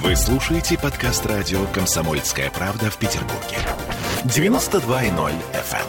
Вы 0.00 0.16
слушаете 0.16 0.78
подкаст 0.78 1.26
радио 1.26 1.66
«Комсомольская 1.66 2.50
правда» 2.50 2.90
в 2.90 2.96
Петербурге. 2.96 3.58
92.0 4.24 5.32
FM. 5.52 5.86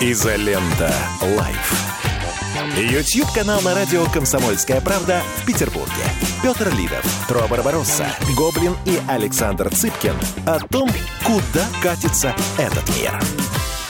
Изолента. 0.00 0.94
Live. 1.20 1.72
YouTube-канал 2.78 3.60
на 3.60 3.74
радио 3.74 4.06
«Комсомольская 4.06 4.80
правда» 4.80 5.20
в 5.36 5.46
Петербурге. 5.46 5.92
Петр 6.42 6.74
Лидов, 6.74 7.04
Тро 7.28 7.46
Барбаросса, 7.48 8.06
Гоблин 8.34 8.74
и 8.86 8.98
Александр 9.08 9.68
Цыпкин 9.68 10.14
о 10.46 10.58
том, 10.58 10.88
куда 11.24 11.66
катится 11.82 12.34
этот 12.56 12.88
мир. 12.96 13.12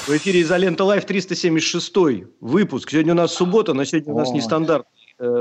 В 0.08 0.16
эфире 0.16 0.42
«Изолента 0.42 0.82
Live» 0.84 1.04
376 1.04 1.94
выпуск. 2.40 2.90
Сегодня 2.90 3.12
у 3.12 3.16
нас 3.16 3.32
суббота, 3.32 3.72
но 3.72 3.84
сегодня 3.84 4.12
у 4.12 4.18
нас 4.18 4.30
нестандартный, 4.30 4.90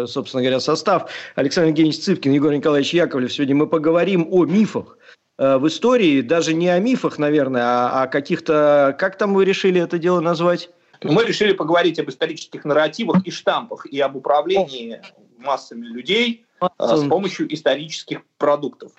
собственно 0.05 0.43
говоря, 0.43 0.59
состав. 0.59 1.11
Александр 1.35 1.69
Евгеньевич 1.69 1.99
Цыпкин, 2.01 2.31
Егор 2.31 2.53
Николаевич 2.53 2.93
Яковлев. 2.93 3.33
Сегодня 3.33 3.55
мы 3.55 3.67
поговорим 3.67 4.27
о 4.29 4.45
мифах 4.45 4.97
э, 5.37 5.57
в 5.57 5.67
истории, 5.67 6.21
даже 6.21 6.53
не 6.53 6.69
о 6.69 6.79
мифах, 6.79 7.17
наверное, 7.17 7.63
а 7.63 8.03
о 8.03 8.07
каких-то... 8.07 8.95
Как 8.99 9.17
там 9.17 9.33
вы 9.33 9.45
решили 9.45 9.81
это 9.81 9.97
дело 9.97 10.19
назвать? 10.19 10.69
Мы 11.03 11.25
решили 11.25 11.53
поговорить 11.53 11.97
об 11.99 12.09
исторических 12.09 12.63
нарративах 12.63 13.25
и 13.25 13.31
штампах, 13.31 13.87
и 13.87 13.99
об 13.99 14.15
управлении 14.15 15.01
массами 15.37 15.85
людей 15.85 16.45
э, 16.61 16.67
с 16.79 17.07
помощью 17.07 17.51
исторических 17.53 18.21
продуктов 18.37 18.91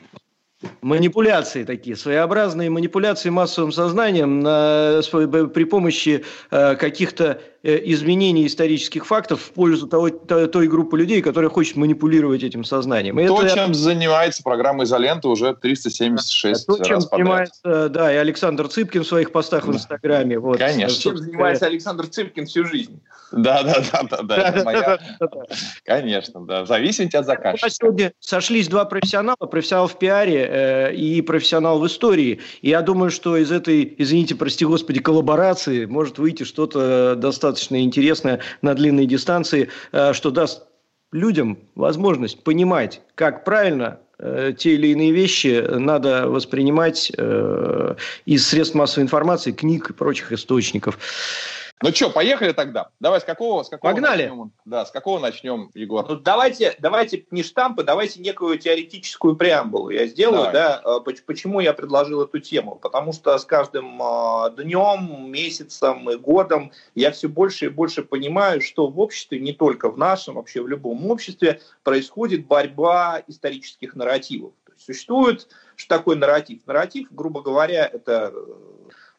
манипуляции 0.80 1.64
такие, 1.64 1.96
своеобразные 1.96 2.70
манипуляции 2.70 3.30
массовым 3.30 3.72
сознанием 3.72 4.40
на, 4.40 5.00
при 5.02 5.64
помощи 5.64 6.24
э, 6.50 6.76
каких-то 6.76 7.40
э, 7.62 7.80
изменений 7.84 8.46
исторических 8.46 9.06
фактов 9.06 9.40
в 9.40 9.52
пользу 9.52 9.86
того, 9.86 10.10
той, 10.10 10.48
той 10.48 10.68
группы 10.68 10.98
людей, 10.98 11.22
которая 11.22 11.50
хочет 11.50 11.76
манипулировать 11.76 12.42
этим 12.42 12.64
сознанием. 12.64 13.18
И 13.20 13.26
то, 13.26 13.42
это... 13.42 13.54
чем 13.54 13.74
занимается 13.74 14.42
программа 14.42 14.84
«Изолента» 14.84 15.28
уже 15.28 15.54
376 15.54 16.66
То, 16.66 16.82
чем 16.82 17.00
занимается, 17.00 17.88
да, 17.88 18.12
и 18.12 18.16
Александр 18.16 18.68
Цыпкин 18.68 19.02
в 19.02 19.06
своих 19.06 19.32
постах 19.32 19.66
в 19.66 19.72
Инстаграме. 19.72 20.38
Вот, 20.38 20.58
Конечно. 20.58 20.96
Чем 20.96 21.16
занимается 21.16 21.66
Александр 21.66 22.06
Цыпкин 22.06 22.46
всю 22.46 22.64
жизнь. 22.64 23.00
Да, 23.32 23.62
да, 23.62 23.82
да, 23.92 24.22
да, 24.22 24.98
да. 25.18 25.38
Конечно, 25.84 26.44
да. 26.44 26.66
Зависит 26.66 27.14
от 27.14 27.24
заказчика. 27.24 27.70
Сегодня 27.70 28.12
сошлись 28.20 28.68
два 28.68 28.84
профессионала, 28.84 29.36
профессионал 29.36 29.88
в 29.88 29.98
пиаре 29.98 30.46
э, 30.48 30.94
и 30.94 31.22
профессионал 31.22 31.78
в 31.78 31.86
истории. 31.86 32.40
И 32.60 32.68
я 32.68 32.82
думаю, 32.82 33.10
что 33.10 33.36
из 33.36 33.50
этой, 33.50 33.94
извините, 33.96 34.34
прости 34.34 34.64
господи, 34.64 35.00
коллаборации 35.00 35.86
может 35.86 36.18
выйти 36.18 36.42
что-то 36.42 37.14
достаточно 37.16 37.51
интересное 37.84 38.40
на 38.62 38.74
длинной 38.74 39.06
дистанции, 39.06 39.68
э, 39.92 40.12
что 40.12 40.30
даст 40.30 40.64
людям 41.12 41.58
возможность 41.74 42.42
понимать, 42.42 43.02
как 43.14 43.44
правильно 43.44 43.98
э, 44.18 44.52
те 44.56 44.74
или 44.74 44.88
иные 44.88 45.12
вещи 45.12 45.64
надо 45.68 46.28
воспринимать 46.28 47.12
э, 47.16 47.94
из 48.24 48.46
средств 48.46 48.74
массовой 48.74 49.04
информации, 49.04 49.52
книг 49.52 49.90
и 49.90 49.92
прочих 49.92 50.32
источников. 50.32 50.98
Ну 51.82 51.90
что, 51.90 52.10
поехали 52.10 52.52
тогда? 52.52 52.90
Давай 53.00 53.20
с 53.20 53.24
какого, 53.24 53.64
с 53.64 53.68
какого 53.68 53.90
Погнали. 53.92 54.22
начнем? 54.26 54.52
Да, 54.64 54.86
с 54.86 54.92
какого 54.92 55.18
начнем, 55.18 55.70
Егор? 55.74 56.08
Ну, 56.08 56.16
давайте, 56.16 56.76
давайте 56.78 57.26
не 57.32 57.42
штампы, 57.42 57.82
давайте 57.82 58.20
некую 58.20 58.56
теоретическую 58.58 59.34
преамбулу 59.34 59.90
я 59.90 60.06
сделаю. 60.06 60.52
Да, 60.52 60.80
э, 60.84 61.00
почему 61.26 61.58
я 61.58 61.72
предложил 61.72 62.22
эту 62.22 62.38
тему? 62.38 62.76
Потому 62.76 63.12
что 63.12 63.36
с 63.36 63.44
каждым 63.44 64.00
э, 64.00 64.50
днем, 64.56 65.28
месяцем 65.30 66.08
и 66.08 66.16
годом 66.16 66.70
я 66.94 67.10
все 67.10 67.28
больше 67.28 67.66
и 67.66 67.68
больше 67.68 68.02
понимаю, 68.02 68.60
что 68.60 68.86
в 68.86 69.00
обществе, 69.00 69.40
не 69.40 69.52
только 69.52 69.90
в 69.90 69.98
нашем, 69.98 70.36
вообще 70.36 70.62
в 70.62 70.68
любом 70.68 71.10
обществе, 71.10 71.60
происходит 71.82 72.46
борьба 72.46 73.22
исторических 73.26 73.96
нарративов. 73.96 74.52
То 74.64 74.72
есть 74.72 74.86
существует, 74.86 75.48
что 75.74 75.96
такое 75.96 76.14
нарратив? 76.14 76.60
Нарратив, 76.66 77.08
грубо 77.10 77.42
говоря, 77.42 77.84
это 77.86 78.32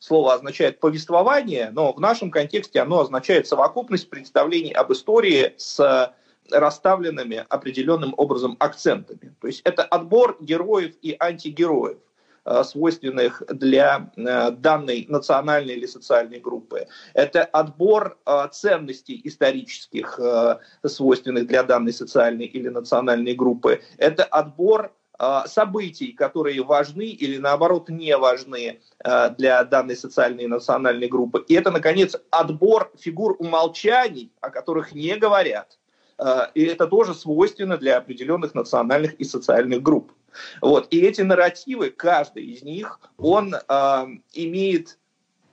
слово 0.03 0.33
означает 0.33 0.81
повествование, 0.81 1.71
но 1.71 1.93
в 1.93 1.99
нашем 1.99 2.29
контексте 2.29 2.81
оно 2.81 2.99
означает 2.99 3.47
совокупность 3.47 4.09
представлений 4.09 4.73
об 4.73 4.91
истории 4.91 5.53
с 5.55 6.13
расставленными 6.51 7.45
определенным 7.47 8.13
образом 8.17 8.57
акцентами. 8.59 9.33
То 9.39 9.47
есть 9.47 9.61
это 9.63 9.83
отбор 9.83 10.35
героев 10.41 10.93
и 11.01 11.15
антигероев 11.17 11.99
э, 12.43 12.63
свойственных 12.65 13.43
для 13.47 14.11
э, 14.17 14.51
данной 14.51 15.05
национальной 15.07 15.75
или 15.75 15.85
социальной 15.85 16.41
группы. 16.41 16.85
Это 17.13 17.45
отбор 17.45 18.17
э, 18.25 18.47
ценностей 18.51 19.21
исторических, 19.23 20.19
свойственных 20.85 21.47
для 21.47 21.63
данной 21.63 21.93
социальной 21.93 22.45
или 22.45 22.67
национальной 22.67 23.35
группы. 23.35 23.81
Это 23.97 24.25
отбор 24.25 24.91
событий, 25.45 26.11
которые 26.11 26.63
важны 26.63 27.05
или 27.05 27.37
наоборот 27.37 27.89
не 27.89 28.17
важны 28.17 28.79
э, 29.03 29.29
для 29.37 29.63
данной 29.63 29.95
социальной 29.95 30.45
и 30.45 30.47
национальной 30.47 31.07
группы. 31.07 31.43
И 31.47 31.53
это, 31.53 31.71
наконец, 31.71 32.15
отбор 32.31 32.91
фигур 32.97 33.35
умолчаний, 33.39 34.31
о 34.41 34.49
которых 34.49 34.93
не 34.93 35.15
говорят. 35.15 35.77
Э, 36.17 36.47
и 36.55 36.63
это 36.63 36.87
тоже 36.87 37.13
свойственно 37.13 37.77
для 37.77 37.97
определенных 37.97 38.55
национальных 38.55 39.13
и 39.15 39.23
социальных 39.23 39.81
групп. 39.81 40.11
Вот. 40.61 40.87
И 40.91 40.99
эти 41.01 41.21
нарративы, 41.21 41.89
каждый 41.89 42.45
из 42.45 42.63
них, 42.63 42.99
он 43.17 43.55
э, 43.55 44.05
имеет, 44.33 44.99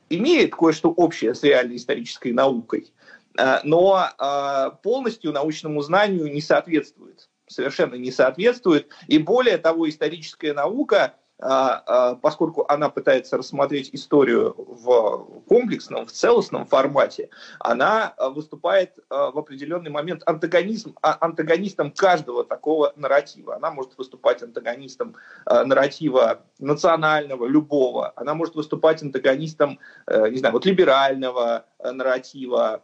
имеет 0.08 0.54
кое-что 0.54 0.90
общее 0.90 1.34
с 1.34 1.42
реальной 1.42 1.76
исторической 1.76 2.32
наукой, 2.32 2.92
э, 3.38 3.58
но 3.64 4.08
э, 4.18 4.70
полностью 4.82 5.32
научному 5.32 5.82
знанию 5.82 6.32
не 6.32 6.40
соответствует 6.40 7.29
совершенно 7.50 7.96
не 7.96 8.10
соответствует. 8.10 8.88
И 9.08 9.18
более 9.18 9.58
того, 9.58 9.88
историческая 9.88 10.54
наука 10.54 11.16
поскольку 11.40 12.66
она 12.68 12.90
пытается 12.90 13.38
рассмотреть 13.38 13.90
историю 13.92 14.54
в 14.56 15.42
комплексном, 15.48 16.06
в 16.06 16.12
целостном 16.12 16.66
формате, 16.66 17.30
она 17.58 18.12
а, 18.16 18.28
выступает 18.28 18.92
в 19.08 19.38
определенный 19.38 19.90
момент 19.90 20.22
антагонизм, 20.26 20.96
антагонистом 21.00 21.92
каждого 21.92 22.44
такого 22.44 22.92
нарратива. 22.96 23.56
Она 23.56 23.70
может 23.70 23.96
выступать 23.96 24.42
антагонистом 24.42 25.16
нарратива 25.46 26.42
национального, 26.58 27.46
любого. 27.46 28.12
Она 28.16 28.34
может 28.34 28.54
выступать 28.54 29.02
антагонистом, 29.02 29.78
не 30.08 30.36
знаю, 30.36 30.52
вот 30.52 30.66
либерального 30.66 31.64
нарратива, 31.82 32.82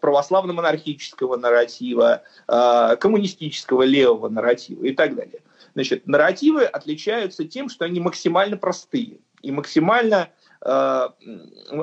православно-монархического 0.00 1.36
нарратива, 1.36 2.22
коммунистического 2.46 3.82
левого 3.82 4.28
нарратива 4.28 4.84
и 4.84 4.92
так 4.92 5.14
далее. 5.14 5.40
Значит, 5.78 6.08
нарративы 6.08 6.64
отличаются 6.64 7.44
тем, 7.44 7.68
что 7.68 7.84
они 7.84 8.00
максимально 8.00 8.56
простые 8.56 9.20
и 9.42 9.52
максимально, 9.52 10.28
э, 10.60 11.08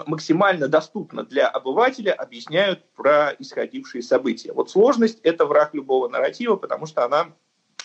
максимально 0.06 0.68
доступно 0.68 1.24
для 1.24 1.48
обывателя 1.48 2.12
объясняют 2.12 2.84
про 2.94 3.34
исходившие 3.40 4.04
события. 4.04 4.52
Вот 4.52 4.70
сложность– 4.70 5.22
это 5.24 5.46
враг 5.46 5.74
любого 5.74 6.10
нарратива, 6.10 6.58
потому 6.58 6.88
что 6.88 7.06
она 7.06 7.32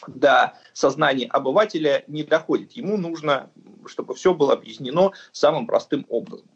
до 0.08 0.54
сознания 0.72 1.28
обывателя 1.28 2.02
не 2.08 2.24
доходит. 2.24 2.72
Ему 2.72 2.96
нужно, 2.96 3.52
чтобы 3.86 4.16
все 4.16 4.34
было 4.34 4.54
объяснено 4.54 5.12
самым 5.30 5.68
простым 5.68 6.06
образом. 6.08 6.50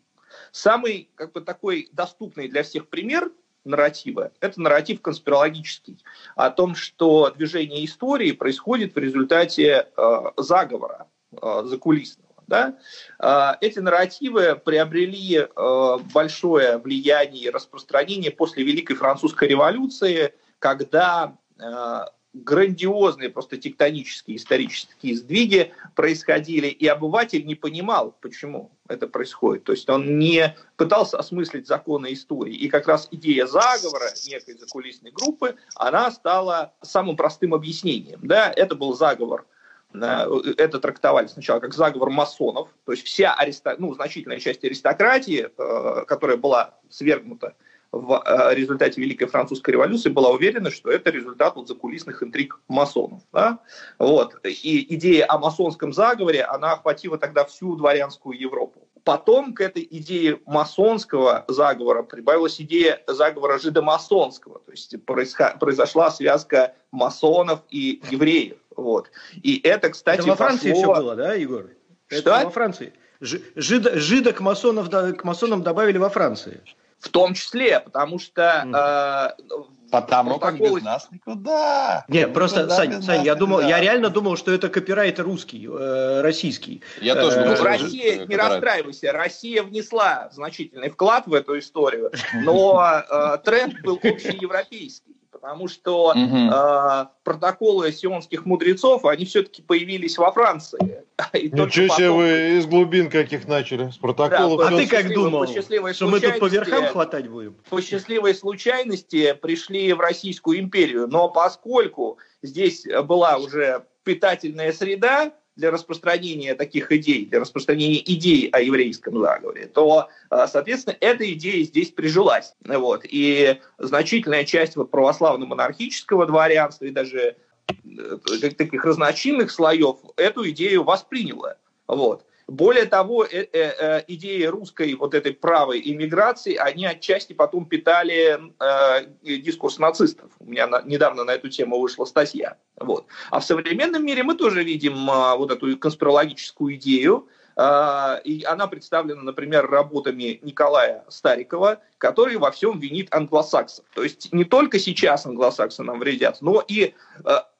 Самый 0.50 1.10
как 1.14 1.30
бы, 1.30 1.42
такой 1.42 1.90
доступный 1.92 2.48
для 2.48 2.64
всех 2.64 2.88
пример– 2.88 3.30
нарратива. 3.64 4.32
Это 4.40 4.60
нарратив 4.60 5.00
конспирологический 5.00 5.98
о 6.36 6.50
том, 6.50 6.74
что 6.74 7.30
движение 7.30 7.84
истории 7.84 8.32
происходит 8.32 8.94
в 8.94 8.98
результате 8.98 9.88
э, 9.96 10.20
заговора 10.36 11.06
э, 11.32 11.62
закулисного. 11.66 12.24
Да? 12.46 12.76
Э, 13.18 13.52
эти 13.60 13.78
нарративы 13.78 14.56
приобрели 14.56 15.36
э, 15.38 15.98
большое 16.12 16.78
влияние 16.78 17.44
и 17.44 17.50
распространение 17.50 18.30
после 18.30 18.64
Великой 18.64 18.94
Французской 18.94 19.48
революции, 19.48 20.34
когда 20.58 21.36
э, 21.58 22.04
грандиозные 22.34 23.30
просто 23.30 23.56
тектонические 23.56 24.36
исторические 24.36 25.16
сдвиги 25.16 25.72
происходили, 25.94 26.66
и 26.66 26.86
обыватель 26.86 27.46
не 27.46 27.54
понимал, 27.54 28.16
почему 28.20 28.72
это 28.88 29.06
происходит. 29.06 29.64
То 29.64 29.72
есть 29.72 29.88
он 29.88 30.18
не 30.18 30.54
пытался 30.76 31.18
осмыслить 31.18 31.66
законы 31.66 32.12
истории. 32.12 32.54
И 32.54 32.68
как 32.68 32.88
раз 32.88 33.08
идея 33.10 33.46
заговора 33.46 34.10
некой 34.26 34.58
закулисной 34.58 35.12
группы, 35.12 35.56
она 35.76 36.10
стала 36.10 36.74
самым 36.82 37.16
простым 37.16 37.54
объяснением. 37.54 38.20
Да, 38.22 38.52
это 38.54 38.74
был 38.74 38.94
заговор 38.94 39.46
это 39.94 40.80
трактовали 40.80 41.28
сначала 41.28 41.60
как 41.60 41.72
заговор 41.72 42.10
масонов, 42.10 42.68
то 42.84 42.90
есть 42.90 43.04
вся 43.06 43.32
ариста... 43.32 43.76
ну, 43.78 43.94
значительная 43.94 44.40
часть 44.40 44.64
аристократии, 44.64 45.48
э, 45.56 46.04
которая 46.06 46.36
была 46.36 46.74
свергнута 46.90 47.54
в 47.94 48.22
э, 48.26 48.54
результате 48.54 49.00
Великой 49.00 49.26
Французской 49.26 49.70
революции 49.70 50.10
была 50.10 50.30
уверена, 50.30 50.70
что 50.70 50.90
это 50.90 51.10
результат 51.10 51.54
вот 51.54 51.68
закулисных 51.68 52.22
интриг 52.22 52.58
масонов. 52.66 53.22
Да? 53.32 53.60
Вот. 53.98 54.34
И 54.44 54.94
идея 54.96 55.26
о 55.28 55.38
масонском 55.38 55.92
заговоре, 55.92 56.42
она 56.42 56.72
охватила 56.72 57.18
тогда 57.18 57.44
всю 57.44 57.76
дворянскую 57.76 58.38
Европу. 58.38 58.88
потом 59.04 59.52
к 59.54 59.60
этой 59.60 59.86
идее 59.88 60.40
масонского 60.46 61.44
заговора 61.46 62.02
прибавилась 62.02 62.60
идея 62.60 63.02
заговора 63.06 63.58
жидомасонского, 63.58 64.60
то 64.60 64.72
есть 64.72 64.96
произошла 65.04 66.10
связка 66.10 66.74
масонов 66.90 67.60
и 67.70 68.00
евреев. 68.10 68.56
Вот. 68.76 69.10
И 69.42 69.60
это, 69.62 69.90
кстати, 69.90 70.20
это 70.20 70.30
во 70.30 70.36
Франции 70.36 70.70
пошло... 70.70 70.94
все 70.94 71.02
было, 71.02 71.14
да, 71.14 71.34
Егор? 71.34 71.70
Что? 72.08 72.18
Это 72.18 72.44
во 72.46 72.50
Франции. 72.50 72.92
Жид, 73.20 73.88
жидок 73.94 74.40
масонов, 74.40 74.90
к 74.90 75.24
масонам 75.24 75.62
добавили 75.62 75.98
во 75.98 76.08
Франции. 76.08 76.60
В 77.04 77.10
том 77.10 77.34
числе, 77.34 77.80
потому 77.80 78.18
что 78.18 78.64
mm. 78.64 79.74
Потому 79.90 80.38
как 80.40 80.58
без 80.58 80.82
нас 80.82 81.08
никуда. 81.12 82.04
Нет, 82.08 82.32
просто, 82.32 82.60
никуда 82.60 82.76
Сань, 82.76 83.02
Сань 83.02 83.24
я 83.24 83.34
думал, 83.34 83.60
я 83.60 83.78
реально 83.80 84.10
думал, 84.10 84.36
что 84.36 84.52
это 84.52 84.68
копирайт 84.68 85.20
русский, 85.20 85.68
э, 85.70 86.20
российский. 86.22 86.82
Я 87.00 87.14
тоже 87.14 87.36
думал, 87.36 87.52
э, 87.52 87.58
ну, 87.58 87.64
Россия, 87.64 88.26
не 88.26 88.36
расстраивайся, 88.36 89.12
Россия 89.12 89.62
внесла 89.62 90.30
значительный 90.32 90.90
вклад 90.90 91.26
в 91.26 91.34
эту 91.34 91.58
историю, 91.58 92.10
но 92.42 93.04
э, 93.08 93.38
тренд 93.44 93.82
был 93.82 94.00
общеевропейский 94.02 95.13
потому 95.44 95.68
что 95.68 96.06
угу. 96.06 96.16
э, 96.16 97.06
протоколы 97.22 97.92
сионских 97.92 98.46
мудрецов, 98.46 99.04
они 99.04 99.26
все-таки 99.26 99.60
появились 99.60 100.16
во 100.16 100.32
Франции. 100.32 101.04
И 101.34 101.50
Ничего 101.50 101.94
себе 101.94 102.10
вы 102.10 102.58
из 102.58 102.64
глубин 102.64 103.10
каких 103.10 103.46
начали, 103.46 103.90
с 103.90 103.98
протоколов. 103.98 104.58
Да, 104.58 104.68
а 104.68 104.78
ты 104.78 104.86
как 104.86 105.12
думал, 105.12 105.46
что 105.46 106.06
мы 106.06 106.20
тут 106.20 106.38
по 106.38 106.46
верхам 106.46 106.86
хватать 106.86 107.28
будем? 107.28 107.56
По 107.68 107.82
счастливой 107.82 108.34
случайности 108.34 109.34
пришли 109.34 109.92
в 109.92 110.00
Российскую 110.00 110.58
империю, 110.60 111.08
но 111.08 111.28
поскольку 111.28 112.16
здесь 112.40 112.86
была 113.04 113.36
уже 113.36 113.84
питательная 114.02 114.72
среда, 114.72 115.34
для 115.56 115.70
распространения 115.70 116.54
таких 116.54 116.90
идей, 116.90 117.26
для 117.26 117.40
распространения 117.40 118.00
идей 118.00 118.48
о 118.48 118.60
еврейском 118.60 119.18
заговоре, 119.20 119.66
то, 119.66 120.08
э, 120.30 120.46
соответственно, 120.48 120.96
эта 121.00 121.30
идея 121.32 121.62
здесь 121.64 121.90
прижилась. 121.90 122.54
Вот. 122.64 123.02
И 123.04 123.60
значительная 123.78 124.44
часть 124.44 124.76
вот 124.76 124.90
православно-монархического 124.90 126.26
дворянства 126.26 126.84
и 126.86 126.90
даже 126.90 127.36
э, 127.68 128.50
таких 128.56 128.84
разночинных 128.84 129.50
слоев 129.50 129.98
эту 130.16 130.48
идею 130.50 130.84
восприняла. 130.84 131.56
Вот. 131.86 132.24
Более 132.46 132.84
того, 132.84 133.24
э, 133.24 133.28
э, 133.30 133.46
э, 133.52 134.04
идеи 134.08 134.44
русской 134.44 134.94
вот 134.94 135.14
этой 135.14 135.32
правой 135.32 135.80
иммиграции, 135.84 136.56
они 136.56 136.84
отчасти 136.84 137.32
потом 137.32 137.64
питали 137.64 138.38
э, 138.60 139.06
дискурс 139.22 139.78
нацистов. 139.78 140.30
У 140.40 140.44
меня 140.44 140.66
на, 140.66 140.82
недавно 140.82 141.24
на 141.24 141.30
эту 141.30 141.48
тему 141.48 141.80
вышла 141.80 142.04
статья. 142.04 142.56
Вот. 142.78 143.06
А 143.30 143.40
в 143.40 143.44
современном 143.44 144.04
мире 144.04 144.22
мы 144.24 144.34
тоже 144.34 144.62
видим 144.62 145.08
э, 145.08 145.36
вот 145.36 145.50
эту 145.52 145.78
конспирологическую 145.78 146.74
идею, 146.74 147.28
э, 147.56 148.20
и 148.24 148.44
она 148.44 148.66
представлена, 148.66 149.22
например, 149.22 149.66
работами 149.66 150.38
Николая 150.42 151.06
Старикова, 151.08 151.80
который 151.96 152.36
во 152.36 152.50
всем 152.50 152.78
винит 152.78 153.08
англосаксов. 153.14 153.86
То 153.94 154.02
есть 154.02 154.34
не 154.34 154.44
только 154.44 154.78
сейчас 154.78 155.24
англосаксы 155.24 155.82
нам 155.82 155.98
вредят, 155.98 156.42
но 156.42 156.62
и 156.68 156.92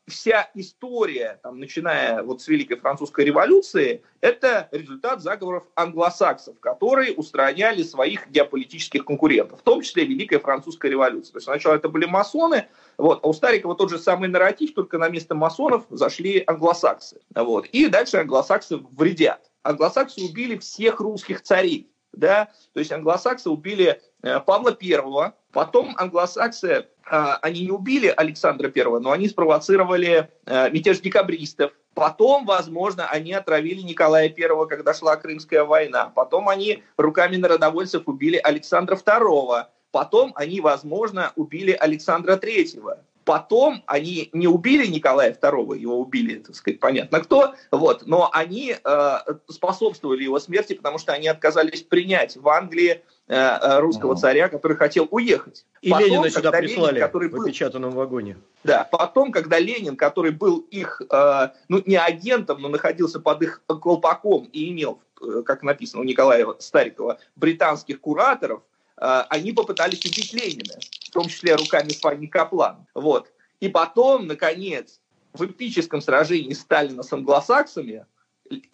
вся 0.07 0.51
история, 0.55 1.41
там, 1.43 1.59
начиная 1.59 2.23
вот 2.23 2.43
с 2.43 2.49
Великой 2.49 2.77
Французской 2.77 3.25
революции, 3.25 4.03
это 4.21 4.69
результат 4.71 5.23
заговоров 5.23 5.65
англосаксов, 5.75 6.61
которые 6.61 7.15
устраняли 7.15 7.83
своих 7.83 8.29
геополитических 8.29 9.05
конкурентов, 9.05 9.61
в 9.61 9.63
том 9.63 9.83
числе 9.83 10.05
Великая 10.05 10.39
Французская 10.39 10.91
революция. 10.91 11.33
То 11.33 11.37
есть 11.39 11.47
сначала 11.47 11.75
это 11.75 11.89
были 11.89 12.07
масоны, 12.07 12.69
вот, 12.99 13.21
а 13.23 13.29
у 13.29 13.33
Старикова 13.33 13.75
тот 13.75 13.91
же 13.91 13.99
самый 13.99 14.29
нарратив, 14.29 14.75
только 14.75 14.99
на 14.99 15.09
место 15.09 15.35
масонов 15.35 15.87
зашли 15.91 16.45
англосаксы. 16.47 17.21
Вот, 17.35 17.67
и 17.67 17.89
дальше 17.89 18.19
англосаксы 18.19 18.77
вредят. 18.77 19.51
Англосаксы 19.63 20.21
убили 20.21 20.59
всех 20.59 21.01
русских 21.01 21.43
царей. 21.43 21.91
Да? 22.17 22.49
То 22.73 22.81
есть 22.81 22.93
англосаксы 22.93 23.51
убили 23.51 24.01
э, 24.23 24.41
Павла 24.41 24.73
Первого, 24.73 25.35
потом 25.53 25.95
англосаксы 25.97 26.87
а, 27.07 27.37
они 27.43 27.63
не 27.63 27.71
убили 27.71 28.13
Александра 28.17 28.69
Первого, 28.69 28.99
но 28.99 29.13
они 29.13 29.29
спровоцировали 29.29 30.31
э, 30.47 30.71
мятеж 30.71 31.01
декабристов. 31.01 31.73
Потом, 31.95 32.47
возможно, 32.47 33.09
они 33.09 33.33
отравили 33.33 33.83
Николая 33.83 34.29
Первого, 34.29 34.67
когда 34.67 34.95
шла 34.95 35.17
Крымская 35.17 35.65
война. 35.65 36.11
Потом 36.15 36.49
они 36.49 36.83
руками 36.97 37.37
народовольцев 37.37 38.05
убили 38.07 38.41
Александра 38.43 38.97
Второго. 38.97 39.71
Потом 39.93 40.33
они, 40.35 40.61
возможно, 40.61 41.33
убили 41.37 41.73
Александра 41.73 42.37
Третьего. 42.37 42.99
Потом 43.25 43.83
они 43.87 44.29
не 44.33 44.47
убили 44.47 44.87
Николая 44.87 45.33
II, 45.33 45.79
его 45.79 45.99
убили, 45.99 46.41
так 46.41 46.55
сказать, 46.55 46.79
понятно 46.79 47.21
кто, 47.21 47.55
вот, 47.71 48.07
но 48.07 48.29
они 48.33 48.77
э, 48.83 49.19
способствовали 49.49 50.23
его 50.23 50.39
смерти, 50.39 50.75
потому 50.75 50.99
что 50.99 51.13
они 51.13 51.29
отказались 51.29 51.83
принять 51.83 52.37
в 52.37 52.47
Англии 52.49 53.03
э, 53.29 53.35
э 53.35 53.79
русского 53.81 54.17
царя, 54.17 54.49
который 54.49 54.77
хотел 54.77 55.09
уехать. 55.11 55.65
И 55.81 55.91
потом, 55.91 56.07
Ленина 56.07 56.31
сюда 56.31 56.53
прислали 56.53 56.97
Ленин, 56.97 57.07
который 57.07 57.31
в 57.31 57.41
опечатанном 57.41 57.91
был, 57.91 57.99
вагоне. 57.99 58.37
Да, 58.63 58.85
потом, 58.85 59.33
когда 59.33 59.59
Ленин, 59.59 59.97
который 59.97 60.31
был 60.31 60.59
их, 60.71 61.01
э, 61.11 61.49
ну, 61.69 61.83
не 61.87 61.97
агентом, 61.97 62.61
но 62.61 62.69
находился 62.69 63.21
под 63.21 63.43
их 63.43 63.63
колпаком 63.67 64.45
и 64.53 64.71
имел, 64.71 65.01
э, 65.23 65.43
как 65.47 65.63
написано 65.63 66.03
у 66.03 66.05
Николая 66.05 66.47
Старикова, 66.59 67.19
британских 67.37 68.03
кураторов, 68.03 68.61
э, 68.99 69.23
они 69.31 69.53
попытались 69.53 70.05
убить 70.05 70.35
Ленина 70.35 70.75
том 71.15 71.29
числе 71.29 71.55
руками 71.55 71.91
Фанни 71.91 72.27
Каплан. 72.27 72.87
Вот. 72.95 73.33
И 73.61 73.69
потом, 73.69 74.27
наконец, 74.27 75.01
в 75.33 75.45
эпическом 75.47 76.01
сражении 76.01 76.53
Сталина 76.53 77.03
с 77.03 77.13
англосаксами 77.13 78.07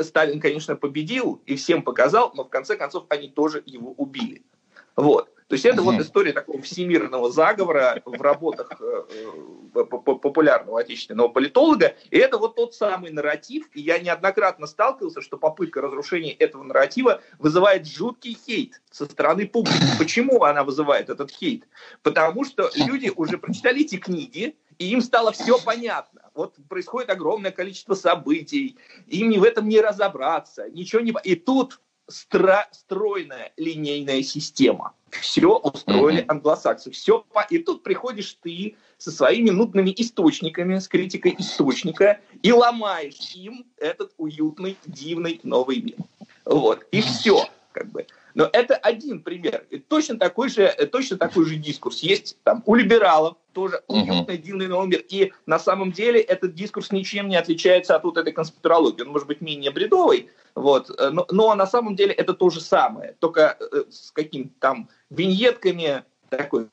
Сталин, 0.01 0.41
конечно, 0.41 0.75
победил 0.75 1.43
и 1.47 1.55
всем 1.55 1.83
показал, 1.83 2.33
но 2.35 2.45
в 2.45 2.49
конце 2.49 2.77
концов 2.77 3.05
они 3.09 3.29
тоже 3.29 3.63
его 3.67 3.93
убили. 3.93 4.43
Вот. 4.97 5.31
То 5.51 5.55
есть 5.55 5.67
это 5.67 5.83
вот 5.83 5.97
история 5.97 6.33
такого 6.33 6.63
всемирного 6.63 7.33
заговора 7.33 8.01
в 8.05 8.23
работах 8.23 8.81
э, 8.81 9.03
э, 9.75 9.85
популярного 9.85 10.79
отечественного 10.79 11.27
политолога. 11.27 11.97
И 12.11 12.19
это 12.19 12.39
вот 12.39 12.55
тот 12.55 12.73
самый 12.73 13.11
нарратив. 13.11 13.69
И 13.75 13.81
я 13.81 13.99
неоднократно 13.99 14.69
сталкивался, 14.69 15.21
что 15.21 15.39
попытка 15.39 15.81
разрушения 15.81 16.33
этого 16.33 16.63
нарратива 16.63 17.21
вызывает 17.41 17.85
жуткий 17.85 18.39
хейт 18.47 18.81
со 18.93 19.07
стороны 19.07 19.49
публики. 19.49 19.75
Почему 19.99 20.45
она 20.45 20.63
вызывает 20.63 21.11
этот 21.11 21.33
хейт? 21.33 21.67
Потому 22.05 22.45
что 22.45 22.71
люди 22.77 23.11
уже 23.17 23.37
прочитали 23.37 23.81
эти 23.81 23.97
книги, 23.97 24.57
и 24.79 24.93
им 24.93 25.01
стало 25.01 25.33
все 25.33 25.59
понятно. 25.59 26.31
Вот 26.33 26.55
происходит 26.69 27.11
огромное 27.11 27.51
количество 27.51 27.95
событий, 27.95 28.79
им 29.09 29.33
в 29.33 29.43
этом 29.43 29.69
не 29.69 29.81
разобраться, 29.81 30.71
ничего 30.71 31.01
не... 31.03 31.13
И 31.25 31.35
тут 31.35 31.81
стро, 32.11 32.65
стройная 32.73 33.53
линейная 33.57 34.23
система. 34.23 34.95
Все 35.11 35.57
устроили 35.57 36.23
mm-hmm. 36.23 36.29
англосаксы. 36.29 36.91
Все 36.91 37.25
по... 37.33 37.41
И 37.51 37.59
тут 37.59 37.83
приходишь 37.83 38.39
ты 38.43 38.77
со 38.99 39.11
своими 39.11 39.51
нудными 39.51 39.95
источниками, 39.97 40.79
с 40.79 40.87
критикой 40.89 41.35
источника, 41.39 42.21
и 42.43 42.53
ломаешь 42.53 43.35
им 43.35 43.67
этот 43.77 44.13
уютный, 44.19 44.77
дивный 44.87 45.41
новый 45.43 45.81
мир. 45.81 45.97
Вот. 46.45 46.85
И 46.93 47.01
все. 47.01 47.47
Как 47.73 47.89
бы. 47.89 48.07
Но 48.35 48.49
это 48.53 48.77
один 48.77 49.23
пример. 49.23 49.67
И 49.71 49.79
точно 49.79 50.19
такой 50.19 50.49
же, 50.49 50.69
точно 50.91 51.17
такой 51.19 51.47
же 51.47 51.57
дискурс 51.57 52.01
есть 52.01 52.37
там 52.45 52.63
у 52.67 52.75
либералов, 52.75 53.37
тоже 53.53 53.83
уютный, 53.89 54.39
дивный 54.39 54.69
новый 54.69 54.89
мир. 54.89 55.05
И 55.09 55.33
на 55.47 55.59
самом 55.59 55.93
деле 55.93 56.21
этот 56.21 56.55
дискурс 56.55 56.93
ничем 56.93 57.29
не 57.29 57.37
отличается 57.37 57.97
от 57.97 58.05
вот 58.05 58.17
этой 58.17 58.33
конспирологии. 58.33 59.03
Он 59.03 59.09
может 59.09 59.27
быть 59.27 59.41
менее 59.41 59.71
бредовый, 59.71 60.29
вот, 60.55 60.91
но, 61.13 61.27
но 61.31 61.55
на 61.55 61.67
самом 61.67 61.97
деле 61.97 62.13
это 62.13 62.35
то 62.35 62.51
же 62.51 62.61
самое, 62.61 63.17
только 63.19 63.57
э, 63.61 63.85
с 63.91 64.11
какими-то 64.13 64.53
там 64.59 64.89
виньетками, 65.11 66.05
такой 66.29 66.69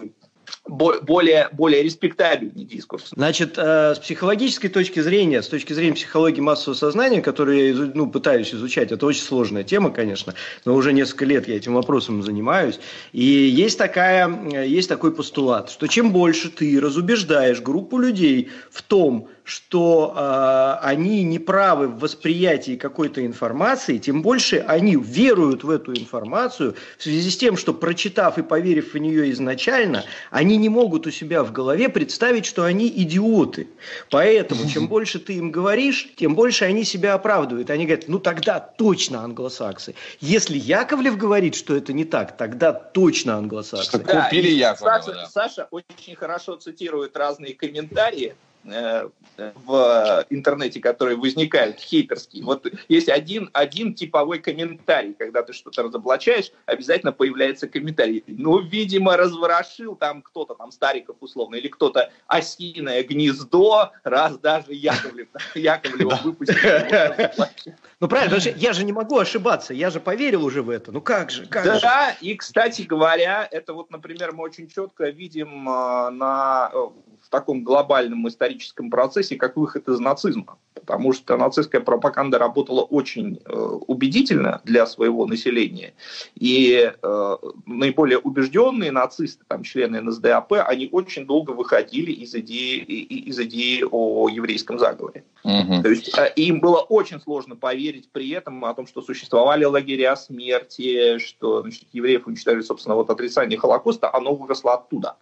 более, 0.68 1.50
более 1.52 1.84
респектабельный 1.84 2.66
дискурс. 2.66 3.10
Значит, 3.12 3.58
э, 3.58 3.96
с 3.96 4.00
психологической 4.00 4.70
точки 4.70 5.00
зрения, 5.00 5.42
с 5.42 5.48
точки 5.48 5.74
зрения 5.74 5.94
психологии 5.94 6.42
массового 6.42 6.78
сознания, 6.78 7.22
которую 7.22 7.68
я 7.68 7.92
ну, 7.94 8.10
пытаюсь 8.10 8.54
изучать, 8.54 8.92
это 8.92 9.06
очень 9.06 9.22
сложная 9.22 9.64
тема, 9.64 9.92
конечно, 9.92 10.34
но 10.66 10.76
уже 10.76 10.94
несколько 10.94 11.26
лет 11.26 11.48
я 11.48 11.56
этим 11.56 11.74
вопросом 11.74 12.24
занимаюсь. 12.24 12.80
И 13.14 13.24
есть, 13.24 13.78
такая, 13.78 14.66
есть 14.66 14.90
такой 14.90 15.14
постулат, 15.14 15.70
что 15.70 15.88
чем 15.88 16.12
больше 16.12 16.50
ты 16.50 16.80
разубеждаешь 16.80 17.62
группу 17.62 17.98
людей 17.98 18.50
в 18.72 18.82
том, 18.82 19.30
что 19.48 20.14
э, 20.14 20.86
они 20.86 21.24
не 21.24 21.40
правы 21.40 21.88
в 21.88 22.00
восприятии 22.00 22.76
какой-то 22.76 23.26
информации, 23.26 23.98
тем 23.98 24.22
больше 24.22 24.58
они 24.68 24.98
веруют 24.98 25.64
в 25.64 25.70
эту 25.70 25.94
информацию 25.94 26.76
в 26.98 27.04
связи 27.04 27.30
с 27.32 27.38
тем, 27.38 27.56
что 27.56 27.74
прочитав 27.74 28.38
и 28.38 28.44
поверив 28.44 28.94
в 28.94 28.98
нее 28.98 29.32
изначально, 29.32 30.04
они 30.32 30.58
не 30.58 30.68
могут 30.68 31.08
у 31.08 31.12
себя 31.12 31.46
в 31.46 31.54
голове 31.54 31.88
представить, 31.88 32.46
что 32.46 32.66
они 32.66 32.90
идиоты. 32.90 33.70
Поэтому, 34.10 34.68
чем 34.70 34.90
больше 34.90 35.18
ты 35.18 35.36
им 35.36 35.50
говоришь, 35.50 36.10
тем 36.18 36.36
больше 36.36 36.66
они 36.66 36.84
себя 36.84 37.14
оправдывают. 37.14 37.70
Они 37.70 37.86
говорят, 37.86 38.10
ну 38.10 38.20
тогда 38.20 38.60
точно 38.60 39.24
англосаксы. 39.24 39.96
Если 40.20 40.58
Яковлев 40.58 41.18
говорит, 41.18 41.56
что 41.56 41.74
это 41.74 41.94
не 41.94 42.04
так, 42.04 42.36
тогда 42.36 42.74
точно 42.74 43.36
англосаксы. 43.36 43.98
Да, 44.00 44.24
Купили 44.24 44.50
Яковлева, 44.50 45.00
Саша, 45.00 45.14
да. 45.14 45.26
Саша 45.28 45.68
очень 45.72 46.16
хорошо 46.18 46.58
цитирует 46.58 47.16
разные 47.16 47.54
комментарии 47.54 48.36
в 48.64 50.26
интернете, 50.30 50.80
которые 50.80 51.18
возникают, 51.18 51.80
хейтерские. 51.80 52.44
Вот 52.44 52.68
есть 52.90 53.10
один, 53.10 53.50
один 53.54 53.94
типовой 53.94 54.40
комментарий, 54.40 55.14
когда 55.14 55.42
ты 55.42 55.54
что-то 55.54 55.84
разоблачаешь, 55.84 56.52
обязательно 56.66 57.12
появляется 57.12 57.68
комментарий. 57.68 58.24
Ну, 58.28 58.60
видимо, 58.60 59.16
разворошил 59.16 59.96
там 59.96 60.22
кто-то, 60.22 60.56
там 60.56 60.72
Стариков 60.72 61.18
условно, 61.20 61.56
или 61.56 61.68
кто-то 61.68 62.12
осиное 62.28 63.04
гнездо, 63.04 63.92
раз 64.04 64.38
даже 64.38 64.74
Яковлев, 64.74 65.28
Яковлева 65.56 66.20
выпустил. 66.24 66.56
Ну, 68.00 68.08
правильно, 68.08 68.38
я 68.58 68.74
же 68.74 68.84
не 68.84 68.94
могу 68.94 69.18
ошибаться, 69.18 69.74
я 69.74 69.90
же 69.90 70.00
поверил 70.00 70.46
уже 70.46 70.62
в 70.62 70.70
это. 70.70 70.92
Ну, 70.92 71.02
как 71.02 71.32
же, 71.32 71.48
как 71.48 71.66
да, 71.66 71.76
же? 71.76 71.82
Да, 71.82 72.16
и, 72.22 72.36
кстати 72.36 72.84
говоря, 72.84 73.48
это 73.50 73.74
вот, 73.74 73.90
например, 73.90 74.34
мы 74.34 74.44
очень 74.44 74.68
четко 74.68 75.10
видим 75.10 75.68
э, 75.68 76.10
на 76.12 76.70
э, 76.72 76.88
в 77.28 77.30
таком 77.30 77.62
глобальном 77.62 78.26
историческом 78.30 78.90
процессе, 78.90 79.36
как 79.36 79.58
выход 79.58 79.90
из 79.90 80.00
нацизма. 80.00 80.58
Потому 80.74 81.12
что 81.12 81.36
нацистская 81.36 81.82
пропаганда 81.82 82.40
работала 82.40 82.82
очень 82.82 83.42
э, 83.44 83.54
убедительно 83.54 84.62
для 84.64 84.86
своего 84.86 85.26
населения. 85.26 85.94
И 86.36 86.90
э, 87.02 87.38
наиболее 87.66 88.20
убежденные 88.20 88.92
нацисты, 88.94 89.44
там, 89.46 89.64
члены 89.64 90.00
НСДАП, 90.02 90.54
они 90.66 90.88
очень 90.90 91.26
долго 91.26 91.52
выходили 91.52 92.12
из 92.12 92.34
идеи, 92.34 92.78
из 92.78 93.38
идеи 93.40 93.84
о 93.92 94.30
еврейском 94.30 94.80
заговоре. 94.80 95.26
Угу. 95.44 95.82
То 95.84 95.90
есть 95.90 96.18
э, 96.18 96.32
им 96.38 96.62
было 96.62 96.78
очень 96.78 97.20
сложно 97.20 97.58
поверить 97.58 98.10
при 98.14 98.30
этом 98.30 98.64
о 98.64 98.74
том, 98.74 98.88
что 98.88 99.02
существовали 99.02 99.66
лагеря 99.66 100.16
смерти, 100.16 101.18
что 101.18 101.62
значит, 101.62 101.88
евреев 101.92 102.26
уничтожили, 102.26 102.62
собственно, 102.62 102.96
вот 102.96 103.10
отрицание 103.10 103.60
Холокоста, 103.60 104.14
оно 104.14 104.34
выросло 104.34 104.76
оттуда. 104.76 105.18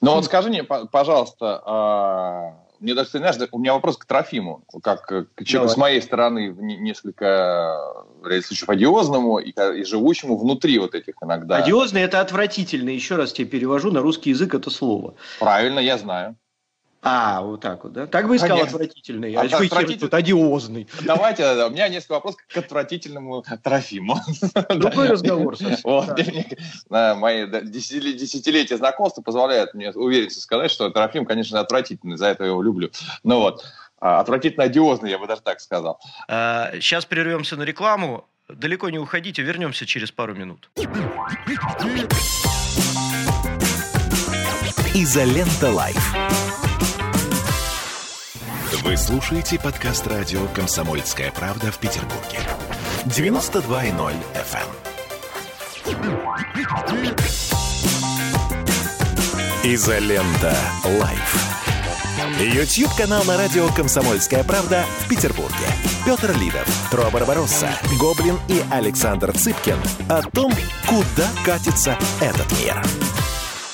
Ну 0.00 0.14
вот 0.14 0.24
скажи 0.24 0.48
мне, 0.48 0.64
пожалуйста, 0.64 1.62
а, 1.64 2.54
мне 2.80 2.94
даже, 2.94 3.10
знаешь, 3.10 3.36
у 3.52 3.58
меня 3.58 3.74
вопрос 3.74 3.98
к 3.98 4.06
Трофиму, 4.06 4.64
как 4.82 5.06
к 5.06 5.44
человеку 5.44 5.52
Давай. 5.52 5.68
с 5.68 5.76
моей 5.76 6.02
стороны 6.02 6.54
несколько 6.58 7.78
случаев 8.22 8.68
одиозному 8.68 9.38
и, 9.38 9.50
и 9.50 9.84
живущему 9.84 10.38
внутри 10.38 10.78
вот 10.78 10.94
этих 10.94 11.14
иногда. 11.22 11.56
Одиозный– 11.56 12.00
это 12.02 12.20
отвратительно. 12.20 12.88
Еще 12.88 13.16
раз 13.16 13.32
тебе 13.32 13.46
перевожу 13.46 13.90
на 13.90 14.00
русский 14.00 14.30
язык 14.30 14.54
это 14.54 14.70
слово. 14.70 15.14
Правильно, 15.38 15.78
я 15.78 15.98
знаю. 15.98 16.36
А, 17.02 17.40
вот 17.40 17.60
так 17.62 17.82
вот, 17.82 17.92
да? 17.94 18.06
Так 18.06 18.28
бы 18.28 18.36
и 18.36 18.38
сказал 18.38 18.58
Конечно. 18.58 18.76
отвратительный. 18.76 19.34
А, 19.34 19.40
а 19.40 19.44
отвратительный. 19.44 19.98
тут 19.98 20.12
одиозный. 20.12 20.88
Давайте, 21.02 21.64
у 21.64 21.70
меня 21.70 21.88
несколько 21.88 22.12
вопросов 22.12 22.40
к 22.46 22.56
отвратительному 22.56 23.42
Трофиму. 23.62 24.18
Другой 24.68 25.08
разговор. 25.08 25.56
Вот, 25.82 26.08
мои 26.88 27.46
десятилетия 27.46 28.76
знакомства 28.76 29.22
позволяют 29.22 29.72
мне 29.74 29.90
увериться 29.92 30.40
сказать, 30.40 30.70
что 30.70 30.90
Трофим, 30.90 31.24
конечно, 31.24 31.58
отвратительный, 31.60 32.16
за 32.16 32.26
это 32.26 32.44
я 32.44 32.50
его 32.50 32.62
люблю. 32.62 32.90
Ну 33.24 33.40
вот, 33.40 33.64
а, 33.98 34.20
отвратительно 34.20 34.64
одиозный, 34.64 35.10
я 35.10 35.18
бы 35.18 35.26
даже 35.26 35.40
так 35.40 35.60
сказал. 35.60 35.98
Сейчас 36.28 37.06
прервемся 37.06 37.56
на 37.56 37.62
рекламу. 37.62 38.26
Далеко 38.48 38.90
не 38.90 38.98
уходите, 38.98 39.42
вернемся 39.42 39.86
через 39.86 40.10
пару 40.10 40.34
минут. 40.34 40.68
Изолента 44.92 45.70
Live. 45.70 46.49
Вы 48.72 48.96
слушаете 48.96 49.58
подкаст 49.58 50.06
радио 50.06 50.46
«Комсомольская 50.54 51.32
правда» 51.32 51.72
в 51.72 51.78
Петербурге. 51.78 52.38
92.0 53.04 54.14
FM. 54.32 54.68
Эм. 55.86 57.16
Изолента. 59.64 60.54
Live. 60.84 61.58
YouTube-канал 62.38 63.24
на 63.24 63.36
радио 63.36 63.66
«Комсомольская 63.74 64.44
правда» 64.44 64.84
в 65.00 65.08
Петербурге. 65.08 65.66
Петр 66.06 66.32
Лидов, 66.38 66.88
Тро 66.92 67.10
Барбаросса, 67.10 67.70
Гоблин 67.98 68.36
и 68.48 68.62
Александр 68.70 69.32
Цыпкин 69.32 69.78
о 70.08 70.22
том, 70.22 70.52
куда 70.86 71.28
катится 71.44 71.98
этот 72.20 72.46
мир. 72.62 72.80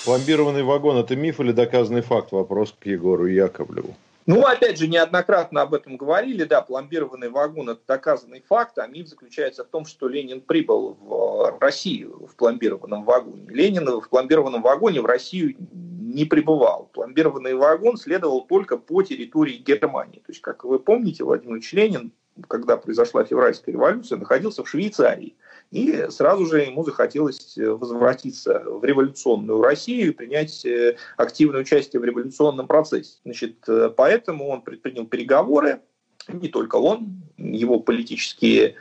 Пломбированный 0.07 0.63
вагон– 0.63 0.97
это 0.99 1.17
миф 1.17 1.39
или 1.41 1.53
доказанный 1.53 2.01
факт? 2.01 2.33
Вопрос 2.33 2.75
к 2.81 2.87
Егору 2.87 3.27
Яковлеву. 3.27 3.95
Ну, 4.27 4.45
опять 4.45 4.77
же, 4.77 4.89
неоднократно 4.89 5.63
об 5.63 5.73
этом 5.73 5.97
говорили, 5.97 6.43
да, 6.43 6.61
пломбированный 6.61 7.29
вагон– 7.29 7.71
это 7.71 7.81
доказанный 7.87 8.43
факт, 8.47 8.77
а 8.79 8.89
миф 8.89 9.07
заключается 9.07 9.65
в 9.65 9.69
том, 9.69 9.87
что 9.87 10.09
Ленин 10.09 10.41
прибыл 10.41 10.95
в 11.01 11.59
Россию 11.61 12.27
в 12.27 12.35
пломбированном 12.35 13.05
вагоне. 13.05 13.47
Ленин 13.49 13.87
в 14.01 14.09
пломбированном 14.09 14.63
вагоне 14.63 15.01
в 15.01 15.07
Россию 15.07 15.55
не 15.71 16.25
прибывал. 16.25 16.91
Пломбированный 16.93 17.55
вагон 17.55 17.97
следовал 17.97 18.47
только 18.47 18.79
по 18.79 19.03
территории 19.03 19.59
Германии. 19.59 20.19
То 20.19 20.33
есть, 20.33 20.41
как 20.41 20.65
вы 20.65 20.81
помните, 20.81 21.23
Владимир 21.23 21.55
Ильич 21.55 21.73
Ленин, 21.73 22.13
когда 22.49 22.77
произошла 22.77 23.23
февральская 23.23 23.73
революция, 23.73 24.19
находился 24.19 24.65
в 24.65 24.69
Швейцарии. 24.69 25.37
И 25.71 26.07
сразу 26.11 26.47
же 26.47 26.61
ему 26.61 26.85
захотелось 26.85 27.59
э, 27.59 27.69
возвратиться 27.69 28.63
в 28.65 28.85
революционную 28.85 29.61
Россию 29.61 30.09
и 30.09 30.13
принять 30.13 30.65
э, 30.65 30.97
активное 31.17 31.63
участие 31.63 32.01
в 32.01 32.05
революционном 32.05 32.69
процессе. 32.69 33.19
Значит, 33.25 33.69
э, 33.69 33.91
поэтому 33.95 34.49
он 34.49 34.63
предпринял 34.63 35.07
переговоры, 35.07 35.81
не 36.29 36.49
только 36.49 36.77
он, 36.77 37.23
его 37.37 37.81
политические 37.81 38.75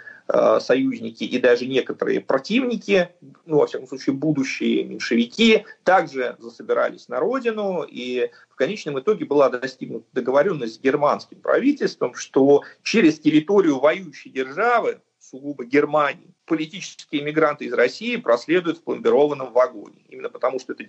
союзники 0.59 1.23
и 1.23 1.37
даже 1.37 1.67
некоторые 1.67 2.19
противники, 2.19 3.09
ну, 3.45 3.59
во 3.59 3.67
всяком 3.67 3.87
случае, 3.87 4.15
будущие 4.15 4.83
меньшевики, 4.83 5.65
также 5.83 6.35
засобирались 6.39 7.07
на 7.09 7.19
родину, 7.19 7.85
и 7.87 8.31
в 8.49 8.55
конечном 8.55 8.99
итоге 8.99 9.25
была 9.25 9.49
достигнута 9.49 10.07
договоренность 10.13 10.77
с 10.77 10.79
германским 10.79 11.39
правительством, 11.41 12.15
что 12.15 12.63
через 12.81 13.19
территорию 13.19 13.77
воюющей 13.77 14.31
державы 14.31 14.99
сугубо 15.19 15.63
Германии, 15.63 16.34
политические 16.45 17.21
иммигранты 17.21 17.65
из 17.65 17.73
России 17.73 18.15
проследуют 18.17 18.79
в 18.79 18.83
пломбированном 18.83 19.51
вагоне. 19.51 20.05
Именно 20.09 20.29
потому, 20.29 20.59
что 20.59 20.73
эта 20.73 20.83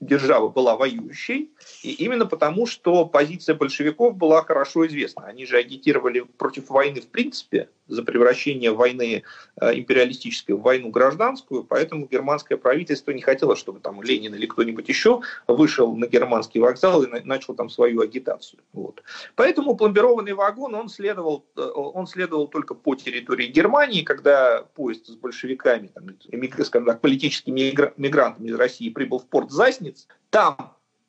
держава 0.00 0.48
была 0.48 0.76
воюющей, 0.76 1.50
и 1.82 1.92
именно 1.92 2.26
потому, 2.26 2.66
что 2.66 3.06
позиция 3.06 3.54
большевиков 3.54 4.16
была 4.16 4.42
хорошо 4.42 4.86
известна. 4.86 5.26
Они 5.26 5.46
же 5.46 5.56
агитировали 5.56 6.20
против 6.20 6.70
войны 6.70 7.00
в 7.00 7.08
принципе, 7.08 7.68
за 7.92 8.02
превращение 8.02 8.72
войны 8.72 9.22
э, 9.60 9.74
империалистической 9.74 10.54
в 10.54 10.62
войну 10.62 10.90
гражданскую, 10.90 11.64
поэтому 11.64 12.06
германское 12.06 12.56
правительство 12.56 13.10
не 13.10 13.20
хотело, 13.20 13.56
чтобы 13.56 13.80
там 13.80 14.02
Ленин 14.02 14.34
или 14.34 14.46
кто-нибудь 14.46 14.88
еще 14.88 15.20
вышел 15.46 15.94
на 15.94 16.06
германский 16.06 16.58
вокзал 16.58 17.02
и 17.02 17.22
начал 17.24 17.54
там 17.54 17.68
свою 17.68 18.00
агитацию. 18.00 18.60
Вот. 18.72 19.02
Поэтому 19.36 19.76
пломбированный 19.76 20.32
вагон, 20.32 20.74
он 20.74 20.88
следовал, 20.88 21.44
э, 21.56 21.60
он 21.60 22.06
следовал 22.06 22.48
только 22.48 22.74
по 22.74 22.94
территории 22.94 23.46
Германии, 23.46 24.02
когда 24.02 24.62
поезд 24.74 25.06
с 25.06 25.14
большевиками, 25.16 25.88
там, 25.88 26.04
скажем 26.64 26.86
так, 26.86 27.00
политическими 27.00 27.74
мигрантами 27.96 28.48
из 28.48 28.54
России 28.54 28.88
прибыл 28.90 29.18
в 29.18 29.26
порт 29.26 29.50
Засниц, 29.50 30.06
там 30.30 30.56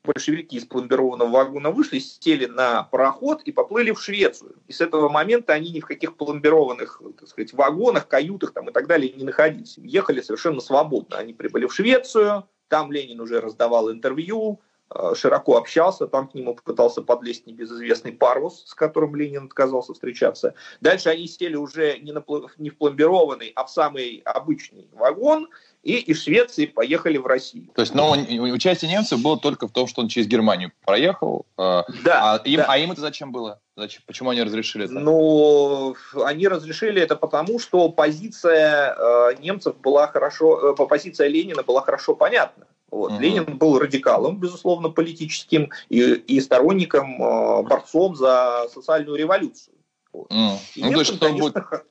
большевики 0.03 0.57
из 0.57 0.65
пломбированного 0.65 1.29
вагона 1.29 1.71
вышли, 1.71 1.99
сели 1.99 2.45
на 2.45 2.83
пароход 2.83 3.41
и 3.43 3.51
поплыли 3.51 3.91
в 3.91 4.01
Швецию. 4.01 4.55
И 4.67 4.73
с 4.73 4.81
этого 4.81 5.09
момента 5.09 5.53
они 5.53 5.71
ни 5.71 5.79
в 5.79 5.85
каких 5.85 6.15
пломбированных 6.17 7.01
так 7.19 7.27
сказать, 7.27 7.53
вагонах, 7.53 8.07
каютах 8.07 8.53
там, 8.53 8.69
и 8.69 8.73
так 8.73 8.87
далее 8.87 9.11
не 9.13 9.23
находились. 9.23 9.77
Ехали 9.77 10.21
совершенно 10.21 10.59
свободно. 10.59 11.17
Они 11.17 11.33
прибыли 11.33 11.65
в 11.65 11.73
Швецию, 11.73 12.45
там 12.67 12.91
Ленин 12.91 13.21
уже 13.21 13.39
раздавал 13.39 13.91
интервью, 13.91 14.59
э, 14.89 15.13
широко 15.15 15.57
общался, 15.57 16.07
там 16.07 16.27
к 16.27 16.33
нему 16.33 16.55
пытался 16.55 17.01
подлезть 17.01 17.47
небезызвестный 17.47 18.11
Парвус, 18.11 18.63
с 18.65 18.73
которым 18.73 19.15
Ленин 19.15 19.45
отказался 19.45 19.93
встречаться. 19.93 20.55
Дальше 20.81 21.09
они 21.09 21.27
сели 21.27 21.55
уже 21.55 21.99
не, 21.99 22.11
на, 22.11 22.23
не 22.57 22.69
в 22.69 22.77
пломбированный, 22.77 23.51
а 23.55 23.65
в 23.65 23.69
самый 23.69 24.21
обычный 24.25 24.89
вагон, 24.93 25.49
и 25.83 25.97
из 25.97 26.23
Швеции 26.23 26.65
поехали 26.65 27.17
в 27.17 27.27
Россию. 27.27 27.67
То 27.75 27.81
есть, 27.81 27.93
но 27.93 28.11
участие 28.11 28.89
немцев 28.89 29.21
было 29.21 29.37
только 29.37 29.67
в 29.67 29.71
том, 29.71 29.85
что 29.85 30.01
он 30.01 30.07
через 30.07 30.27
Германию 30.27 30.71
проехал. 30.85 31.45
Э, 31.57 31.83
да. 32.03 32.33
А 32.33 32.41
им, 32.45 32.57
да. 32.57 32.65
а 32.69 32.77
им 32.77 32.93
это 32.93 33.01
зачем 33.01 33.31
было? 33.31 33.59
Зачем? 33.75 34.01
Почему 34.07 34.29
они 34.29 34.41
разрешили 34.41 34.85
это? 34.85 34.93
Ну, 34.93 35.95
они 36.23 36.47
разрешили 36.47 37.01
это 37.01 37.17
потому, 37.17 37.59
что 37.59 37.89
позиция 37.89 38.95
э, 38.97 39.35
немцев 39.39 39.77
была 39.77 40.07
хорошо, 40.07 40.71
э, 40.71 40.87
позиция 40.87 41.27
Ленина 41.27 41.63
была 41.63 41.81
хорошо 41.81 42.15
понятна. 42.15 42.65
Вот. 42.89 43.11
Угу. 43.11 43.19
Ленин 43.19 43.57
был 43.57 43.77
радикалом, 43.77 44.39
безусловно, 44.39 44.89
политическим 44.89 45.69
и, 45.89 46.13
и 46.13 46.39
сторонником, 46.39 47.21
э, 47.21 47.63
борцом 47.63 48.15
за 48.15 48.67
социальную 48.73 49.17
революцию. 49.17 49.75
Вот. 50.13 50.31
Mm. 50.31 50.57
И 50.75 50.81
ну, 50.83 50.89
немцам, 50.91 51.17
то 51.17 51.27
есть, 51.27 51.37
конечно, 51.39 51.61
будет... 51.71 51.83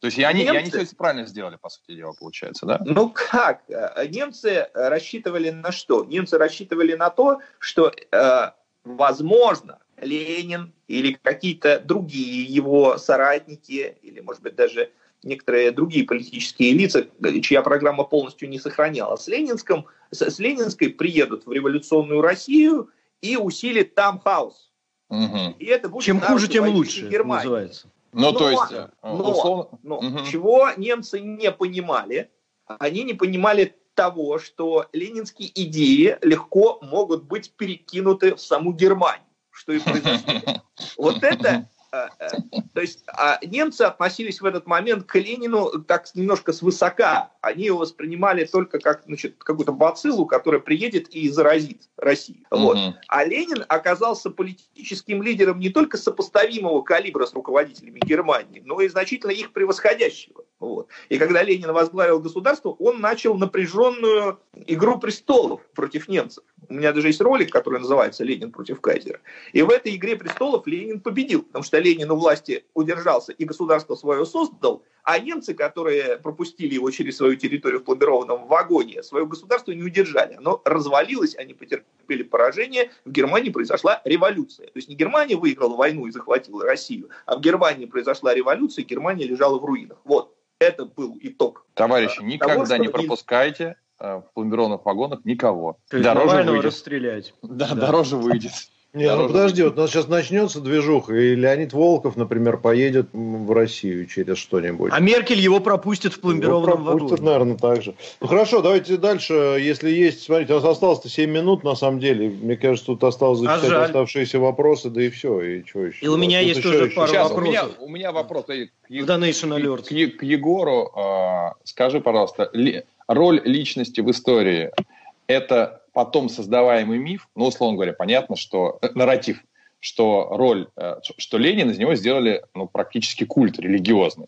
То 0.00 0.06
есть 0.06 0.18
и 0.18 0.22
они, 0.22 0.44
немцы... 0.44 0.54
и 0.54 0.58
они 0.58 0.84
все 0.86 0.96
правильно 0.96 1.26
сделали, 1.26 1.56
по 1.56 1.68
сути 1.68 1.96
дела, 1.96 2.12
получается, 2.12 2.66
да? 2.66 2.80
Ну 2.84 3.10
как? 3.10 3.62
Э, 3.68 4.06
немцы 4.06 4.68
рассчитывали 4.74 5.50
на 5.50 5.72
что? 5.72 6.04
Немцы 6.04 6.38
рассчитывали 6.38 6.94
на 6.94 7.10
то, 7.10 7.40
что, 7.58 7.92
э, 8.12 8.50
возможно, 8.84 9.80
Ленин 10.00 10.72
или 10.86 11.18
какие-то 11.20 11.80
другие 11.80 12.44
его 12.44 12.96
соратники, 12.98 13.96
или, 14.02 14.20
может 14.20 14.42
быть, 14.42 14.54
даже 14.54 14.92
некоторые 15.24 15.72
другие 15.72 16.04
политические 16.04 16.74
лица, 16.74 17.08
чья 17.42 17.62
программа 17.62 18.04
полностью 18.04 18.48
не 18.48 18.60
сохранялась, 18.60 19.22
с, 19.22 19.28
Ленинском, 19.28 19.86
с, 20.12 20.22
с 20.22 20.38
Ленинской 20.38 20.90
приедут 20.90 21.46
в 21.46 21.52
революционную 21.52 22.20
Россию 22.20 22.90
и 23.20 23.36
усилят 23.36 23.94
там 23.94 24.20
хаос 24.20 24.68
Угу. 25.10 25.56
И 25.58 25.64
это 25.66 25.88
будет 25.88 26.04
Чем 26.04 26.20
хуже, 26.20 26.48
тем 26.48 26.68
лучше, 26.68 27.08
Германии. 27.08 27.44
называется. 27.44 27.88
Ну, 28.12 28.32
но, 28.32 28.32
то 28.32 28.50
есть, 28.50 28.72
э, 28.72 28.88
но, 29.02 29.30
условно... 29.30 29.78
но 29.82 29.98
угу. 29.98 30.24
чего 30.30 30.70
немцы 30.76 31.20
не 31.20 31.50
понимали, 31.52 32.30
они 32.66 33.04
не 33.04 33.14
понимали 33.14 33.76
того, 33.94 34.38
что 34.38 34.86
ленинские 34.92 35.50
идеи 35.62 36.18
легко 36.22 36.78
могут 36.82 37.24
быть 37.24 37.52
перекинуты 37.52 38.34
в 38.34 38.40
саму 38.40 38.72
Германию, 38.72 39.26
что 39.50 39.72
и 39.72 39.78
произошло. 39.84 40.62
Вот 40.96 41.22
это 41.22 41.68
то 41.90 42.80
есть 42.80 43.04
а 43.08 43.38
немцы 43.44 43.82
относились 43.82 44.40
в 44.40 44.44
этот 44.44 44.66
момент 44.66 45.06
к 45.06 45.14
Ленину 45.16 45.82
так 45.82 46.06
немножко 46.14 46.52
свысока. 46.52 47.32
Они 47.40 47.64
его 47.64 47.78
воспринимали 47.78 48.44
только 48.44 48.78
как 48.78 49.04
значит, 49.06 49.36
какую-то 49.38 49.72
бациллу, 49.72 50.26
которая 50.26 50.60
приедет 50.60 51.08
и 51.08 51.28
заразит 51.30 51.88
Россию. 51.96 52.44
Угу. 52.50 52.60
Вот. 52.60 52.78
А 53.08 53.24
Ленин 53.24 53.64
оказался 53.68 54.30
политическим 54.30 55.22
лидером 55.22 55.58
не 55.58 55.70
только 55.70 55.96
сопоставимого 55.96 56.82
калибра 56.82 57.26
с 57.26 57.32
руководителями 57.32 58.00
Германии, 58.00 58.62
но 58.64 58.80
и 58.80 58.88
значительно 58.88 59.30
их 59.30 59.52
превосходящего. 59.52 60.44
Вот. 60.60 60.88
И 61.08 61.18
когда 61.18 61.42
Ленин 61.42 61.72
возглавил 61.72 62.20
государство, 62.20 62.70
он 62.70 63.00
начал 63.00 63.34
напряженную 63.34 64.40
игру 64.66 64.98
престолов 64.98 65.60
против 65.74 66.08
немцев. 66.08 66.44
У 66.68 66.74
меня 66.74 66.92
даже 66.92 67.08
есть 67.08 67.20
ролик, 67.20 67.50
который 67.50 67.80
называется 67.80 68.24
«Ленин 68.24 68.52
против 68.52 68.80
Кайзера». 68.80 69.20
И 69.52 69.62
в 69.62 69.70
этой 69.70 69.96
игре 69.96 70.16
престолов 70.16 70.66
Ленин 70.66 71.00
победил, 71.00 71.42
потому 71.42 71.62
что 71.62 71.78
Ленин 71.78 72.10
у 72.10 72.16
власти 72.16 72.64
удержался 72.74 73.32
и 73.32 73.44
государство 73.44 73.94
свое 73.94 74.26
создал, 74.26 74.82
а 75.02 75.18
немцы, 75.18 75.54
которые 75.54 76.18
пропустили 76.18 76.74
его 76.74 76.90
через 76.90 77.16
свою 77.16 77.36
территорию 77.36 77.80
в 77.80 77.84
пломбированном 77.84 78.46
вагоне, 78.46 79.02
свое 79.02 79.24
государство 79.24 79.72
не 79.72 79.82
удержали. 79.82 80.34
Оно 80.34 80.60
развалилось, 80.64 81.34
они 81.36 81.54
потерпели 81.54 82.22
поражение, 82.22 82.90
в 83.06 83.10
Германии 83.10 83.50
произошла 83.50 84.02
революция. 84.04 84.66
То 84.66 84.76
есть 84.76 84.88
не 84.88 84.94
Германия 84.94 85.36
выиграла 85.36 85.76
войну 85.76 86.06
и 86.06 86.10
захватила 86.10 86.64
Россию, 86.64 87.08
а 87.24 87.36
в 87.36 87.40
Германии 87.40 87.86
произошла 87.86 88.34
революция, 88.34 88.84
и 88.84 88.86
Германия 88.86 89.24
лежала 89.24 89.58
в 89.58 89.64
руинах. 89.64 89.98
Вот, 90.04 90.34
это 90.58 90.84
был 90.84 91.16
итог. 91.22 91.64
Товарищи, 91.74 92.20
никогда 92.22 92.66
того, 92.66 92.82
не 92.82 92.88
пропускайте 92.88 93.76
в 93.98 94.24
пломбированных 94.34 94.84
вагонах 94.84 95.24
никого. 95.24 95.78
То 95.90 95.96
есть 95.96 96.04
дороже 96.08 96.42
выйдет. 96.42 96.64
расстрелять. 96.64 97.34
Да, 97.42 97.68
да, 97.68 97.74
дороже 97.74 98.16
выйдет. 98.16 98.52
Не, 98.94 99.14
ну 99.14 99.26
подожди, 99.26 99.62
вот 99.62 99.76
у 99.76 99.80
нас 99.82 99.90
сейчас 99.90 100.08
начнется 100.08 100.60
движуха, 100.62 101.14
и 101.14 101.34
Леонид 101.34 101.74
Волков, 101.74 102.16
например, 102.16 102.56
поедет 102.56 103.08
в 103.12 103.52
Россию 103.52 104.06
через 104.06 104.38
что-нибудь. 104.38 104.92
А 104.94 104.98
Меркель 104.98 105.38
его 105.38 105.60
пропустит 105.60 106.14
в 106.14 106.20
пломбированном 106.20 106.80
его 106.80 106.84
пропустит, 106.84 107.18
вагоне. 107.20 107.30
наверное, 107.30 107.56
так 107.58 107.82
же. 107.82 107.94
Ну 108.22 108.26
хорошо, 108.26 108.62
давайте 108.62 108.96
дальше, 108.96 109.34
если 109.60 109.90
есть, 109.90 110.22
смотрите, 110.22 110.54
у 110.54 110.56
нас 110.56 110.64
осталось-то 110.64 111.10
7 111.10 111.30
минут, 111.30 111.64
на 111.64 111.74
самом 111.74 112.00
деле. 112.00 112.30
Мне 112.30 112.56
кажется, 112.56 112.86
тут 112.86 113.04
осталось 113.04 113.40
зачитать 113.40 113.72
а 113.72 113.84
оставшиеся 113.84 114.38
вопросы, 114.38 114.88
да 114.88 115.02
и 115.02 115.10
все, 115.10 115.38
и 115.42 115.66
что 115.66 115.84
еще. 115.84 116.06
И 116.06 116.08
у 116.08 116.16
меня 116.16 116.40
есть 116.40 116.62
тоже 116.62 116.86
еще, 116.86 116.96
пару 116.96 117.08
Сейчас, 117.08 117.28
вопросов. 117.28 117.46
У 117.46 117.50
меня, 117.50 117.64
у 117.80 117.88
меня 117.90 118.12
вопрос 118.12 118.46
к, 118.46 118.46
к, 118.46 118.56
к, 118.88 119.82
к, 119.82 120.16
к 120.18 120.22
Егору. 120.22 120.92
Э, 120.96 121.52
скажи, 121.64 122.00
пожалуйста, 122.00 122.48
ли, 122.54 122.84
роль 123.08 123.40
личности 123.44 124.00
в 124.00 124.10
истории– 124.10 124.70
это 125.26 125.82
потом 125.92 126.28
создаваемый 126.28 126.98
миф, 126.98 127.28
ну, 127.34 127.46
условно 127.46 127.76
говоря, 127.76 127.92
понятно, 127.92 128.36
что 128.36 128.78
э, 128.82 128.90
нарратив, 128.94 129.42
что 129.80 130.28
роль, 130.30 130.68
э, 130.76 130.96
что 131.16 131.38
Ленин 131.38 131.70
из 131.70 131.78
него 131.78 131.94
сделали 131.94 132.44
ну, 132.54 132.68
практически 132.68 133.24
культ 133.24 133.58
религиозный. 133.58 134.26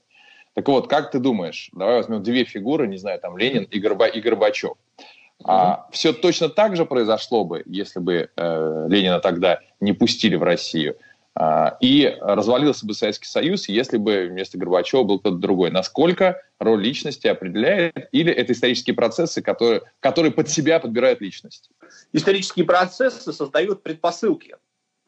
Так 0.54 0.66
вот, 0.66 0.88
как 0.88 1.12
ты 1.12 1.20
думаешь, 1.20 1.70
давай 1.72 1.98
возьмем 1.98 2.22
две 2.22 2.44
фигуры, 2.44 2.88
не 2.88 2.96
знаю, 2.96 3.20
там 3.20 3.38
Ленин 3.38 3.64
и, 3.64 3.78
Горба, 3.78 4.08
и 4.08 4.20
Горбачев. 4.20 4.72
А, 5.44 5.86
все 5.90 6.12
точно 6.12 6.48
так 6.48 6.76
же 6.76 6.84
произошло 6.84 7.44
бы, 7.44 7.62
если 7.66 8.00
бы 8.00 8.28
э, 8.36 8.86
Ленина 8.88 9.20
тогда 9.20 9.60
не 9.78 9.92
пустили 9.92 10.36
в 10.36 10.42
Россию– 10.42 10.96
и 11.80 12.16
развалился 12.20 12.84
бы 12.84 12.92
Советский 12.92 13.28
Союз, 13.28 13.68
если 13.68 13.96
бы 13.96 14.26
вместо 14.26 14.58
Горбачева 14.58 15.04
был 15.04 15.20
кто-то 15.20 15.36
другой. 15.36 15.70
Насколько 15.70 16.42
роль 16.58 16.82
личности 16.82 17.28
определяет, 17.28 18.08
или 18.12 18.32
это 18.32 18.52
исторические 18.52 18.94
процессы, 18.94 19.40
которые, 19.40 19.82
которые 20.00 20.32
под 20.32 20.50
себя 20.50 20.80
подбирают 20.80 21.20
личность? 21.20 21.70
Исторические 22.12 22.64
процессы 22.64 23.32
создают 23.32 23.82
предпосылки, 23.82 24.56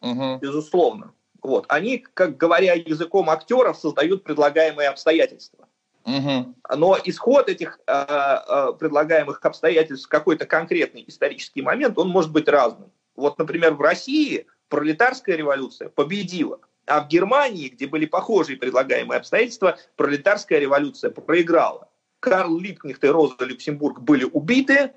угу. 0.00 0.38
безусловно. 0.40 1.12
Вот. 1.42 1.66
Они, 1.68 1.98
как 1.98 2.36
говоря 2.36 2.74
языком 2.74 3.28
актеров, 3.28 3.76
создают 3.76 4.22
предлагаемые 4.22 4.88
обстоятельства. 4.88 5.66
Угу. 6.04 6.54
Но 6.76 6.98
исход 7.04 7.48
этих 7.48 7.78
э, 7.86 7.92
э, 7.92 8.72
предлагаемых 8.78 9.44
обстоятельств 9.44 10.06
в 10.06 10.08
какой-то 10.08 10.46
конкретный 10.46 11.04
исторический 11.06 11.62
момент, 11.62 11.98
он 11.98 12.08
может 12.08 12.32
быть 12.32 12.48
разным. 12.48 12.90
Вот, 13.14 13.38
например, 13.38 13.74
в 13.74 13.80
России 13.80 14.46
пролетарская 14.72 15.36
революция 15.36 15.90
победила. 15.90 16.58
А 16.86 17.04
в 17.04 17.08
Германии, 17.08 17.68
где 17.68 17.86
были 17.86 18.06
похожие 18.06 18.56
предлагаемые 18.56 19.18
обстоятельства, 19.18 19.76
пролетарская 19.96 20.60
революция 20.60 21.10
проиграла. 21.10 21.90
Карл 22.20 22.58
Липкнехт 22.58 23.04
и 23.04 23.08
Роза 23.08 23.44
Люксембург 23.44 24.00
были 24.00 24.24
убиты, 24.24 24.92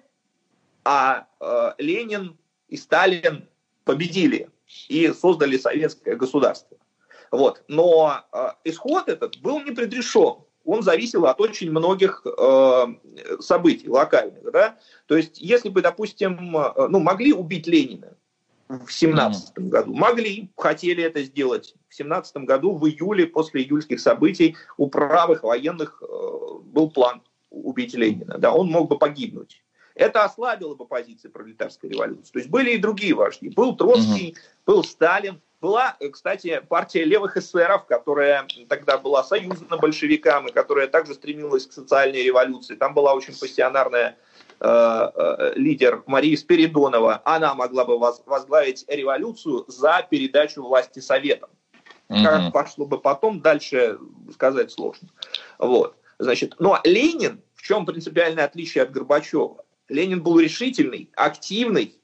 а 0.86 1.28
э, 1.42 1.72
Ленин 1.80 2.38
и 2.70 2.78
Сталин 2.78 3.50
победили 3.84 4.50
и 4.88 5.12
создали 5.12 5.58
советское 5.58 6.16
государство. 6.16 6.78
Вот. 7.32 7.62
Но 7.68 8.24
э, 8.32 8.48
исход 8.64 9.10
этот 9.10 9.40
был 9.42 9.60
не 9.60 9.72
предрешен. 9.72 10.38
Он 10.64 10.84
зависел 10.84 11.26
от 11.26 11.42
очень 11.42 11.70
многих 11.70 12.26
э, 12.26 12.86
событий 13.42 13.90
локальных. 13.90 14.50
Да? 14.54 14.80
То 15.08 15.18
есть, 15.18 15.42
если 15.42 15.68
бы, 15.68 15.82
допустим, 15.82 16.56
э, 16.56 16.88
ну, 16.88 17.00
могли 17.02 17.34
убить 17.34 17.68
Ленина, 17.68 18.16
в 18.68 18.92
семнадцатом 18.92 19.70
году. 19.70 19.94
Могли, 19.94 20.50
хотели 20.58 21.04
это 21.04 21.24
сделать. 21.24 21.76
В 21.88 21.96
семнадцатом 21.96 22.46
году, 22.46 22.76
в 22.76 22.88
июле, 22.88 23.28
после 23.28 23.62
июльских 23.62 24.00
событий, 24.00 24.56
у 24.78 24.88
правых 24.88 25.44
военных 25.44 26.02
э, 26.02 26.06
был 26.64 26.90
план 26.90 27.22
убить 27.52 27.94
Ленина. 27.94 28.38
Да, 28.38 28.54
он 28.54 28.68
мог 28.68 28.90
бы 28.90 28.98
погибнуть. 28.98 29.62
Это 29.94 30.26
ослабило 30.26 30.76
бы 30.76 30.86
позиции 30.86 31.30
пролетарской 31.30 31.90
революции. 31.90 32.34
То 32.34 32.40
есть 32.40 32.50
были 32.50 32.72
и 32.72 32.78
другие 32.78 33.14
вожди. 33.14 33.50
Был 33.50 33.78
Троцкий, 33.78 34.32
угу. 34.32 34.40
был 34.66 34.84
Сталин. 34.84 35.42
Была, 35.62 35.96
кстати, 36.12 36.62
партия 36.68 37.06
левых 37.06 37.38
эсеров, 37.38 37.86
которая 37.86 38.46
тогда 38.68 38.98
была 38.98 39.24
союзна 39.24 39.78
большевикам 39.78 40.48
и 40.48 40.52
которая 40.52 40.88
также 40.88 41.14
стремилась 41.14 41.66
к 41.66 41.72
социальной 41.72 42.24
революции. 42.24 42.76
Там 42.76 42.94
была 42.94 43.14
очень 43.14 43.40
пассионарная 43.40 44.10
Э, 44.10 44.12
э, 44.12 44.35
лидер 44.62 46.04
Мария 46.08 46.38
Спиридонова, 46.38 47.22
она 47.26 47.54
могла 47.54 47.86
бы 47.86 47.98
возглавить 47.98 48.86
революцию 48.88 49.66
за 49.68 50.06
передачу 50.10 50.64
власти 50.64 51.00
Советам. 51.00 51.50
Угу. 52.10 52.24
Как 52.24 52.54
пошло 52.54 52.86
бы 52.86 53.00
потом, 53.00 53.42
дальше 53.42 53.98
сказать 54.34 54.72
сложно. 54.72 55.10
Вот. 55.58 55.96
Значит, 56.20 56.56
но 56.60 56.80
Ленин, 56.84 57.42
в 57.56 57.62
чем 57.62 57.86
принципиальное 57.86 58.46
отличие 58.46 58.84
от 58.84 58.92
Горбачева? 58.92 59.66
Ленин 59.90 60.24
был 60.24 60.40
решительный, 60.40 61.10
активный, 61.16 61.96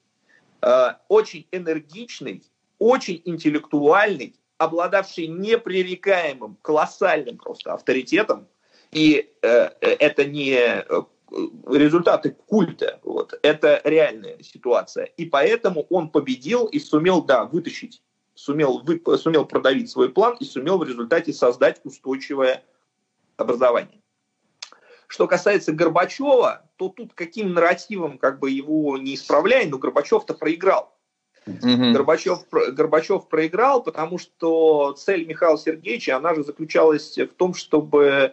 э, 0.60 0.88
очень 1.08 1.46
энергичный, 1.50 2.42
очень 2.78 3.22
интеллектуальный, 3.24 4.36
обладавший 4.58 5.26
непререкаемым, 5.26 6.56
колоссальным 6.62 7.38
просто 7.38 7.72
авторитетом. 7.72 8.46
И 8.92 9.32
э, 9.42 9.70
это 9.80 10.24
не 10.24 10.84
результаты 11.66 12.36
культа. 12.46 13.00
Вот. 13.02 13.38
Это 13.42 13.80
реальная 13.84 14.42
ситуация. 14.42 15.06
И 15.16 15.24
поэтому 15.24 15.86
он 15.90 16.10
победил 16.10 16.66
и 16.66 16.78
сумел, 16.78 17.22
да, 17.22 17.44
вытащить, 17.44 18.02
сумел, 18.34 18.82
вы, 18.84 19.00
сумел 19.18 19.46
продавить 19.46 19.90
свой 19.90 20.10
план 20.10 20.36
и 20.40 20.44
сумел 20.44 20.78
в 20.78 20.84
результате 20.84 21.32
создать 21.32 21.80
устойчивое 21.84 22.62
образование. 23.36 24.00
Что 25.06 25.26
касается 25.26 25.72
Горбачева, 25.72 26.62
то 26.76 26.88
тут 26.88 27.12
каким 27.14 27.52
нарративом 27.52 28.18
как 28.18 28.38
бы 28.38 28.50
его 28.50 28.96
не 28.96 29.14
исправляй, 29.14 29.66
но 29.66 29.78
Горбачев-то 29.78 30.34
проиграл. 30.34 30.96
Угу. 31.46 31.92
Горбачев, 31.92 32.38
Горбачев 32.50 33.28
проиграл, 33.28 33.82
потому 33.82 34.16
что 34.16 34.92
цель 34.92 35.26
Михаила 35.26 35.58
Сергеевича, 35.58 36.16
она 36.16 36.34
же 36.34 36.44
заключалась 36.44 37.18
в 37.18 37.34
том, 37.34 37.52
чтобы 37.52 38.32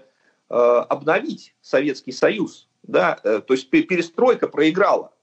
э, 0.50 0.54
обновить 0.54 1.56
Советский 1.60 2.12
Союз 2.12 2.69
да, 2.90 3.20
э, 3.24 3.42
то 3.46 3.54
есть 3.54 3.70
перестройка 3.70 4.48
проиграла. 4.48 5.14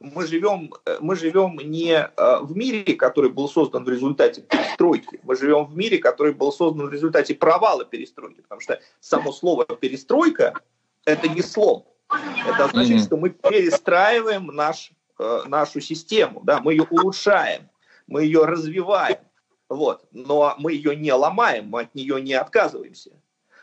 Мы 0.00 0.26
живем, 0.26 0.74
э, 0.84 0.98
мы 1.00 1.14
живем 1.14 1.56
не 1.56 1.92
э, 1.92 2.38
в 2.40 2.56
мире, 2.56 2.94
который 2.94 3.30
был 3.30 3.48
создан 3.48 3.84
в 3.84 3.88
результате 3.88 4.42
перестройки, 4.42 5.20
мы 5.22 5.36
живем 5.36 5.66
в 5.66 5.76
мире, 5.76 5.98
который 5.98 6.32
был 6.32 6.52
создан 6.52 6.88
в 6.88 6.92
результате 6.92 7.34
провала 7.34 7.84
перестройки, 7.84 8.40
потому 8.40 8.60
что 8.60 8.80
само 9.00 9.32
слово 9.32 9.64
перестройка– 9.64 10.54
это 11.04 11.28
не 11.28 11.42
слом. 11.42 11.86
Это 12.46 12.64
означает, 12.64 13.02
что 13.04 13.16
мы 13.16 13.30
перестраиваем 13.30 14.46
наш, 14.48 14.90
нашу 15.46 15.80
систему, 15.80 16.42
да, 16.44 16.60
мы 16.60 16.74
ее 16.74 16.86
улучшаем, 16.90 17.70
мы 18.06 18.24
ее 18.24 18.44
развиваем, 18.44 19.18
вот, 19.68 20.04
но 20.12 20.54
мы 20.58 20.72
ее 20.72 20.96
не 20.96 21.12
ломаем, 21.12 21.68
мы 21.68 21.82
от 21.82 21.94
нее 21.94 22.20
не 22.20 22.34
отказываемся. 22.34 23.12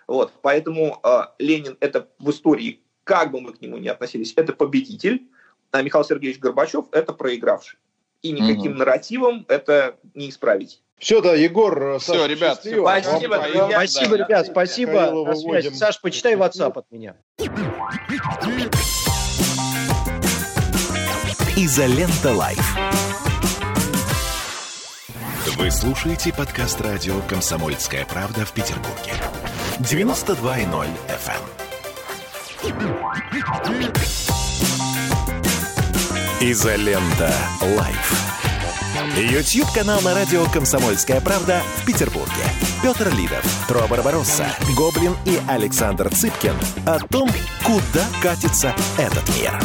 Вот, 0.07 0.33
поэтому 0.41 0.99
э, 1.03 1.21
Ленин 1.37 1.77
это 1.79 2.09
в 2.19 2.31
истории 2.31 2.81
как 3.11 3.29
бы 3.29 3.41
мы 3.41 3.51
к 3.51 3.59
нему 3.59 3.77
ни 3.77 3.89
относились, 3.89 4.31
это 4.37 4.53
победитель, 4.53 5.27
а 5.71 5.81
Михаил 5.81 6.05
Сергеевич 6.05 6.39
Горбачев– 6.39 6.85
это 6.93 7.11
проигравший. 7.11 7.77
И 8.21 8.31
никаким 8.31 8.71
угу. 8.71 8.79
нарративом 8.79 9.45
это 9.49 9.97
не 10.13 10.29
исправить. 10.29 10.81
Все, 10.97 11.19
да, 11.19 11.33
Егор, 11.33 11.99
Все, 11.99 12.13
Саша, 12.13 12.27
ребят, 12.27 12.55
счастливо. 12.63 12.83
спасибо, 13.01 13.39
друзья. 13.39 13.69
Спасибо, 13.69 14.17
да, 14.17 14.23
ребят, 14.25 14.47
спасибо. 14.47 15.71
Саш, 15.73 15.99
почитай 15.99 16.35
WhatsApp 16.35 16.71
от 16.77 16.89
меня. 16.89 17.17
Изолента 21.57 22.31
Live. 22.31 22.77
Вы 25.57 25.69
слушаете 25.69 26.33
подкаст 26.33 26.79
радио 26.79 27.19
«Комсомольская 27.27 28.05
правда» 28.05 28.45
в 28.45 28.53
Петербурге. 28.53 29.11
92.0 29.79 30.87
FM. 31.09 31.70
Изолента 36.39 37.33
Live. 37.75 38.13
YouTube-канал 39.17 39.99
на 40.01 40.13
радио 40.13 40.45
«Комсомольская 40.45 41.21
правда» 41.21 41.61
в 41.77 41.85
Петербурге. 41.87 42.31
Петр 42.83 43.11
Лидов, 43.15 43.43
Тро 43.67 43.87
Барбаросса, 43.87 44.45
Гоблин 44.77 45.15
и 45.25 45.39
Александр 45.47 46.09
Цыпкин 46.09 46.53
о 46.85 46.99
том, 46.99 47.29
куда 47.63 48.05
катится 48.21 48.75
этот 48.99 49.27
мир. 49.39 49.59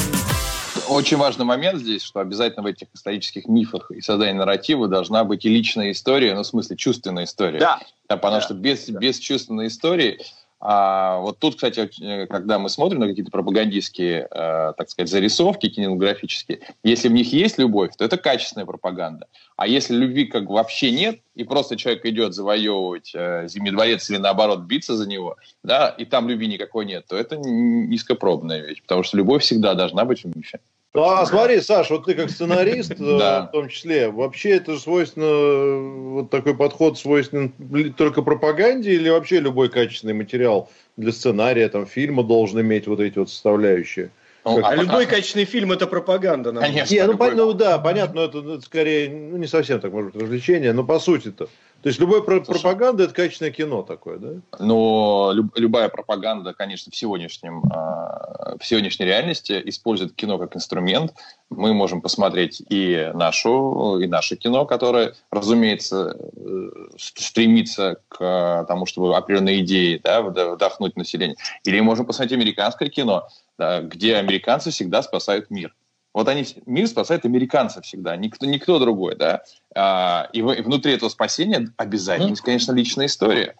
Очень 0.88 1.18
важный 1.18 1.44
момент 1.44 1.80
здесь, 1.80 2.02
что 2.02 2.20
обязательно 2.20 2.62
в 2.62 2.66
этих 2.66 2.88
исторических 2.94 3.46
мифах 3.46 3.90
и 3.90 4.00
создании 4.00 4.38
нарратива 4.38 4.88
должна 4.88 5.24
быть 5.24 5.44
и 5.44 5.50
личная 5.50 5.90
история, 5.90 6.34
ну, 6.34 6.44
в 6.44 6.46
смысле, 6.46 6.76
чувственная 6.76 7.24
история. 7.24 7.58
Да. 7.58 7.80
да 8.08 8.16
потому 8.16 8.36
да. 8.36 8.40
что 8.40 8.54
без, 8.54 8.86
да. 8.86 8.98
без 8.98 9.18
чувственной 9.18 9.66
истории 9.66 10.18
а 10.58 11.18
вот 11.18 11.38
тут, 11.38 11.56
кстати, 11.56 11.90
э, 12.02 12.26
когда 12.26 12.58
мы 12.58 12.70
смотрим 12.70 13.00
на 13.00 13.08
какие-то 13.08 13.30
пропагандистские, 13.30 14.26
э, 14.30 14.72
так 14.76 14.88
сказать, 14.88 15.10
зарисовки 15.10 15.68
кинематографические, 15.68 16.60
если 16.82 17.08
в 17.08 17.12
них 17.12 17.32
есть 17.32 17.58
любовь, 17.58 17.94
то 17.96 18.04
это 18.04 18.16
качественная 18.16 18.64
пропаганда. 18.64 19.26
А 19.56 19.66
если 19.66 19.94
любви 19.94 20.24
как 20.24 20.48
вообще 20.48 20.90
нет, 20.92 21.20
и 21.34 21.44
просто 21.44 21.76
человек 21.76 22.06
идет 22.06 22.34
завоевывать 22.34 23.12
э, 23.14 23.46
Зимний 23.48 23.70
дворец 23.70 24.08
или 24.08 24.16
наоборот 24.16 24.60
биться 24.60 24.96
за 24.96 25.06
него, 25.06 25.36
да, 25.62 25.90
и 25.90 26.06
там 26.06 26.28
любви 26.28 26.46
никакой 26.46 26.86
нет, 26.86 27.04
то 27.06 27.16
это 27.16 27.36
низкопробная 27.36 28.60
вещь, 28.60 28.80
потому 28.80 29.02
что 29.02 29.18
любовь 29.18 29.42
всегда 29.42 29.74
должна 29.74 30.06
быть 30.06 30.24
в 30.24 30.34
мифе. 30.34 30.60
Ну, 30.96 31.04
а 31.04 31.26
смотри, 31.26 31.60
Саш, 31.60 31.90
вот 31.90 32.06
ты 32.06 32.14
как 32.14 32.30
сценарист, 32.30 32.90
э, 32.98 33.02
в 33.02 33.50
том 33.52 33.68
числе, 33.68 34.08
вообще 34.10 34.52
это 34.52 34.72
же 34.72 34.80
свойственно, 34.80 36.14
вот 36.14 36.30
такой 36.30 36.56
подход 36.56 36.98
свойственен 36.98 37.52
только 37.92 38.22
пропаганде 38.22 38.92
или 38.92 39.10
вообще 39.10 39.40
любой 39.40 39.68
качественный 39.68 40.14
материал 40.14 40.70
для 40.96 41.12
сценария, 41.12 41.68
там, 41.68 41.84
фильма 41.84 42.22
должен 42.22 42.62
иметь 42.62 42.86
вот 42.86 43.00
эти 43.00 43.18
вот 43.18 43.28
составляющие? 43.28 44.10
Ну, 44.46 44.64
а, 44.64 44.70
а 44.70 44.74
любой 44.74 45.04
качественный 45.04 45.44
фильм 45.44 45.72
это 45.72 45.86
пропаганда. 45.86 46.52
Конечно. 46.52 46.94
Не, 46.94 47.04
ну, 47.04 47.12
любой... 47.12 47.34
ну 47.34 47.52
да, 47.52 47.76
понятно, 47.76 48.20
это, 48.20 48.38
это 48.38 48.60
скорее, 48.62 49.10
ну 49.10 49.36
не 49.36 49.48
совсем 49.48 49.80
так, 49.80 49.92
может 49.92 50.12
быть, 50.12 50.22
развлечение, 50.22 50.72
но 50.72 50.82
по 50.82 50.98
сути-то. 50.98 51.50
То 51.86 51.90
есть 51.90 52.00
любая 52.00 52.20
Слушай, 52.20 52.46
пропаганда 52.46 53.04
это 53.04 53.14
качественное 53.14 53.52
кино 53.52 53.82
такое, 53.84 54.18
да? 54.18 54.30
Но 54.58 55.30
люб, 55.32 55.56
любая 55.56 55.88
пропаганда, 55.88 56.52
конечно, 56.52 56.90
в 56.90 56.96
сегодняшнем 56.96 57.62
э, 57.62 58.56
в 58.58 58.60
сегодняшней 58.62 59.06
реальности 59.06 59.62
использует 59.66 60.12
кино 60.16 60.36
как 60.36 60.56
инструмент. 60.56 61.14
Мы 61.48 61.74
можем 61.74 62.00
посмотреть 62.00 62.60
и 62.68 63.12
нашу 63.14 64.00
и 64.00 64.08
наше 64.08 64.34
кино, 64.34 64.66
которое, 64.66 65.14
разумеется, 65.30 66.18
э, 66.18 66.70
стремится 66.96 68.00
к 68.08 68.64
тому, 68.66 68.86
чтобы 68.86 69.16
определенные 69.16 69.60
идеи 69.60 70.00
да, 70.02 70.22
вдохнуть 70.22 70.96
население. 70.96 71.36
Или 71.62 71.78
можем 71.78 72.04
посмотреть 72.04 72.36
американское 72.36 72.88
кино, 72.88 73.28
да, 73.58 73.80
где 73.80 74.16
американцы 74.16 74.72
всегда 74.72 75.02
спасают 75.02 75.50
мир. 75.50 75.72
Вот 76.16 76.28
они, 76.28 76.46
мир 76.64 76.88
спасает 76.88 77.26
американцев 77.26 77.84
всегда, 77.84 78.16
никто, 78.16 78.46
никто 78.46 78.78
другой, 78.78 79.16
да. 79.16 79.42
А, 79.74 80.30
и, 80.32 80.38
и 80.38 80.62
внутри 80.62 80.94
этого 80.94 81.10
спасения 81.10 81.70
обязательно 81.76 82.30
есть, 82.30 82.40
конечно, 82.40 82.72
личная 82.72 83.04
история. 83.04 83.54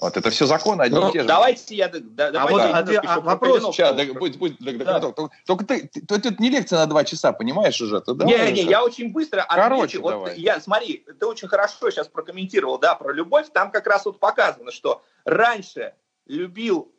Вот 0.00 0.16
это 0.16 0.28
все 0.30 0.46
законы 0.46 0.82
одни 0.82 0.98
ну, 0.98 1.08
и 1.08 1.12
те 1.12 1.20
же. 1.20 1.28
Давайте 1.28 1.76
я... 1.76 1.88
Да, 1.88 2.32
а 2.34 2.48
вот 2.48 2.58
да. 2.58 3.00
а, 3.06 3.20
вопрос... 3.20 3.62
Сейчас, 3.62 3.94
да, 3.94 4.02
будь, 4.12 4.38
будь, 4.38 4.56
да. 4.58 4.98
Только, 4.98 5.30
только 5.46 5.64
ты, 5.64 5.86
ты, 5.86 6.18
ты, 6.18 6.34
не 6.40 6.50
лекция 6.50 6.80
на 6.80 6.86
два 6.86 7.04
часа, 7.04 7.30
понимаешь 7.30 7.80
уже? 7.80 8.00
Ты, 8.00 8.10
не, 8.24 8.50
не, 8.54 8.62
я 8.62 8.82
очень 8.82 9.12
быстро 9.12 9.46
Короче, 9.48 9.98
отвечу. 9.98 10.02
Вот 10.02 10.36
я, 10.36 10.60
смотри, 10.60 11.06
ты 11.20 11.26
очень 11.26 11.46
хорошо 11.46 11.92
сейчас 11.92 12.08
прокомментировал, 12.08 12.78
да, 12.78 12.96
про 12.96 13.12
любовь. 13.12 13.46
Там 13.52 13.70
как 13.70 13.86
раз 13.86 14.04
вот 14.04 14.18
показано, 14.18 14.72
что 14.72 15.00
раньше 15.24 15.94
любил 16.26 16.76
люби, 16.80 16.92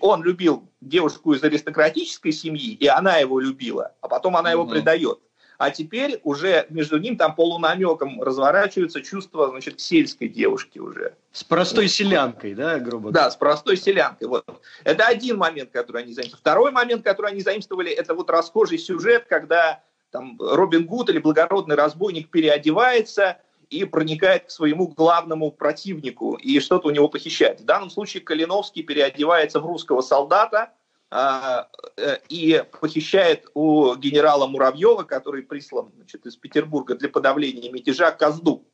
он 0.00 0.24
любил 0.24 0.68
девушку 0.80 1.34
из 1.34 1.44
аристократической 1.44 2.32
семьи, 2.32 2.74
и 2.74 2.86
она 2.86 3.16
его 3.18 3.38
любила, 3.38 3.92
а 4.00 4.08
потом 4.08 4.36
она 4.36 4.50
его 4.50 4.66
предает. 4.66 5.18
А 5.56 5.70
теперь 5.70 6.20
уже 6.24 6.66
между 6.70 6.98
ним 6.98 7.16
там 7.16 7.36
полунамеком 7.36 8.20
разворачивается 8.20 9.00
чувство, 9.02 9.48
значит, 9.50 9.76
к 9.76 9.80
сельской 9.80 10.28
девушке 10.28 10.80
уже. 10.80 11.14
С 11.30 11.44
простой 11.44 11.84
вот. 11.84 11.92
селянкой, 11.92 12.54
да, 12.54 12.80
грубо 12.80 13.10
говоря? 13.10 13.26
Да, 13.26 13.30
с 13.30 13.36
простой 13.36 13.76
селянкой. 13.76 14.26
Вот. 14.26 14.44
Это 14.82 15.06
один 15.06 15.36
момент, 15.36 15.70
который 15.70 16.02
они 16.02 16.12
заимствовали. 16.12 16.40
Второй 16.40 16.72
момент, 16.72 17.04
который 17.04 17.30
они 17.30 17.40
заимствовали, 17.40 17.92
это 17.92 18.14
вот 18.14 18.30
расхожий 18.30 18.78
сюжет, 18.78 19.26
когда 19.28 19.84
там 20.10 20.36
Робин 20.40 20.86
Гуд 20.86 21.08
или 21.10 21.18
благородный 21.18 21.76
разбойник 21.76 22.30
переодевается– 22.30 23.38
и 23.74 23.84
проникает 23.84 24.46
к 24.46 24.50
своему 24.50 24.88
главному 24.88 25.50
противнику 25.50 26.34
и 26.34 26.60
что-то 26.60 26.88
у 26.88 26.90
него 26.90 27.08
похищает. 27.08 27.60
В 27.60 27.64
данном 27.64 27.90
случае 27.90 28.22
Калиновский 28.22 28.82
переодевается 28.82 29.60
в 29.60 29.66
русского 29.66 30.00
солдата 30.00 30.72
а, 31.10 31.68
э, 31.96 32.18
и 32.28 32.62
похищает 32.80 33.48
у 33.54 33.94
генерала 33.96 34.46
Муравьева, 34.46 35.02
который 35.02 35.42
прислан 35.42 35.90
значит, 35.96 36.24
из 36.26 36.36
Петербурга 36.36 36.94
для 36.94 37.08
подавления 37.08 37.70
мятежа, 37.70 38.12
Казду. 38.12 38.64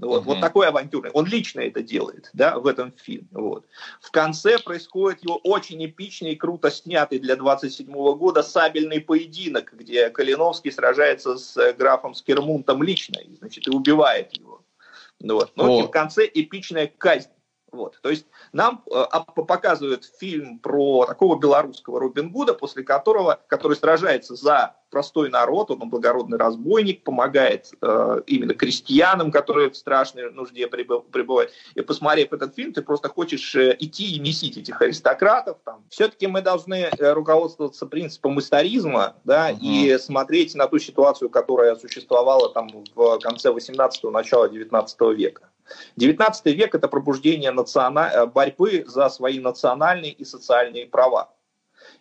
Вот, 0.00 0.22
угу. 0.22 0.30
вот 0.30 0.40
такой 0.40 0.68
авантюрный. 0.68 1.10
Он 1.12 1.26
лично 1.26 1.60
это 1.60 1.82
делает, 1.82 2.30
да, 2.32 2.58
в 2.58 2.66
этом 2.66 2.92
фильме. 2.92 3.28
Вот. 3.32 3.66
В 4.00 4.10
конце 4.10 4.58
происходит 4.58 5.22
его 5.22 5.36
очень 5.44 5.84
эпичный 5.84 6.32
и 6.32 6.36
круто 6.36 6.70
снятый 6.70 7.18
для 7.18 7.36
27 7.36 7.86
года 8.16 8.42
сабельный 8.42 9.00
поединок, 9.00 9.72
где 9.74 10.08
Калиновский 10.10 10.72
сражается 10.72 11.36
с 11.36 11.72
графом 11.74 12.14
Скермунтом 12.14 12.82
лично, 12.82 13.18
и, 13.20 13.36
значит, 13.36 13.66
и 13.66 13.70
убивает 13.70 14.34
его. 14.36 14.62
Вот. 15.22 15.52
Но 15.56 15.66
ну, 15.66 15.80
и 15.80 15.86
в 15.86 15.90
конце 15.90 16.28
эпичная 16.32 16.90
казнь. 16.98 17.28
Вот. 17.72 17.98
То 18.02 18.10
есть 18.10 18.26
нам 18.52 18.82
э, 18.90 19.04
показывают 19.34 20.04
фильм 20.18 20.58
про 20.58 21.06
такого 21.06 21.38
белорусского 21.38 22.00
Робин 22.00 22.30
Гуда, 22.30 22.54
после 22.54 22.82
которого, 22.82 23.40
который 23.48 23.76
сражается 23.76 24.34
за 24.34 24.74
простой 24.90 25.30
народ, 25.30 25.70
он 25.70 25.88
благородный 25.88 26.36
разбойник, 26.36 27.04
помогает 27.04 27.72
э, 27.80 28.22
именно 28.26 28.54
крестьянам, 28.54 29.30
которые 29.30 29.70
в 29.70 29.76
страшной 29.76 30.30
нужде 30.32 30.66
пребывают. 30.66 31.52
И 31.74 31.80
посмотрев 31.80 32.32
этот 32.32 32.54
фильм, 32.54 32.72
ты 32.72 32.82
просто 32.82 33.08
хочешь 33.08 33.54
э, 33.54 33.76
идти 33.78 34.16
и 34.16 34.20
месить 34.20 34.56
этих 34.56 34.80
аристократов. 34.82 35.58
Там. 35.64 35.84
Все-таки 35.88 36.26
мы 36.26 36.42
должны 36.42 36.90
э, 36.90 37.12
руководствоваться 37.12 37.86
принципом 37.86 38.38
историзма 38.40 39.16
да, 39.24 39.50
угу. 39.52 39.60
и 39.62 39.96
смотреть 39.98 40.54
на 40.54 40.66
ту 40.66 40.78
ситуацию, 40.78 41.30
которая 41.30 41.76
существовала 41.76 42.52
там 42.52 42.68
в 42.94 43.18
конце 43.20 43.50
18-го, 43.50 44.10
начала 44.10 44.48
19 44.48 45.00
века. 45.16 45.48
19 45.96 46.46
век– 46.46 46.74
это 46.76 46.88
пробуждение 46.88 47.50
национа... 47.50 48.10
Э, 48.12 48.26
борьбы 48.26 48.84
за 48.86 49.08
свои 49.08 49.38
национальные 49.40 50.12
и 50.12 50.24
социальные 50.24 50.86
права. 50.86 51.32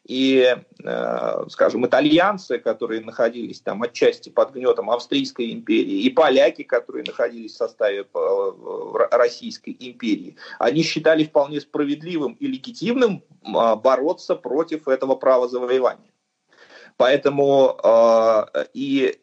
И, 0.05 0.55
э, 0.83 1.43
скажем, 1.49 1.85
итальянцы, 1.85 2.57
которые 2.59 3.01
находились 3.01 3.61
там 3.61 3.81
отчасти 3.83 4.29
под 4.29 4.53
гнетом 4.53 4.89
Австрийской 4.89 5.51
империи, 5.51 6.01
и 6.01 6.09
поляки, 6.09 6.63
которые 6.63 7.03
находились 7.05 7.53
в 7.53 7.57
составе 7.57 8.05
э, 8.13 9.07
Российской 9.11 9.75
империи, 9.79 10.35
они 10.57 10.83
считали 10.83 11.23
вполне 11.23 11.61
справедливым 11.61 12.33
и 12.33 12.47
легитимным 12.47 13.23
а, 13.43 13.75
бороться 13.75 14.35
против 14.35 14.87
этого 14.87 15.15
права 15.15 15.47
завоевания. 15.47 16.11
Поэтому 16.97 17.77
и 18.73 19.17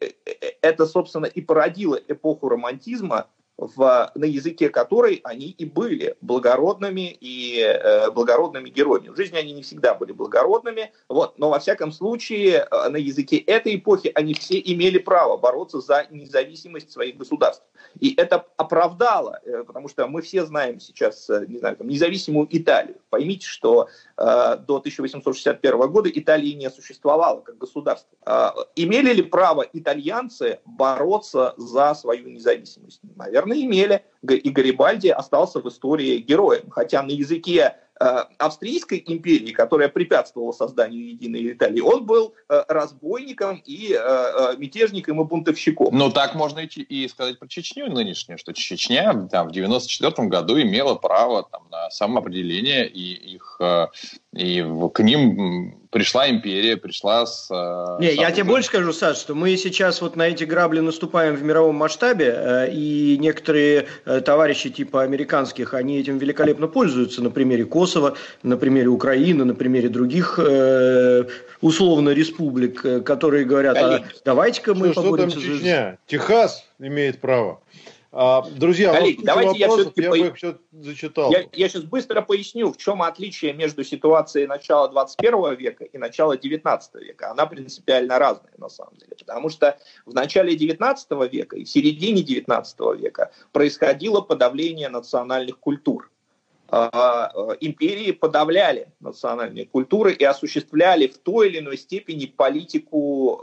это, 0.63 0.87
собственно, 0.87 1.25
и 1.25 1.41
породило 1.41 1.95
эпоху 2.07 2.49
романтизма, 2.49 3.27
в, 3.57 4.11
на 4.13 4.25
языке 4.25 4.69
которой 4.69 5.19
они 5.23 5.47
и 5.47 5.65
были 5.65 6.15
благородными 6.21 7.17
и 7.19 7.59
э, 7.59 8.11
благородными 8.11 8.69
героями. 8.69 9.09
В 9.09 9.15
жизни 9.15 9.37
они 9.37 9.53
не 9.53 9.63
всегда 9.63 9.95
были 9.95 10.11
благородными, 10.11 10.91
вот, 11.09 11.37
но 11.39 11.49
во 11.49 11.59
всяком 11.59 11.91
случае 11.91 12.67
э, 12.69 12.89
на 12.89 12.97
языке 12.97 13.37
этой 13.37 13.75
эпохи 13.75 14.11
они 14.13 14.33
все 14.33 14.61
имели 14.63 14.99
право 14.99 15.37
бороться 15.37 15.79
за 15.79 16.05
независимость 16.11 16.91
своих 16.91 17.17
государств. 17.17 17.63
И 17.99 18.13
это 18.15 18.45
оправдало, 18.57 19.39
э, 19.43 19.63
потому 19.65 19.89
что 19.89 20.07
мы 20.07 20.21
все 20.21 20.45
знаем 20.45 20.79
сейчас, 20.79 21.29
э, 21.29 21.45
не 21.47 21.57
знаю, 21.57 21.77
там, 21.77 21.87
независимую 21.87 22.47
Италию. 22.51 22.97
Поймите, 23.09 23.47
что 23.47 23.89
э, 24.17 24.57
до 24.67 24.77
1861 24.77 25.91
года 25.91 26.09
Италии 26.13 26.53
не 26.53 26.69
существовало 26.69 27.41
как 27.41 27.57
государство. 27.57 28.09
Э, 28.25 28.49
имели 28.75 29.13
ли 29.13 29.23
право 29.23 29.65
итальянцы 29.73 30.59
бороться 30.65 31.55
за 31.57 31.95
свою 31.95 32.29
независимость? 32.29 33.01
Наверное, 33.15 33.46
имели. 33.53 34.03
И 34.27 34.49
Гарибальди 34.49 35.09
остался 35.09 35.59
в 35.59 35.67
истории 35.67 36.17
героем. 36.17 36.69
Хотя 36.69 37.01
на 37.03 37.11
языке 37.11 37.75
Австрийской 37.99 39.03
империи, 39.05 39.51
которая 39.51 39.89
препятствовала 39.89 40.51
созданию 40.51 41.09
единой 41.09 41.51
Италии, 41.53 41.81
он 41.81 42.05
был 42.05 42.33
разбойником 42.47 43.61
и 43.65 43.89
мятежником 44.57 45.21
и 45.21 45.23
бунтовщиком. 45.23 45.89
Ну, 45.91 46.11
так 46.11 46.35
можно 46.35 46.59
и, 46.59 46.65
и 46.65 47.07
сказать 47.07 47.39
про 47.39 47.47
Чечню 47.47 47.91
нынешнюю, 47.91 48.37
что 48.37 48.53
Чечня 48.53 49.27
там, 49.31 49.49
в 49.49 49.51
94 49.51 50.27
году 50.27 50.59
имела 50.61 50.95
право 50.95 51.47
там, 51.51 51.63
на 51.71 51.89
самоопределение, 51.89 52.87
и 52.87 53.35
их 53.35 53.59
и 54.37 54.63
к 54.93 54.99
ним 55.01 55.87
пришла 55.89 56.29
империя, 56.29 56.77
пришла 56.77 57.25
с... 57.25 57.49
Э, 57.49 57.97
Не, 57.99 58.13
я 58.13 58.31
тебе 58.31 58.43
больше 58.43 58.67
скажу, 58.67 58.93
Саш, 58.93 59.17
что 59.17 59.33
мы 59.33 59.55
сейчас 59.57 60.01
вот 60.01 60.15
на 60.15 60.27
эти 60.27 60.43
грабли 60.43 60.79
наступаем 60.79 61.35
в 61.35 61.43
мировом 61.43 61.75
масштабе, 61.75 62.33
э, 62.35 62.71
и 62.71 63.17
некоторые 63.19 63.87
э, 64.05 64.21
товарищи 64.21 64.69
типа 64.69 65.03
американских, 65.03 65.73
они 65.73 65.97
этим 65.97 66.17
великолепно 66.17 66.67
пользуются 66.67 67.23
на 67.23 67.31
примере 67.31 67.65
Косово, 67.65 67.86
на 68.43 68.57
примере 68.57 68.87
Украины, 68.87 69.45
на 69.45 69.55
примере 69.55 69.89
других 69.89 70.39
условно 71.61 72.09
республик, 72.09 73.03
которые 73.03 73.45
говорят, 73.45 73.77
а 73.77 74.03
давайте-ка 74.25 74.73
мы 74.73 74.91
что, 74.91 75.03
поборемся 75.03 75.39
что 75.39 75.47
там 75.47 75.57
Чечня? 75.57 75.97
Техас 76.07 76.65
имеет 76.79 77.19
право. 77.19 77.61
А, 78.19 78.41
друзья, 78.55 78.93
Коллеги, 78.93 79.23
давайте 79.23 79.59
я 79.59 79.67
все-таки 79.67 80.01
я, 80.01 80.09
по... 80.09 80.33
все 80.33 80.57
зачитал. 80.71 81.31
Я, 81.31 81.45
я 81.51 81.69
сейчас 81.69 81.83
быстро 81.83 82.21
поясню, 82.21 82.71
в 82.71 82.77
чем 82.77 83.03
отличие 83.03 83.53
между 83.53 83.83
ситуацией 83.83 84.47
начала 84.47 84.87
21 84.87 85.55
века 85.55 85.83
и 85.83 85.97
начала 85.97 86.37
19 86.37 86.95
века. 86.95 87.31
Она 87.31 87.45
принципиально 87.45 88.17
разная 88.17 88.53
на 88.57 88.69
самом 88.69 88.95
деле. 88.95 89.15
Потому 89.19 89.49
что 89.49 89.77
в 90.05 90.13
начале 90.13 90.55
19 90.55 91.11
века 91.31 91.57
и 91.57 91.65
в 91.65 91.69
середине 91.69 92.23
19 92.23 92.79
века 92.97 93.31
происходило 93.51 94.21
подавление 94.21 94.89
национальных 94.89 95.59
культур. 95.59 96.09
А, 96.69 96.89
а, 97.33 97.57
империи 97.61 98.11
подавляли 98.11 98.91
национальные 98.99 99.65
культуры 99.65 100.13
и 100.13 100.23
осуществляли 100.23 101.07
в 101.07 101.17
той 101.17 101.49
или 101.49 101.59
иной 101.59 101.77
степени 101.77 102.25
политику 102.25 103.41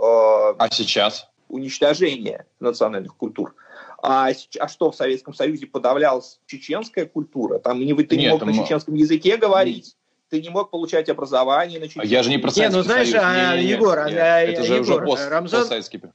а 0.59 0.69
сейчас? 0.71 1.29
уничтожения 1.49 2.47
национальных 2.61 3.17
культур. 3.17 3.55
А, 4.03 4.29
а 4.61 4.69
что 4.69 4.91
в 4.91 4.97
Советском 4.97 5.33
Союзе 5.33 5.67
подавлялась 5.67 6.41
чеченская 6.47 7.07
культура? 7.07 7.59
Там 7.59 7.81
не, 7.81 7.95
ты 7.95 8.17
не 8.17 8.25
Нет, 8.25 8.33
мог 8.33 8.41
там... 8.41 8.51
на 8.51 8.55
чеченском 8.55 8.95
языке 8.95 9.37
говорить 9.37 9.97
ты 10.35 10.43
не 10.43 10.49
мог 10.49 10.71
получать 10.71 11.09
образование 11.09 11.79
на 11.79 11.87
чеченском. 11.87 12.11
Я 12.11 12.25
же 12.25 12.31
не 12.31 12.39
про 12.39 12.51
Советский 12.51 12.73
Не, 12.73 12.77
ну 12.77 12.83
знаешь, 12.83 13.11
Союз. 13.11 13.25
А, 13.25 13.57
не, 13.57 13.67
Егор, 13.67 14.05
нет, 14.07 14.19
а, 14.19 14.41
это 14.41 14.65
же 14.65 14.75
Егор, 14.75 14.97
уже 14.97 15.07
пост, 15.07 15.29
Рамзан, 15.29 15.69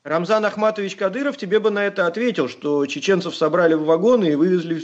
Рамзан 0.04 0.46
Ахматович 0.46 0.98
Кадыров 0.98 1.38
тебе 1.38 1.60
бы 1.60 1.70
на 1.70 1.86
это 1.86 2.06
ответил, 2.06 2.50
что 2.50 2.86
чеченцев 2.86 3.34
собрали 3.34 3.76
в 3.76 3.86
вагоны 3.86 4.26
и 4.26 4.36
вывезли 4.36 4.84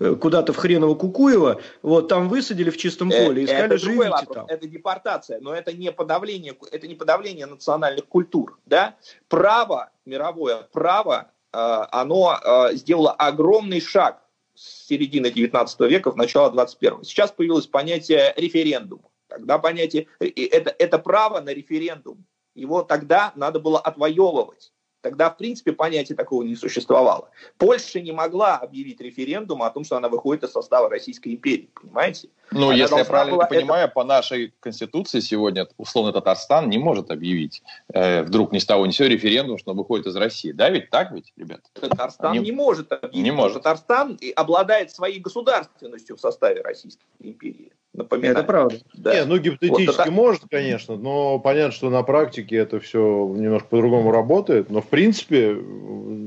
э, 0.00 0.14
куда-то 0.16 0.52
в 0.52 0.56
хреново 0.56 0.96
Кукуево, 0.96 1.60
вот 1.82 2.08
там 2.08 2.28
высадили 2.28 2.70
в 2.70 2.76
чистом 2.76 3.12
э, 3.12 3.24
поле, 3.24 3.44
искали, 3.44 3.66
это 3.66 3.78
живите 3.78 4.26
там. 4.34 4.46
Это 4.48 4.66
депортация, 4.66 5.38
но 5.40 5.54
это 5.54 5.72
не 5.72 5.92
подавление, 5.92 6.56
это 6.72 6.88
не 6.88 6.96
подавление 6.96 7.46
национальных 7.46 8.06
культур, 8.06 8.58
да? 8.66 8.96
Право 9.28 9.90
мировое, 10.04 10.66
право 10.72 11.30
Э, 11.52 11.86
оно 11.90 12.38
э, 12.42 12.74
сделало 12.74 13.12
огромный 13.12 13.80
шаг 13.80 14.19
с 14.60 14.86
середины 14.88 15.30
19 15.30 15.80
века 15.90 16.10
в 16.10 16.16
начало 16.16 16.50
21. 16.50 17.02
Сейчас 17.04 17.32
появилось 17.32 17.66
понятие 17.66 18.34
референдум. 18.36 19.00
Тогда 19.26 19.58
понятие, 19.58 20.06
это, 20.18 20.74
это 20.78 20.98
право 20.98 21.40
на 21.40 21.54
референдум. 21.54 22.26
Его 22.54 22.82
тогда 22.82 23.32
надо 23.36 23.58
было 23.58 23.78
отвоевывать. 23.78 24.72
Тогда, 25.02 25.30
в 25.30 25.36
принципе, 25.36 25.72
понятия 25.72 26.14
такого 26.14 26.42
не 26.42 26.54
существовало. 26.54 27.30
Польша 27.56 28.00
не 28.00 28.12
могла 28.12 28.56
объявить 28.56 29.00
референдум 29.00 29.62
о 29.62 29.70
том, 29.70 29.84
что 29.84 29.96
она 29.96 30.08
выходит 30.08 30.44
из 30.44 30.52
состава 30.52 30.90
Российской 30.90 31.34
империи, 31.34 31.70
понимаете? 31.80 32.28
Ну, 32.50 32.68
она 32.68 32.74
если 32.74 32.96
я 32.96 33.04
правильно 33.04 33.46
понимаю, 33.46 33.84
это... 33.86 33.94
по 33.94 34.04
нашей 34.04 34.52
конституции 34.60 35.20
сегодня, 35.20 35.68
условно, 35.78 36.12
Татарстан 36.12 36.68
не 36.68 36.78
может 36.78 37.10
объявить 37.10 37.62
э, 37.92 38.22
вдруг 38.22 38.52
ни 38.52 38.58
с 38.58 38.66
того 38.66 38.86
ни 38.86 38.90
с 38.90 38.96
сего 38.96 39.08
референдум, 39.08 39.56
что 39.56 39.72
выходит 39.72 40.06
из 40.06 40.16
России. 40.16 40.52
Да, 40.52 40.68
ведь 40.68 40.90
так 40.90 41.12
ведь, 41.12 41.32
ребят? 41.36 41.60
Татарстан 41.72 42.32
Они... 42.32 42.40
не 42.40 42.52
может 42.52 42.92
объявить. 42.92 43.24
Не 43.24 43.30
может. 43.30 43.58
Татарстан 43.58 44.18
обладает 44.36 44.90
своей 44.90 45.20
государственностью 45.20 46.16
в 46.16 46.20
составе 46.20 46.60
Российской 46.60 47.06
империи. 47.20 47.72
Напоминаю. 47.92 48.36
Это 48.36 48.44
правда. 48.44 48.76
Да. 48.94 49.14
Не, 49.14 49.24
ну 49.24 49.38
гипотетически 49.38 49.86
вот 49.86 50.00
это... 50.00 50.10
может, 50.12 50.42
конечно, 50.48 50.96
но 50.96 51.40
понятно, 51.40 51.72
что 51.72 51.90
на 51.90 52.02
практике 52.02 52.56
это 52.56 52.78
все 52.78 52.98
немножко 53.36 53.68
по-другому 53.68 54.12
работает. 54.12 54.70
Но 54.70 54.80
в 54.80 54.86
принципе 54.86 55.56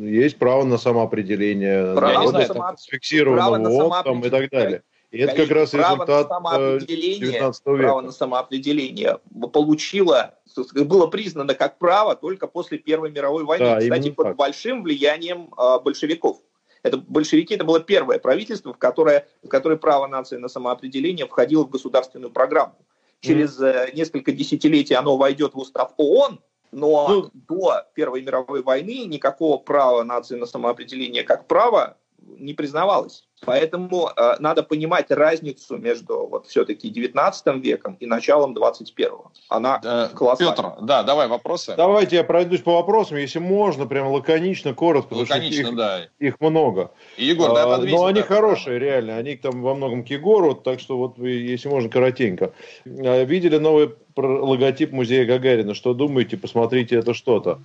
есть 0.04 0.38
право 0.38 0.64
на 0.64 0.78
самоопределение, 0.78 1.96
право 1.96 2.32
на 2.32 2.46
само... 2.46 2.76
фиксированного 2.90 3.84
опытом 3.84 4.22
и 4.26 4.30
так 4.30 4.50
далее. 4.50 4.84
И 5.12 5.20
это 5.20 5.36
как 5.36 5.52
раз 5.52 5.70
право 5.70 5.94
результат 5.94 6.30
на 6.30 6.36
э, 6.36 6.80
самоопределение, 6.80 7.32
века. 7.32 7.54
Право 7.64 8.02
на 8.02 8.12
самоопределение 8.12 9.20
получило, 9.54 10.34
было 10.74 11.06
признано 11.06 11.54
как 11.54 11.78
право 11.78 12.16
только 12.16 12.48
после 12.48 12.80
Первой 12.80 13.12
мировой 13.12 13.44
войны. 13.44 13.64
Да, 13.64 13.80
Кстати, 13.80 14.10
под 14.10 14.28
так. 14.30 14.36
большим 14.36 14.82
влиянием 14.82 15.54
э, 15.56 15.80
большевиков. 15.84 16.40
Это 16.84 16.98
большевики, 16.98 17.56
это 17.56 17.64
было 17.64 17.80
первое 17.80 18.20
правительство, 18.20 18.74
в 18.74 18.78
которое, 18.78 19.28
в 19.42 19.48
которое 19.48 19.78
право 19.78 20.06
нации 20.08 20.38
на 20.38 20.50
самоопределение 20.50 21.26
входило 21.26 21.64
в 21.64 21.70
государственную 21.70 22.32
программу. 22.32 22.76
Через 23.22 23.60
mm. 23.60 23.96
несколько 23.96 24.34
десятилетий 24.34 24.94
оно 24.94 25.16
войдет 25.16 25.54
в 25.54 25.58
устав 25.58 25.94
ООН, 25.96 26.42
но 26.74 27.08
ну, 27.08 27.32
до 27.34 27.86
Первой 27.94 28.22
мировой 28.22 28.62
войны 28.62 29.06
никакого 29.06 29.58
права 29.58 30.04
нации 30.04 30.36
на 30.36 30.46
самоопределение 30.46 31.24
как 31.24 31.48
право 31.48 31.98
не 32.20 32.54
признавалось. 32.54 33.28
Поэтому 33.46 34.10
э, 34.16 34.36
надо 34.40 34.64
понимать 34.64 35.12
разницу 35.12 35.78
между 35.78 36.28
вот 36.28 36.48
все-таки 36.48 36.90
19 36.90 37.64
веком 37.64 37.96
и 38.00 38.06
началом 38.06 38.56
21-го. 38.56 39.32
Она 39.50 39.80
да, 39.80 40.10
колоссальна. 40.10 40.54
Петр, 40.54 40.72
да, 40.82 41.04
давай 41.04 41.28
вопросы. 41.28 41.74
Давайте 41.76 42.18
я 42.18 42.24
пройдусь 42.24 42.62
по 42.62 42.76
вопросам, 42.76 43.18
если 43.18 43.40
можно, 43.40 43.86
прям 43.86 44.08
лаконично, 44.08 44.74
коротко, 44.74 45.14
лаконично, 45.14 45.72
потому 45.72 45.78
что 45.78 46.02
их, 46.02 46.10
да. 46.20 46.26
их 46.26 46.40
много. 46.40 46.92
И, 47.18 47.26
Егор, 47.26 47.54
да, 47.54 47.76
а, 47.76 47.78
Но 47.78 48.06
они 48.06 48.22
хорошие, 48.22 48.80
реально, 48.80 49.18
они 49.18 49.36
там 49.36 49.62
во 49.62 49.76
многом 49.76 50.04
к 50.04 50.08
Егору, 50.08 50.56
так 50.56 50.80
что 50.80 50.98
вот, 50.98 51.18
если 51.18 51.68
можно, 51.68 51.90
коротенько. 51.90 52.54
А, 52.86 53.24
видели 53.24 53.58
новый 53.58 53.96
логотип 54.16 54.92
музея 54.92 55.26
Гагарина? 55.26 55.74
Что 55.74 55.94
думаете? 55.94 56.38
Посмотрите, 56.38 56.96
это 56.98 57.14
что-то. 57.14 57.62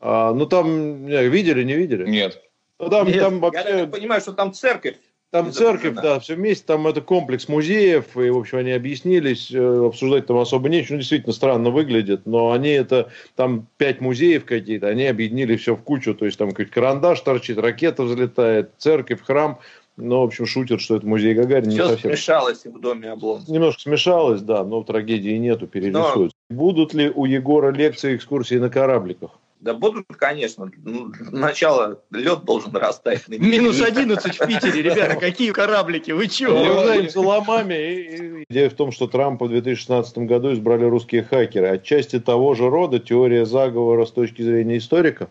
А, 0.00 0.32
ну 0.32 0.46
там, 0.46 1.06
видели, 1.06 1.62
не 1.64 1.74
видели? 1.74 2.08
Нет. 2.08 2.42
Ну, 2.78 2.88
там, 2.90 3.08
Нет, 3.08 3.18
там 3.18 3.40
вообще... 3.40 3.78
Я 3.80 3.86
понимаю, 3.86 4.20
что 4.20 4.32
там 4.32 4.52
церковь 4.52 4.94
там 5.30 5.52
церковь, 5.52 5.94
да, 5.94 6.20
все 6.20 6.34
вместе, 6.34 6.64
там 6.66 6.86
это 6.86 7.00
комплекс 7.00 7.48
музеев, 7.48 8.16
и, 8.16 8.30
в 8.30 8.38
общем, 8.38 8.58
они 8.58 8.72
объяснились, 8.72 9.50
э, 9.52 9.86
обсуждать 9.86 10.26
там 10.26 10.38
особо 10.38 10.68
нечего, 10.68 10.94
ну, 10.94 11.00
действительно 11.00 11.32
странно 11.32 11.70
выглядит, 11.70 12.26
но 12.26 12.52
они 12.52 12.70
это, 12.70 13.10
там 13.36 13.66
пять 13.76 14.00
музеев 14.00 14.44
какие-то, 14.44 14.88
они 14.88 15.04
объединили 15.04 15.56
все 15.56 15.76
в 15.76 15.82
кучу, 15.82 16.14
то 16.14 16.24
есть 16.24 16.38
там 16.38 16.50
какой-то 16.50 16.72
карандаш 16.72 17.20
торчит, 17.20 17.58
ракета 17.58 18.04
взлетает, 18.04 18.70
церковь, 18.78 19.20
храм, 19.22 19.58
ну, 19.98 20.20
в 20.20 20.24
общем, 20.24 20.46
шутят, 20.46 20.80
что 20.80 20.96
это 20.96 21.06
музей 21.06 21.34
Гагарина. 21.34 21.72
Все 21.72 21.82
не 21.82 21.88
совсем... 21.88 22.10
смешалось 22.12 22.64
в 22.64 22.80
доме 22.80 23.10
Облонского. 23.10 23.52
Немножко 23.52 23.82
смешалось, 23.82 24.40
да, 24.42 24.64
но 24.64 24.84
трагедии 24.84 25.36
нету, 25.36 25.66
перерисуют. 25.66 26.32
Но... 26.48 26.56
Будут 26.56 26.94
ли 26.94 27.10
у 27.10 27.24
Егора 27.24 27.72
лекции, 27.72 28.14
экскурсии 28.14 28.54
на 28.54 28.70
корабликах? 28.70 29.32
Да 29.60 29.74
будут, 29.74 30.06
конечно. 30.16 30.70
Ну, 30.84 31.12
начало 31.32 32.00
лед 32.10 32.44
должен 32.44 32.74
растаять. 32.76 33.26
Минус 33.28 33.80
11 33.80 34.40
в 34.40 34.46
Питере, 34.46 34.82
ребята, 34.82 35.16
какие 35.20 35.50
кораблики, 35.50 36.12
вы 36.12 36.28
чего? 36.28 36.58
Являются 36.58 37.20
ломами. 37.20 38.44
Идея 38.48 38.70
в 38.70 38.74
том, 38.74 38.92
что 38.92 39.08
Трампа 39.08 39.46
в 39.46 39.48
2016 39.48 40.18
году 40.18 40.52
избрали 40.52 40.84
русские 40.84 41.24
хакеры. 41.24 41.68
Отчасти 41.68 42.20
того 42.20 42.54
же 42.54 42.70
рода 42.70 43.00
теория 43.00 43.44
заговора 43.46 44.06
с 44.06 44.12
точки 44.12 44.42
зрения 44.42 44.78
историка? 44.78 45.28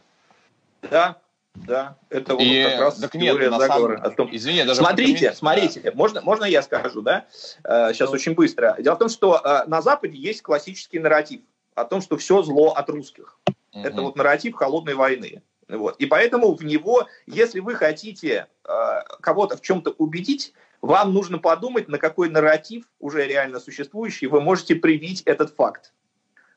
Да, 0.81 1.17
да, 1.55 1.95
это 2.09 2.33
вот 2.33 2.43
и, 2.43 2.63
как 2.63 2.79
раз 2.79 2.95
так 2.99 3.11
теория 3.11 3.49
нет, 3.49 3.59
заговора. 3.59 3.97
Самом... 3.97 4.11
О 4.11 4.15
том... 4.15 4.29
Извини, 4.31 4.63
даже 4.63 4.75
смотрите, 4.75 5.33
смотрите, 5.33 5.79
да. 5.81 5.91
можно, 5.95 6.21
можно 6.21 6.43
я 6.45 6.61
скажу, 6.61 7.01
да? 7.01 7.25
Сейчас 7.63 8.09
ну. 8.09 8.15
очень 8.15 8.33
быстро. 8.33 8.75
Дело 8.79 8.95
в 8.95 8.99
том, 8.99 9.09
что 9.09 9.41
э, 9.43 9.63
на 9.67 9.81
Западе 9.81 10.17
есть 10.17 10.41
классический 10.41 10.99
нарратив 10.99 11.41
о 11.77 11.85
том, 11.85 12.01
что 12.01 12.17
все 12.17 12.41
зло 12.41 12.73
от 12.73 12.89
русских. 12.89 13.37
Угу. 13.77 13.87
Это 13.87 14.01
вот 14.01 14.15
нарратив 14.15 14.55
холодной 14.55 14.95
войны. 14.95 15.41
Вот. 15.67 15.97
И 15.97 16.05
поэтому 16.05 16.55
в 16.55 16.63
него, 16.63 17.07
если 17.25 17.59
вы 17.59 17.75
хотите 17.75 18.47
э, 18.63 19.01
кого-то 19.21 19.57
в 19.57 19.61
чем-то 19.61 19.91
убедить, 19.91 20.53
вам 20.81 21.13
нужно 21.13 21.39
подумать, 21.39 21.87
на 21.87 21.97
какой 21.97 22.29
нарратив, 22.29 22.85
уже 22.99 23.27
реально 23.27 23.59
существующий, 23.59 24.27
вы 24.27 24.41
можете 24.41 24.75
привить 24.75 25.21
этот 25.23 25.53
факт. 25.55 25.93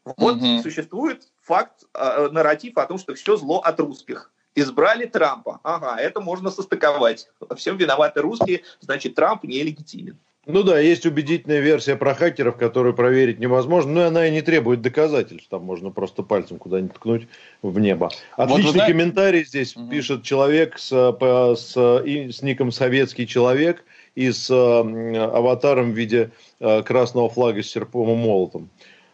Вот 0.05 0.37
угу. 0.37 0.63
существует 0.63 1.29
факт, 1.43 1.85
э, 1.95 2.29
нарратив 2.31 2.79
о 2.79 2.87
том, 2.87 2.99
что 2.99 3.15
все 3.15 3.37
зло 3.37 3.61
от 3.61 3.81
русских. 3.81 4.31
Избрали 4.55 5.07
Трампа. 5.07 5.61
Ага, 5.63 5.97
это 6.01 6.21
можно 6.21 6.51
состыковать. 6.51 7.29
Всем 7.57 7.77
виноваты 7.77 8.21
русские, 8.21 8.63
значит, 8.81 9.15
Трамп 9.15 9.45
нелегитимен. 9.45 10.19
Ну 10.47 10.63
да, 10.63 10.81
есть 10.81 11.05
убедительная 11.05 11.61
версия 11.61 11.97
про 11.97 12.15
хакеров, 12.15 12.57
которую 12.57 12.95
проверить 12.95 13.39
невозможно, 13.39 13.93
но 13.93 14.03
она 14.07 14.27
и 14.27 14.31
не 14.31 14.41
требует 14.41 14.81
доказательств. 14.81 15.49
Там 15.51 15.65
можно 15.65 15.91
просто 15.91 16.23
пальцем 16.23 16.59
куда-нибудь 16.59 16.95
ткнуть 16.95 17.29
в 17.63 17.79
небо. 17.79 18.11
Отличный 18.37 18.81
вот 18.81 18.87
комментарий 18.87 19.45
здесь 19.45 19.77
угу. 19.77 19.91
пишет 19.91 20.23
человек 20.23 20.79
с, 20.79 20.89
с, 20.91 21.77
с 21.77 22.43
ником 22.43 22.73
«Советский 22.73 23.27
человек». 23.27 23.85
и 24.17 24.33
с 24.33 24.51
э, 24.51 25.19
аватаром 25.19 25.93
в 25.93 25.95
виде 25.95 26.31
э, 26.59 26.83
красного 26.83 27.29
флага 27.29 27.63
с 27.63 27.71
серпом 27.71 28.11
и 28.11 28.15
молотом. 28.17 28.69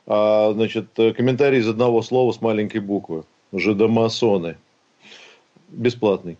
А, 0.06 0.52
значит, 0.54 0.86
комментарий 0.94 1.58
из 1.58 1.68
одного 1.68 2.02
слова 2.02 2.32
с 2.32 2.40
маленькой 2.40 2.80
буквы. 2.80 3.24
Жидомасоны. 3.52 4.56
Бесплатный. 5.68 6.38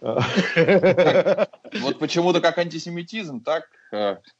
Вот 1.80 1.98
почему-то 1.98 2.40
как 2.40 2.58
антисемитизм, 2.58 3.42
так 3.42 3.64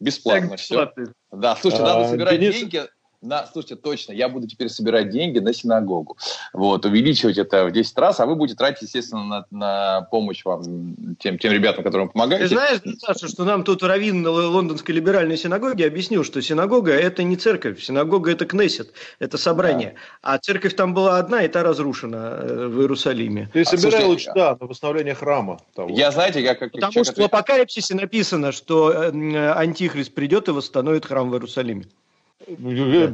бесплатно 0.01 0.57
все. 0.57 0.93
Да, 1.31 1.57
слушай, 1.57 1.81
надо 1.81 2.09
собирать 2.09 2.41
деньги 2.41 2.87
на, 3.27 3.47
слушайте, 3.47 3.77
точно, 3.77 4.13
я 4.13 4.29
буду 4.29 4.47
теперь 4.47 4.69
собирать 4.69 5.11
деньги 5.11 5.39
на 5.39 5.53
синагогу. 5.53 6.17
Вот, 6.53 6.85
увеличивать 6.85 7.39
это 7.39 7.65
в 7.67 7.73
10 7.73 7.99
раз, 7.99 8.21
а 8.21 8.27
вы 8.27 8.37
будете 8.37 8.57
тратить, 8.57 8.83
естественно, 8.83 9.25
на, 9.25 9.47
на 9.51 10.03
помощь 10.11 10.45
вам, 10.45 10.97
тем, 11.19 11.39
тем 11.39 11.53
ребятам, 11.53 11.85
которым 11.85 12.09
помогаете. 12.09 12.45
Ты 12.45 12.55
знаешь, 12.55 12.81
Саша, 12.99 13.29
что 13.29 13.45
нам 13.45 13.65
тут 13.65 13.83
раввин 13.83 14.27
лондонской 14.27 14.95
либеральной 14.95 15.37
синагоги 15.37 15.83
объяснил, 15.83 16.25
что 16.25 16.41
синагога– 16.41 16.93
это 16.93 17.23
не 17.23 17.37
церковь, 17.37 17.83
синагога– 17.83 18.31
это 18.33 18.47
кнессет, 18.47 18.93
это 19.19 19.39
собрание. 19.39 19.95
Да. 20.23 20.35
А 20.35 20.39
церковь 20.39 20.75
там 20.75 20.95
была 20.95 21.19
одна, 21.19 21.43
и 21.43 21.49
та 21.49 21.63
разрушена 21.63 22.39
э, 22.41 22.67
в 22.67 22.81
Иерусалиме. 22.81 23.51
Ты 23.53 23.65
собирай 23.65 24.05
а, 24.05 24.07
лучше, 24.07 24.31
да, 24.35 24.57
на 24.61 24.67
восстановление 24.67 25.15
храма. 25.15 25.61
Того. 25.75 25.91
Я, 25.91 26.11
знаете, 26.11 26.43
я 26.43 26.55
как... 26.55 26.73
Потому 26.73 27.05
что 27.05 27.21
в 27.21 27.25
Апокалипсисе 27.25 27.95
написано, 27.95 28.53
что 28.53 28.93
э, 28.93 29.53
Антихрист 29.53 30.15
придет 30.15 30.49
и 30.49 30.53
восстановит 30.53 31.07
храм 31.07 31.31
в 31.31 31.35
Иерусалиме. 31.35 31.87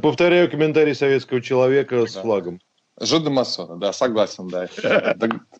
Повторяю 0.01 0.49
комментарий 0.49 0.95
советского 0.95 1.41
человека 1.41 2.05
с 2.05 2.15
флагом. 2.15 2.59
Жида 2.99 3.31
масона, 3.31 3.75
да, 3.77 3.91
согласен, 3.91 4.47
да. 4.49 4.67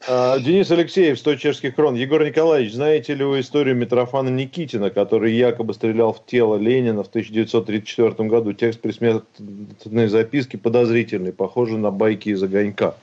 А, 0.07 0.37
Денис 0.37 0.69
Алексеев, 0.69 1.17
100 1.17 1.35
чешских 1.37 1.73
крон. 1.73 1.95
Егор 1.95 2.23
Николаевич, 2.23 2.73
знаете 2.73 3.15
ли 3.15 3.23
вы 3.23 3.39
историю 3.39 3.75
Митрофана 3.75 4.29
Никитина, 4.29 4.91
который 4.91 5.33
якобы 5.33 5.73
стрелял 5.73 6.13
в 6.13 6.23
тело 6.27 6.57
Ленина 6.57 7.03
в 7.03 7.07
1934 7.07 8.29
году? 8.29 8.53
Текст 8.53 8.81
предсмертной 8.81 10.07
записки 10.07 10.57
подозрительный, 10.57 11.33
похожий 11.33 11.77
на 11.79 11.89
байки 11.89 12.29
из 12.29 12.43
огонька. 12.43 12.95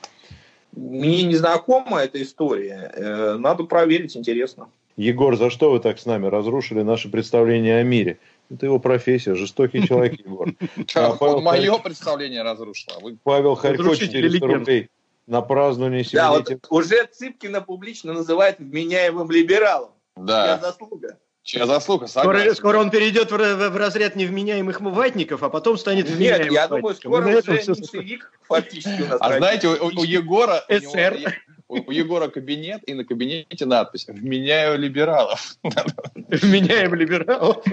Мне 0.73 1.25
не 1.25 1.35
знакома 1.35 1.99
эта 1.99 2.23
история. 2.23 2.93
Э, 2.95 3.37
надо 3.37 3.65
проверить, 3.65 4.17
интересно. 4.17 4.69
Егор, 4.97 5.37
за 5.37 5.51
что 5.51 5.73
вы 5.73 5.81
так 5.81 5.99
с 5.99 6.07
нами 6.07 6.27
разрушили 6.27 6.83
наше 6.83 7.11
представление 7.11 7.81
о 7.81 7.83
мире? 7.83 8.19
Это 8.51 8.67
его 8.67 8.81
профессия, 8.81 9.35
жестокий 9.35 9.83
человек, 9.89 10.19
Егор. 10.19 10.49
А 10.95 11.41
мое 11.41 11.79
представление 11.79 12.43
разрушило. 12.43 12.99
А 13.03 13.17
Павел 13.23 13.55
Харько, 13.55 13.97
400 13.97 14.47
рублей 14.47 14.91
на 15.27 15.43
празднование 15.43 16.05
Да, 16.13 16.33
вот 16.33 16.51
уже 16.71 17.07
Цыпкина 17.07 17.61
публично 17.61 18.13
называет 18.13 18.59
вменяемым 18.59 19.31
либералом. 19.31 19.91
Да. 20.17 20.45
Чья 20.45 20.59
заслуга. 20.59 21.19
Чья 21.43 21.67
заслуга, 21.67 22.07
скоро, 22.07 22.55
скоро 22.55 22.79
он 22.79 22.91
перейдет 22.91 23.33
в, 23.33 23.37
в, 23.37 23.71
в 23.71 23.77
разряд 23.77 24.15
невменяемых 24.15 24.81
ватников, 24.81 25.43
а 25.43 25.49
потом 25.49 25.79
станет 25.79 26.09
вменяемым 26.09 26.49
Нет, 26.49 26.53
я 26.53 26.69
думаю, 26.69 26.95
скоро 26.95 27.27
уже 27.27 27.53
меньшевик 27.53 28.33
фактически 28.47 29.03
у 29.03 29.07
нас. 29.07 29.19
А 29.21 29.39
знаете, 29.39 29.69
у, 29.69 29.87
у 29.87 30.05
Егора... 30.05 30.63
СССР 30.69 31.41
у 31.71 31.91
Егора 31.91 32.29
кабинет, 32.29 32.83
и 32.87 32.95
на 32.95 33.05
кабинете 33.05 33.65
надпись 33.65 34.07
«Вменяю 34.09 34.79
либералов». 34.79 35.57
Вменяем 36.15 36.95
либералов. 36.95 37.65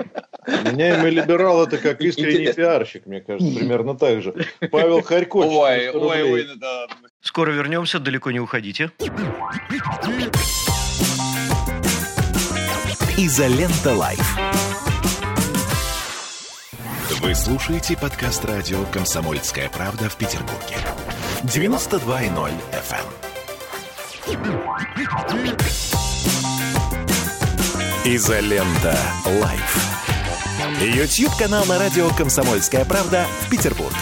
Вменяемый 0.46 1.12
либерал– 1.12 1.64
это 1.68 1.78
как 1.78 2.02
искренний 2.02 2.54
пиарщик, 2.54 3.06
мне 3.06 3.22
кажется, 3.22 3.58
примерно 3.58 3.98
так 3.98 4.22
же. 4.22 4.34
Павел 4.72 5.02
Харьков. 5.02 5.46
Ой, 5.48 5.90
ой, 5.90 6.24
ой, 6.24 6.48
да. 6.56 6.88
Скоро 7.22 7.52
вернемся, 7.52 8.00
далеко 8.00 8.32
не 8.32 8.40
уходите. 8.40 8.92
Изолента 13.18 13.94
Live. 13.94 14.38
Вы 17.20 17.34
слушаете 17.34 17.98
подкаст 17.98 18.46
радио 18.46 18.86
«Комсомольская 18.94 19.70
правда» 19.70 20.08
в 20.08 20.16
Петербурге. 20.18 20.78
92.0 21.44 22.52
FM. 22.72 23.27
Изолента. 28.04 28.98
Live. 29.42 29.78
Ютьюб-канал 30.82 31.66
на 31.66 31.78
радио 31.80 32.10
«Комсомольская 32.10 32.84
правда» 32.84 33.26
в 33.42 33.50
Петербурге. 33.50 33.96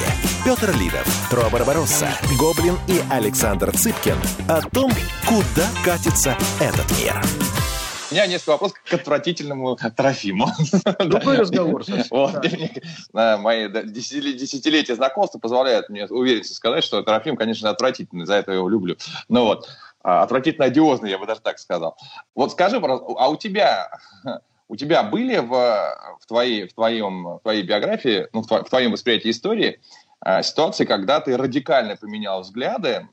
Петр 0.44 0.76
Лидов, 0.78 1.06
Тро 1.30 1.50
Барбаросса, 1.52 2.10
Гоблин 2.40 2.78
и 2.88 3.02
Александр 3.12 3.72
Цыпкин 3.72 4.18
о 4.48 4.62
том, 4.62 4.92
куда 5.28 5.68
катится 5.84 6.36
этот 6.60 6.90
мир. 7.00 7.22
У 8.12 8.14
меня 8.14 8.28
несколько 8.28 8.52
вопросов 8.52 8.78
к 8.84 8.94
отвратительному 8.94 9.78
Трофиму. 9.96 10.48
Другой 11.00 11.38
разговор. 11.38 11.84
Вот. 12.10 12.46
Мои 13.14 13.68
десятилетия 13.68 14.96
знакомства 14.96 15.40
позволяют 15.40 15.90
мне 15.90 16.06
уверенно 16.06 16.44
сказать, 16.46 16.84
что 16.84 17.02
Трофим, 17.04 17.36
конечно, 17.36 17.70
отвратительный, 17.70 18.26
за 18.26 18.36
это 18.36 18.52
я 18.52 18.58
его 18.58 18.70
люблю. 18.70 18.96
Но 19.28 19.46
вот, 19.46 19.68
отвратительно 20.06 20.66
одиозный, 20.66 21.10
я 21.10 21.18
бы 21.18 21.26
даже 21.26 21.42
так 21.42 21.60
сказал. 21.60 21.98
Вот 22.36 22.52
скажи, 22.52 22.78
а 22.78 23.30
у 23.30 23.36
тебя, 23.36 23.90
у 24.68 24.76
тебя 24.76 25.04
были 25.04 25.38
в, 25.38 25.50
в, 25.50 26.26
твоей, 26.28 26.68
в, 26.68 26.74
твоем, 26.74 27.24
в 27.24 27.40
твоей 27.42 27.64
биографии, 27.64 28.28
ну, 28.32 28.42
в, 28.42 28.46
в 28.46 28.70
твоем 28.70 28.92
восприятии 28.92 29.32
истории 29.32 29.80
а, 30.20 30.44
ситуации, 30.44 30.86
когда 30.86 31.20
ты 31.20 31.36
радикально 31.36 31.96
поменял 31.96 32.42
взгляды, 32.42 33.08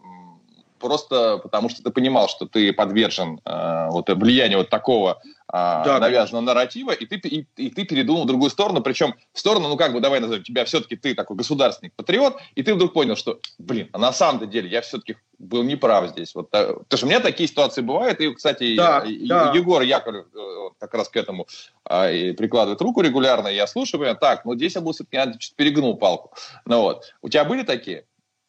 просто 0.82 1.38
потому 1.38 1.68
что 1.68 1.82
ты 1.82 1.90
понимал, 1.90 2.28
что 2.28 2.46
ты 2.46 2.72
подвержен 2.72 3.40
э, 3.44 3.88
вот, 3.90 4.10
влиянию 4.10 4.58
вот 4.58 4.68
такого 4.68 5.22
э, 5.24 5.52
да, 5.52 5.98
навязанного 5.98 6.44
нарратива, 6.44 6.90
и 6.90 7.06
ты, 7.06 7.16
и, 7.16 7.46
и 7.56 7.70
ты 7.70 7.84
передумал 7.84 8.24
в 8.24 8.26
другую 8.26 8.50
сторону, 8.50 8.82
причем 8.82 9.14
в 9.32 9.38
сторону, 9.38 9.68
ну 9.68 9.76
как 9.76 9.92
бы, 9.92 10.00
давай 10.00 10.20
назовем 10.20 10.42
тебя, 10.42 10.64
все-таки 10.64 10.96
ты 10.96 11.14
такой 11.14 11.36
государственный 11.36 11.92
патриот, 11.96 12.36
и 12.54 12.62
ты 12.62 12.74
вдруг 12.74 12.92
понял, 12.92 13.16
что, 13.16 13.40
блин, 13.58 13.88
а 13.92 13.98
на 13.98 14.12
самом 14.12 14.50
деле 14.50 14.68
я 14.68 14.82
все-таки 14.82 15.16
был 15.38 15.62
неправ 15.62 16.10
здесь. 16.10 16.34
Вот, 16.34 16.48
э, 16.52 16.74
потому 16.74 16.96
что 16.96 17.06
у 17.06 17.08
меня 17.08 17.20
такие 17.20 17.48
ситуации 17.48 17.82
бывают, 17.82 18.20
и, 18.20 18.34
кстати, 18.34 18.76
да, 18.76 19.00
и, 19.00 19.26
да. 19.26 19.52
Егор 19.54 19.82
Яковлев 19.82 20.26
э, 20.34 20.70
как 20.78 20.94
раз 20.94 21.08
к 21.08 21.16
этому 21.16 21.46
а, 21.84 22.10
и 22.10 22.32
прикладывает 22.32 22.80
руку 22.80 23.00
регулярно, 23.00 23.48
и 23.48 23.56
я 23.56 23.66
слушаю, 23.66 24.16
так, 24.16 24.44
ну 24.44 24.54
здесь 24.54 24.74
я 24.74 24.80
был 24.80 24.92
все-таки, 24.92 25.16
я 25.16 25.32
перегнул 25.56 25.96
палку. 25.96 26.32
Ну 26.64 26.82
вот. 26.82 27.12
У 27.22 27.28
тебя 27.28 27.44
были 27.44 27.62
такие? 27.62 28.04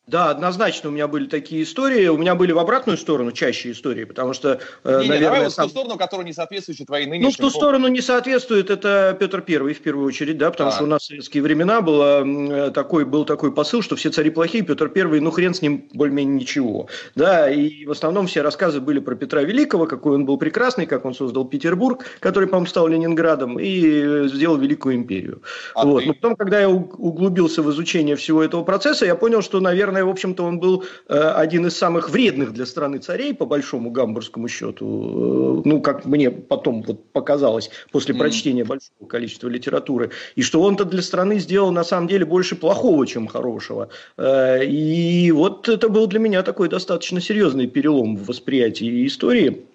Да, 0.05 0.29
однозначно 0.29 0.89
у 0.89 0.91
меня 0.91 1.07
были 1.07 1.27
такие 1.27 1.63
истории. 1.63 2.07
У 2.09 2.17
меня 2.17 2.35
были 2.35 2.51
в 2.51 2.59
обратную 2.59 2.97
сторону 2.97 3.31
чаще 3.31 3.71
истории, 3.71 4.03
потому 4.03 4.33
что, 4.33 4.59
э, 4.83 5.01
не, 5.01 5.07
наверное... 5.07 5.17
Не, 5.17 5.23
давай 5.23 5.43
вот 5.43 5.53
сам... 5.53 5.65
в 5.65 5.71
ту 5.71 5.79
сторону, 5.79 5.97
которая 5.97 6.25
не 6.25 6.33
соответствует 6.33 6.85
твоей 6.85 7.05
нынешней... 7.05 7.25
Ну, 7.25 7.31
в 7.31 7.37
ту 7.37 7.49
сторону 7.49 7.87
не 7.87 8.01
соответствует, 8.01 8.69
это 8.69 9.15
Петр 9.17 9.41
Первый 9.41 9.73
в 9.73 9.79
первую 9.79 10.05
очередь, 10.05 10.37
да, 10.37 10.51
потому 10.51 10.71
а. 10.71 10.73
что 10.73 10.83
у 10.83 10.87
нас 10.87 11.03
в 11.03 11.05
советские 11.05 11.41
времена 11.41 11.79
было, 11.79 12.21
э, 12.25 12.71
такой, 12.71 13.05
был 13.05 13.23
такой 13.23 13.53
посыл, 13.53 13.81
что 13.81 13.95
все 13.95 14.09
цари 14.09 14.29
плохие, 14.29 14.65
Петр 14.65 14.89
Первый, 14.89 15.21
ну, 15.21 15.31
хрен 15.31 15.53
с 15.53 15.61
ним 15.61 15.85
более-менее 15.93 16.35
ничего. 16.35 16.87
Да, 17.15 17.49
и 17.49 17.85
в 17.85 17.91
основном 17.91 18.27
все 18.27 18.41
рассказы 18.41 18.81
были 18.81 18.99
про 18.99 19.15
Петра 19.15 19.41
Великого, 19.43 19.85
какой 19.87 20.15
он 20.15 20.25
был 20.25 20.35
прекрасный, 20.37 20.85
как 20.85 21.05
он 21.05 21.15
создал 21.15 21.45
Петербург, 21.45 22.03
который, 22.19 22.49
по-моему, 22.49 22.67
стал 22.67 22.87
Ленинградом, 22.87 23.57
и 23.57 24.27
сделал 24.27 24.57
Великую 24.57 24.95
империю. 24.95 25.41
А 25.75 25.85
вот. 25.85 26.05
Но 26.05 26.13
потом, 26.13 26.35
когда 26.35 26.59
я 26.59 26.69
углубился 26.69 27.61
в 27.61 27.71
изучение 27.71 28.17
всего 28.17 28.43
этого 28.43 28.63
процесса, 28.63 29.05
я 29.05 29.15
понял, 29.15 29.41
что, 29.41 29.61
наверное, 29.61 29.92
в 30.01 30.09
общем-то, 30.09 30.43
он 30.43 30.59
был 30.59 30.83
э, 31.07 31.17
один 31.17 31.67
из 31.67 31.77
самых 31.77 32.09
вредных 32.09 32.53
для 32.53 32.65
страны 32.65 32.97
царей, 32.99 33.33
по 33.33 33.45
большому 33.45 33.91
гамбургскому 33.91 34.47
счету, 34.47 35.61
э, 35.65 35.69
ну, 35.69 35.81
как 35.81 36.05
мне 36.05 36.31
потом 36.31 36.81
вот 36.83 37.11
показалось 37.11 37.69
после 37.91 38.15
прочтения 38.15 38.63
большого 38.63 39.07
количества 39.07 39.47
литературы, 39.49 40.11
и 40.35 40.41
что 40.41 40.61
он-то 40.61 40.85
для 40.85 41.01
страны 41.01 41.39
сделал, 41.39 41.71
на 41.71 41.83
самом 41.83 42.07
деле, 42.07 42.25
больше 42.25 42.55
плохого, 42.55 43.05
чем 43.05 43.27
хорошего. 43.27 43.89
Э, 44.17 44.65
и 44.65 45.31
вот 45.31 45.69
это 45.69 45.89
был 45.89 46.07
для 46.07 46.19
меня 46.19 46.43
такой 46.43 46.69
достаточно 46.69 47.21
серьезный 47.21 47.67
перелом 47.67 48.15
в 48.15 48.25
восприятии 48.25 49.05
истории. 49.05 49.65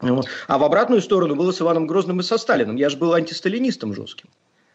А 0.00 0.58
в 0.58 0.64
обратную 0.64 1.02
сторону 1.02 1.34
было 1.34 1.50
с 1.50 1.60
Иваном 1.60 1.86
Грозным 1.86 2.20
и 2.20 2.22
со 2.22 2.38
Сталиным. 2.38 2.76
Я 2.76 2.88
же 2.88 2.96
был 2.96 3.14
антисталинистом 3.14 3.94
жестким. 3.94 4.28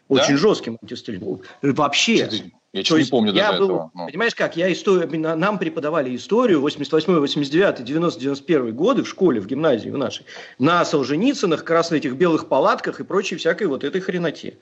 Очень 0.08 0.34
да? 0.34 0.38
жестким 0.38 0.78
антисталинистом. 0.82 1.40
Вообще. 1.62 2.28
Я 2.74 2.82
чуть 2.82 3.04
не 3.04 3.10
помню 3.10 3.32
я 3.32 3.52
был, 3.52 3.64
этого. 3.66 3.90
Но. 3.94 4.06
Понимаешь 4.06 4.34
как, 4.34 4.56
я 4.56 4.70
историю, 4.72 5.08
нам 5.36 5.60
преподавали 5.60 6.14
историю 6.16 6.60
88 6.60 7.20
89 7.20 7.84
90 7.84 8.20
91 8.20 8.74
годы 8.74 9.04
в 9.04 9.08
школе, 9.08 9.40
в 9.40 9.46
гимназии 9.46 9.90
в 9.90 9.96
нашей, 9.96 10.26
на 10.58 10.84
Солженицынах, 10.84 11.62
красных 11.62 11.98
этих 11.98 12.16
белых 12.16 12.48
палатках 12.48 12.98
и 12.98 13.04
прочей 13.04 13.36
всякой 13.36 13.68
вот 13.68 13.84
этой 13.84 14.00
хреноте. 14.00 14.54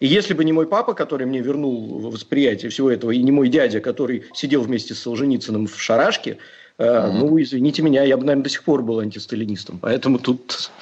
И 0.00 0.08
если 0.08 0.34
бы 0.34 0.44
не 0.44 0.52
мой 0.52 0.66
папа, 0.66 0.92
который 0.92 1.24
мне 1.24 1.40
вернул 1.40 2.10
восприятие 2.10 2.68
всего 2.68 2.90
этого, 2.90 3.12
и 3.12 3.22
не 3.22 3.30
мой 3.30 3.48
дядя, 3.48 3.78
который 3.78 4.24
сидел 4.34 4.62
вместе 4.62 4.94
с 4.94 4.98
Солженицыным 4.98 5.68
в 5.68 5.80
шарашке, 5.80 6.38
mm-hmm. 6.78 7.12
ну, 7.12 7.40
извините 7.40 7.80
меня, 7.82 8.02
я 8.02 8.16
бы, 8.16 8.24
наверное, 8.24 8.42
до 8.42 8.50
сих 8.50 8.64
пор 8.64 8.82
был 8.82 8.98
антисталинистом. 8.98 9.78
Поэтому 9.78 10.18
тут... 10.18 10.72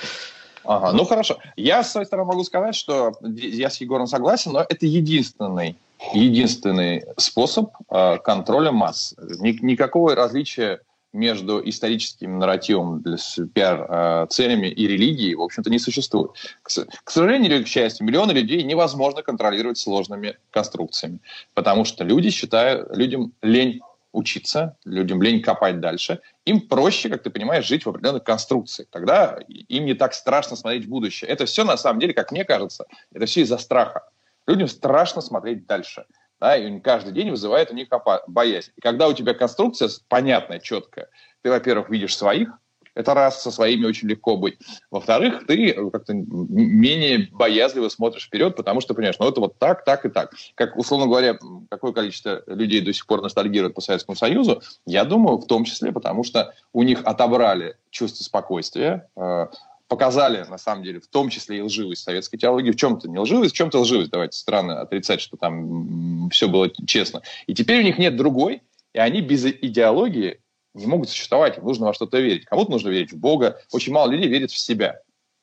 Ага, 0.65 0.93
ну 0.93 1.05
хорошо. 1.05 1.37
Я, 1.57 1.85
с 1.85 1.93
своей 1.93 2.07
стороны, 2.07 2.27
могу 2.27 2.43
сказать, 2.43 2.75
что 2.75 3.13
я 3.21 3.69
с 3.69 3.83
Егором 3.83 4.07
согласен, 4.07 4.53
но 4.53 4.65
это 4.67 4.87
единственный 4.87 5.77
единственный 6.13 7.05
способ 7.17 7.71
э, 7.91 8.19
контроля 8.19 8.73
масс. 8.73 9.15
Ни, 9.41 9.53
никакого 9.65 10.15
различия 10.15 10.81
между 11.15 11.67
историческим 11.67 12.39
нарративом 12.39 13.01
для 13.01 13.17
пиар-целями 13.55 14.67
и 14.67 14.87
религией, 14.89 15.37
в 15.37 15.43
общем-то, 15.43 15.71
не 15.71 15.79
существует. 15.79 16.33
К, 16.63 17.11
сожалению 17.11 17.55
или 17.55 17.63
к 17.63 17.69
счастью, 17.69 18.05
миллионы 18.05 18.33
людей 18.33 18.63
невозможно 18.65 19.23
контролировать 19.23 19.79
сложными 19.79 20.37
конструкциями, 20.51 21.21
потому 21.55 21.85
что 21.85 22.03
люди 22.03 22.31
считают, 22.31 22.95
людям 22.97 23.33
лень 23.43 23.81
учиться, 24.13 24.77
людям 24.85 25.23
лень 25.23 25.41
копать 25.41 25.81
дальше. 25.81 26.21
Им 26.45 26.61
проще, 26.61 27.09
как 27.09 27.23
ты 27.23 27.31
понимаешь, 27.31 27.67
жить 27.67 27.85
в 27.85 27.89
определенных 27.89 28.25
конструкциях. 28.25 28.89
Тогда 28.91 29.39
им 29.49 29.85
не 29.85 29.95
так 29.95 30.15
страшно 30.15 30.57
смотреть 30.57 30.87
в 30.87 30.89
будущее. 30.89 31.29
Это 31.29 31.47
все, 31.47 31.65
на 31.65 31.77
самом 31.77 32.01
деле, 32.01 32.13
как 32.13 32.33
мне 32.33 32.45
кажется, 32.45 32.87
это 33.13 33.27
все 33.27 33.43
из-за 33.43 33.59
страха. 33.59 34.09
Людям 34.47 34.69
страшно 34.69 35.21
смотреть 35.21 35.67
дальше. 35.67 36.05
Да, 36.41 36.57
и 36.57 36.81
каждый 36.81 37.13
день 37.13 37.31
вызывает 37.31 37.71
у 37.71 37.75
них 37.75 37.89
боязнь. 38.27 38.71
И 38.77 38.81
когда 38.81 39.09
у 39.09 39.13
тебя 39.13 39.35
конструкция 39.35 39.89
понятная, 40.09 40.59
четкая, 40.59 41.09
ты, 41.43 41.51
во-первых, 41.51 41.89
видишь 41.89 42.17
своих, 42.17 42.51
это 42.95 43.15
раз, 43.15 43.43
со 43.43 43.51
своими 43.51 43.87
очень 43.87 44.09
легко 44.09 44.37
быть. 44.37 44.59
Во-вторых, 44.91 45.47
ты 45.47 45.73
как-то 45.91 46.15
менее 46.15 47.29
боязливо 47.33 47.89
смотришь 47.89 48.27
вперед, 48.27 48.57
потому 48.57 48.81
что 48.81 48.95
понимаешь, 48.95 49.19
ну 49.19 49.29
это 49.29 49.41
вот 49.41 49.59
так, 49.59 49.85
так 49.85 50.07
и 50.07 50.09
так. 50.09 50.33
Как, 50.55 50.77
условно 50.77 51.07
говоря, 51.07 51.37
какое 51.71 51.93
количество 51.93 52.43
людей 52.47 52.81
до 52.81 52.93
сих 52.93 53.07
пор 53.07 53.23
ностальгируют 53.23 53.75
по 53.75 53.81
Советскому 53.81 54.17
Союзу, 54.17 54.63
я 54.87 55.05
думаю, 55.05 55.39
в 55.39 55.47
том 55.47 55.65
числе, 55.65 55.93
потому 55.93 56.23
что 56.23 56.55
у 56.73 56.83
них 56.83 57.01
отобрали 57.05 57.77
чувство 57.91 58.23
спокойствия, 58.23 59.09
э, 59.17 59.47
показали, 59.89 60.45
на 60.45 60.59
самом 60.59 60.83
деле, 60.83 61.01
в 61.01 61.07
том 61.07 61.29
числе 61.29 61.59
и 61.59 61.63
лживость 61.63 62.03
советской 62.03 62.39
теологии, 62.39 62.71
в 62.71 62.77
чем-то 62.77 63.09
не 63.09 63.19
лживость, 63.19 63.55
в 63.55 63.57
чем-то 63.57 63.81
лживость, 63.81 64.11
давайте 64.11 64.39
странно 64.39 64.81
отрицать, 64.81 65.21
что 65.21 65.37
там 65.37 66.29
все 66.31 66.49
было 66.49 66.71
честно. 66.87 67.23
И 67.47 67.55
теперь 67.55 67.81
у 67.81 67.85
них 67.85 67.99
нет 67.99 68.17
другой, 68.17 68.63
и 68.93 68.99
они 68.99 69.21
без 69.21 69.45
идеологии 69.45 70.41
не 70.75 70.87
могут 70.87 71.09
существовать, 71.09 71.59
им 71.59 71.65
нужно 71.65 71.87
во 71.87 71.95
что-то 71.95 72.19
верить. 72.19 72.47
Кому-то 72.47 72.71
нужно 72.71 72.89
верить 72.89 73.13
в 73.13 73.19
Бога, 73.19 73.61
очень 73.73 73.93
мало 73.93 74.11
людей 74.11 74.29
верит 74.29 74.51
в 74.51 74.59
себя. 74.59 75.01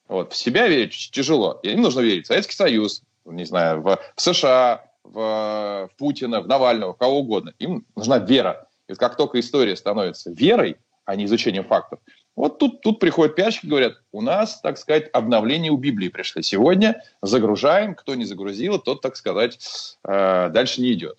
Вот. 0.08 0.34
В 0.34 0.36
себя 0.36 0.68
верить 0.68 1.10
тяжело, 1.12 1.60
и 1.64 1.70
им 1.70 1.82
нужно 1.82 2.02
верить 2.02 2.26
в 2.26 2.28
Советский 2.28 2.56
Союз, 2.56 3.04
не 3.26 3.46
знаю, 3.46 3.82
в, 3.82 4.00
в 4.16 4.22
США, 4.22 4.86
в, 5.04 5.90
в 5.90 5.98
Путина, 5.98 6.42
в 6.42 6.48
Навального, 6.48 6.94
в 6.94 6.98
кого 6.98 7.20
угодно. 7.20 7.54
Им 7.60 7.86
нужна 7.96 8.18
вера. 8.20 8.68
И 8.88 8.92
вот 8.92 9.00
как 9.00 9.16
только 9.16 9.40
история 9.40 9.76
становится 9.76 10.32
верой, 10.32 10.78
а 11.06 11.16
не 11.16 11.26
изучением 11.26 11.64
фактов, 11.64 12.00
вот 12.36 12.60
тут, 12.60 12.82
тут 12.82 13.00
приходят 13.00 13.36
пиарщики 13.36 13.66
и 13.66 13.70
говорят, 13.70 14.02
у 14.12 14.22
нас, 14.22 14.62
так 14.62 14.78
сказать, 14.78 15.10
обновление 15.12 15.72
у 15.72 15.78
Библии 15.78 16.08
пришли 16.08 16.44
сегодня, 16.44 17.04
загружаем, 17.22 17.94
кто 17.94 18.16
не 18.16 18.26
загрузил, 18.26 18.80
тот, 18.80 19.02
так 19.02 19.16
сказать, 19.16 19.98
э, 20.04 20.50
дальше 20.50 20.82
не 20.82 20.94
идет. 20.94 21.18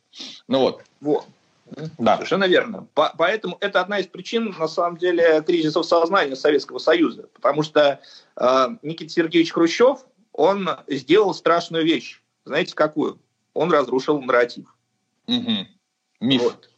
Ну 0.49 0.61
вот. 0.61 0.83
Вот. 1.01 1.27
Да. 1.99 2.17
Совершенно 2.17 2.45
верно. 2.45 2.87
По 2.95 3.15
поэтому 3.17 3.57
это 3.61 3.81
одна 3.81 3.99
из 3.99 4.07
причин, 4.07 4.55
на 4.59 4.69
самом 4.69 4.99
деле, 4.99 5.43
кризисов 5.43 5.87
сознания 5.87 6.37
Советского 6.37 6.79
Союза. 6.79 7.29
Потому 7.35 7.63
что 7.63 8.01
э, 8.37 8.69
Никита 8.83 9.11
Сергеевич 9.11 9.53
Хрущев, 9.53 10.01
он 10.33 10.69
сделал 10.89 11.35
страшную 11.35 11.85
вещь. 11.85 12.23
Знаете, 12.45 12.75
какую? 12.75 13.19
Он 13.55 13.71
разрушил 13.71 14.21
нарратив. 14.21 14.75
Угу. 15.27 15.67
Миф. 16.21 16.43
Вот. 16.43 16.72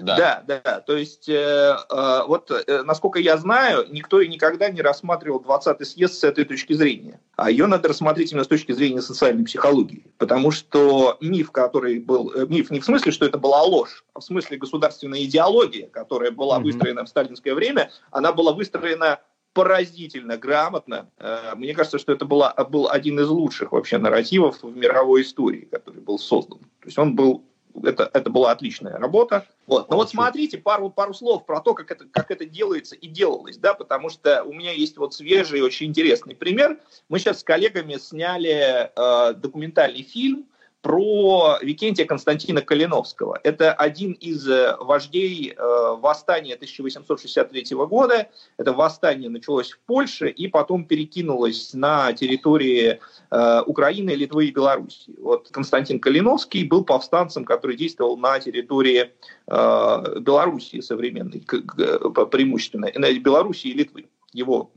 Да, 0.00 0.42
да, 0.46 0.60
да. 0.64 0.80
То 0.80 0.96
есть, 0.96 1.28
э, 1.28 1.76
э, 1.90 2.20
вот, 2.26 2.50
э, 2.50 2.82
насколько 2.82 3.18
я 3.18 3.36
знаю, 3.36 3.86
никто 3.90 4.20
и 4.20 4.28
никогда 4.28 4.70
не 4.70 4.82
рассматривал 4.82 5.40
20-й 5.40 5.84
съезд 5.84 6.14
с 6.14 6.24
этой 6.24 6.44
точки 6.44 6.72
зрения. 6.72 7.20
А 7.36 7.50
ее 7.50 7.66
надо 7.66 7.88
рассмотреть 7.88 8.32
именно 8.32 8.44
с 8.44 8.48
точки 8.48 8.72
зрения 8.72 9.00
социальной 9.00 9.44
психологии. 9.44 10.04
Потому 10.18 10.50
что 10.50 11.16
миф, 11.20 11.50
который 11.50 11.98
был... 11.98 12.32
Э, 12.34 12.46
миф 12.46 12.70
не 12.70 12.80
в 12.80 12.84
смысле, 12.84 13.12
что 13.12 13.26
это 13.26 13.38
была 13.38 13.62
ложь, 13.62 14.04
а 14.14 14.20
в 14.20 14.24
смысле 14.24 14.58
государственная 14.58 15.22
идеология, 15.24 15.88
которая 15.88 16.30
была 16.30 16.58
mm-hmm. 16.58 16.62
выстроена 16.62 17.04
в 17.04 17.08
сталинское 17.08 17.54
время, 17.54 17.90
она 18.10 18.32
была 18.32 18.52
выстроена 18.52 19.20
поразительно 19.52 20.36
грамотно. 20.36 21.10
Э, 21.18 21.54
мне 21.56 21.74
кажется, 21.74 21.98
что 21.98 22.12
это 22.12 22.24
была, 22.24 22.52
был 22.70 22.88
один 22.88 23.18
из 23.20 23.28
лучших 23.28 23.72
вообще 23.72 23.98
нарративов 23.98 24.62
в 24.62 24.76
мировой 24.76 25.22
истории, 25.22 25.68
который 25.70 26.00
был 26.00 26.18
создан. 26.18 26.58
То 26.58 26.86
есть 26.86 26.98
он 26.98 27.16
был 27.16 27.44
это, 27.82 28.10
это 28.12 28.30
была 28.30 28.52
отличная 28.52 28.98
работа. 28.98 29.46
Вот. 29.66 29.90
Но 29.90 29.96
вот 29.96 30.10
смотрите, 30.10 30.58
пару, 30.58 30.90
пару 30.90 31.14
слов 31.14 31.46
про 31.46 31.60
то, 31.60 31.74
как 31.74 31.90
это, 31.90 32.06
как 32.06 32.30
это 32.30 32.44
делается 32.44 32.94
и 32.96 33.06
делалось, 33.06 33.56
да, 33.56 33.74
потому 33.74 34.08
что 34.10 34.42
у 34.44 34.52
меня 34.52 34.72
есть 34.72 34.96
вот 34.96 35.14
свежий, 35.14 35.62
очень 35.62 35.86
интересный 35.86 36.34
пример. 36.34 36.78
Мы 37.08 37.18
сейчас 37.18 37.40
с 37.40 37.44
коллегами 37.44 37.96
сняли 37.96 38.90
э, 38.94 39.34
документальный 39.34 40.02
фильм 40.02 40.46
про 40.82 41.58
Викентия 41.60 42.06
Константина 42.06 42.62
Калиновского. 42.62 43.38
Это 43.44 43.72
один 43.72 44.12
из 44.12 44.48
э, 44.48 44.76
вождей 44.80 45.52
э, 45.52 45.96
восстания 45.98 46.54
1863 46.54 47.76
года. 47.86 48.28
Это 48.56 48.72
восстание 48.72 49.28
началось 49.28 49.72
в 49.72 49.78
Польше 49.80 50.30
и 50.30 50.48
потом 50.48 50.84
перекинулось 50.84 51.74
на 51.74 52.12
территории 52.14 52.98
э, 53.30 53.62
Украины, 53.66 54.10
Литвы 54.10 54.46
и 54.46 54.52
Белоруссии. 54.52 55.14
Вот 55.20 55.48
Константин 55.50 56.00
Калиновский 56.00 56.64
был 56.64 56.84
повстанцем, 56.84 57.44
который 57.44 57.76
действовал 57.76 58.16
на 58.16 58.38
территории 58.40 59.10
Белоруссии 59.46 60.80
современной, 60.80 61.40
преимущественно, 61.40 62.90
Белоруссии 63.18 63.70
и 63.70 63.74
Литвы 63.74 64.06
его 64.32 64.70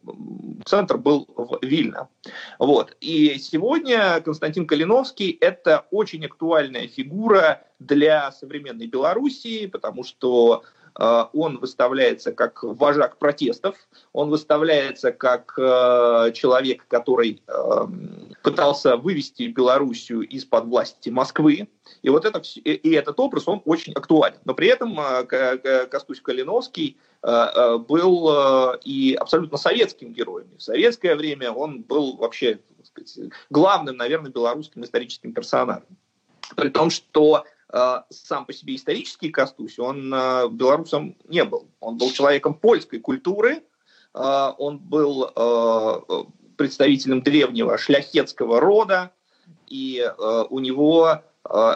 центр 0.66 0.98
был 0.98 1.28
в 1.36 1.60
Вильно. 1.62 2.10
Вот. 2.60 2.96
И 3.02 3.38
сегодня 3.40 4.20
Константин 4.22 4.66
Калиновский– 4.66 5.38
это 5.42 5.86
очень 5.92 6.26
актуальная 6.26 6.88
фигура 6.88 7.62
для 7.80 8.32
современной 8.32 8.88
Белоруссии, 8.88 9.68
потому 9.68 10.04
что 10.04 10.64
он 10.96 11.58
выставляется 11.58 12.32
как 12.32 12.64
вожак 12.64 13.18
протестов, 13.18 13.76
он 14.12 14.30
выставляется 14.30 15.12
как 15.12 15.54
э, 15.58 16.32
человек, 16.34 16.86
который 16.88 17.42
э, 17.48 17.88
пытался 18.44 18.98
вывести 18.98 19.44
Белоруссию 19.44 20.22
из-под 20.22 20.66
власти 20.66 21.10
Москвы. 21.10 21.68
И 22.02 22.10
вот 22.10 22.26
это, 22.26 22.42
и 22.64 22.92
этот 22.92 23.20
образ, 23.20 23.48
он 23.48 23.62
очень 23.66 23.94
актуален. 23.94 24.38
Но 24.46 24.54
при 24.54 24.68
этом 24.68 25.00
Костусь 25.90 26.22
Калиновский– 26.22 26.98
Э, 27.24 27.48
э, 27.56 27.78
был 27.78 28.30
э, 28.30 28.80
и 28.84 29.14
абсолютно 29.14 29.58
советским 29.58 30.12
героем. 30.12 30.48
В 30.58 30.62
советское 30.62 31.16
время 31.16 31.54
он 31.54 31.82
был 31.82 32.18
вообще 32.18 32.60
сказать, 32.84 33.32
главным, 33.50 33.96
наверное, 33.96 34.30
белорусским 34.30 34.84
историческим 34.84 35.32
персонажем. 35.32 35.98
При 36.58 36.68
том, 36.68 36.90
что 36.90 37.46
сам 38.10 38.46
по 38.46 38.54
себе 38.54 38.76
исторический 38.76 39.30
Костусь, 39.30 39.80
он 39.80 40.12
белорусом 40.52 41.16
не 41.28 41.44
был. 41.44 41.68
Он 41.80 41.98
был 41.98 42.12
человеком 42.12 42.54
польской 42.54 43.00
культуры, 43.00 43.64
он 44.14 44.78
был 44.78 45.32
представителем 46.56 47.24
древнего 47.24 47.78
шляхетского 47.80 48.60
рода, 48.60 49.12
и 49.68 50.08
у 50.50 50.60
него 50.60 51.24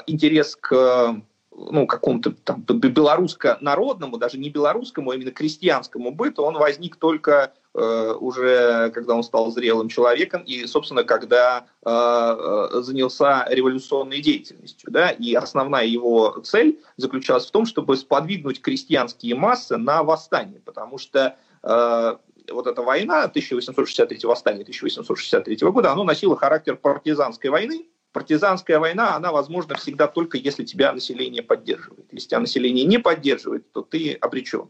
интерес 0.05 0.55
к 0.55 1.19
ну, 1.57 1.87
какому-то 1.87 2.31
там 2.31 2.61
белорусско-народному, 2.61 4.17
даже 4.17 4.37
не 4.37 4.49
белорусскому, 4.49 5.11
а 5.11 5.15
именно 5.15 5.31
крестьянскому 5.31 6.11
быту, 6.11 6.43
он 6.43 6.55
возник 6.55 6.97
только 6.97 7.51
э, 7.73 8.13
уже 8.19 8.91
когда 8.91 9.15
он 9.15 9.23
стал 9.23 9.51
зрелым 9.51 9.89
человеком 9.89 10.43
и, 10.43 10.67
собственно, 10.67 11.03
когда 11.03 11.65
э, 11.83 11.89
э, 11.89 12.81
занялся 12.81 13.45
революционной 13.49 14.21
деятельностью. 14.21 14.91
Да? 14.91 15.09
И 15.09 15.33
основная 15.33 15.85
его 15.85 16.39
цель 16.43 16.79
заключалась 16.95 17.47
в 17.47 17.51
том, 17.51 17.65
чтобы 17.65 17.97
сподвигнуть 17.97 18.61
крестьянские 18.61 19.35
массы 19.35 19.77
на 19.77 20.03
восстание, 20.03 20.61
потому 20.63 20.99
что 20.99 21.35
э, 21.63 22.15
вот 22.51 22.67
эта 22.67 22.81
война, 22.83 23.23
1863 23.23 24.19
восстание 24.23 24.61
1863 24.61 25.57
года, 25.71 25.91
оно 25.91 26.03
носило 26.03 26.37
характер 26.37 26.75
партизанской 26.75 27.49
войны, 27.49 27.87
партизанская 28.17 28.79
война, 28.79 29.15
она 29.15 29.31
возможна 29.31 29.75
всегда 29.75 30.07
только 30.07 30.39
если 30.39 30.63
тебя 30.63 30.91
население 30.91 31.43
поддерживает. 31.43 32.07
Если 32.11 32.29
тебя 32.29 32.39
население 32.39 32.83
не 32.83 32.97
поддерживает, 32.97 33.71
то 33.71 33.83
ты 33.83 34.13
обречен. 34.13 34.69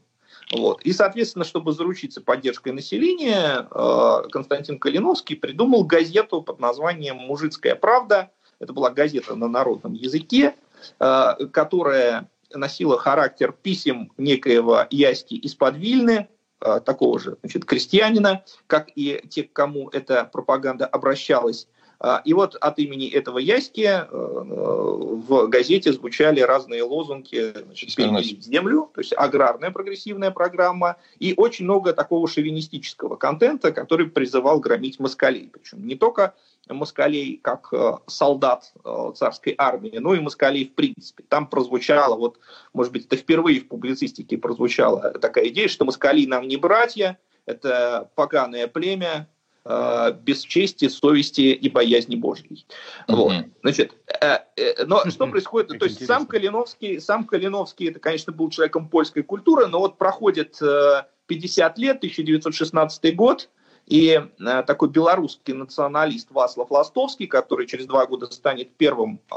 Вот. 0.51 0.81
И, 0.81 0.91
соответственно, 0.91 1.45
чтобы 1.45 1.71
заручиться 1.71 2.19
поддержкой 2.19 2.73
населения, 2.73 3.65
э, 3.71 4.29
Константин 4.31 4.79
Калиновский 4.79 5.37
придумал 5.37 5.85
газету 5.85 6.41
под 6.41 6.59
названием 6.59 7.15
«Мужицкая 7.15 7.75
правда». 7.75 8.31
Это 8.59 8.73
была 8.73 8.89
газета 8.89 9.33
на 9.35 9.47
народном 9.47 9.93
языке, 9.93 10.55
э, 10.99 11.33
которая 11.53 12.29
носила 12.53 12.99
характер 12.99 13.53
писем 13.53 14.11
некоего 14.17 14.87
Яськи 14.89 15.35
из-под 15.35 15.77
Вильны, 15.77 16.27
э, 16.59 16.81
такого 16.81 17.17
же 17.17 17.37
значит, 17.39 17.63
крестьянина, 17.63 18.43
как 18.67 18.89
и 18.93 19.21
те, 19.29 19.43
к 19.43 19.53
кому 19.53 19.87
эта 19.87 20.25
пропаганда 20.25 20.85
обращалась. 20.85 21.69
А, 21.99 22.21
и 22.23 22.33
вот 22.33 22.55
от 22.55 22.77
имени 22.77 23.07
этого 23.07 23.39
Яськи 23.39 23.81
э, 23.81 24.07
в 24.11 25.47
газете 25.47 25.91
звучали 25.91 26.41
разные 26.41 26.83
лозунги 26.83 27.53
значит, 27.65 27.95
«Переделить 27.95 28.43
землю», 28.43 28.91
то 28.93 29.01
есть 29.01 29.13
аграрная 29.17 29.71
прогрессивная 29.71 30.31
программа, 30.31 30.97
и 31.17 31.33
очень 31.35 31.65
много 31.65 31.93
такого 31.93 32.27
шовинистического 32.27 33.15
контента, 33.15 33.71
который 33.71 34.07
призывал 34.07 34.59
громить 34.59 34.99
москалей. 34.99 35.49
Причем 35.51 35.87
не 35.87 35.95
только 35.95 36.35
москалей 36.69 37.39
как 37.41 37.69
э, 37.71 37.93
солдат 38.05 38.73
э, 38.83 39.11
царской 39.15 39.55
армии, 39.57 39.97
но 39.97 40.13
и 40.13 40.19
москалей 40.19 40.65
в 40.65 40.75
принципе. 40.75 41.23
Там 41.27 41.47
прозвучало, 41.47 42.15
вот, 42.15 42.39
может 42.73 42.93
быть, 42.93 43.05
это 43.05 43.15
впервые 43.15 43.61
в 43.61 43.67
публицистике 43.67 44.37
прозвучала 44.37 45.11
такая 45.13 45.47
идея, 45.47 45.67
что 45.67 45.85
москали 45.85 46.25
нам 46.25 46.47
не 46.47 46.57
братья, 46.57 47.17
это 47.45 48.11
поганое 48.15 48.67
племя, 48.67 49.27
э, 49.67 50.13
без 50.21 50.41
чести, 50.41 50.87
совести 50.87 51.41
и 51.41 51.69
боязни 51.69 52.15
Божьей. 52.15 52.65
Mm-hmm. 53.07 53.15
Вот. 53.15 53.33
Значит, 53.61 53.93
э, 54.21 54.39
э, 54.55 54.85
но 54.85 55.01
mm-hmm. 55.01 55.11
что 55.11 55.27
происходит? 55.27 55.71
Как 55.71 55.79
То 55.79 55.85
есть 55.85 56.05
сам 56.05 56.25
Калиновский, 56.25 56.99
сам 57.01 57.25
Калиновский, 57.25 57.89
это, 57.89 57.99
конечно, 57.99 58.31
был 58.31 58.49
человеком 58.49 58.89
польской 58.89 59.23
культуры, 59.23 59.67
но 59.67 59.79
вот 59.79 59.97
проходит 59.97 60.61
э, 60.61 61.03
50 61.27 61.77
лет, 61.77 61.97
1916 61.97 63.15
год, 63.15 63.49
и 63.87 64.21
э, 64.39 64.63
такой 64.63 64.89
белорусский 64.89 65.53
националист 65.53 66.29
Васлав 66.31 66.69
Ластовский, 66.69 67.27
который 67.27 67.67
через 67.67 67.85
два 67.85 68.05
года 68.05 68.25
станет 68.27 68.75
первым 68.75 69.21
э, 69.31 69.35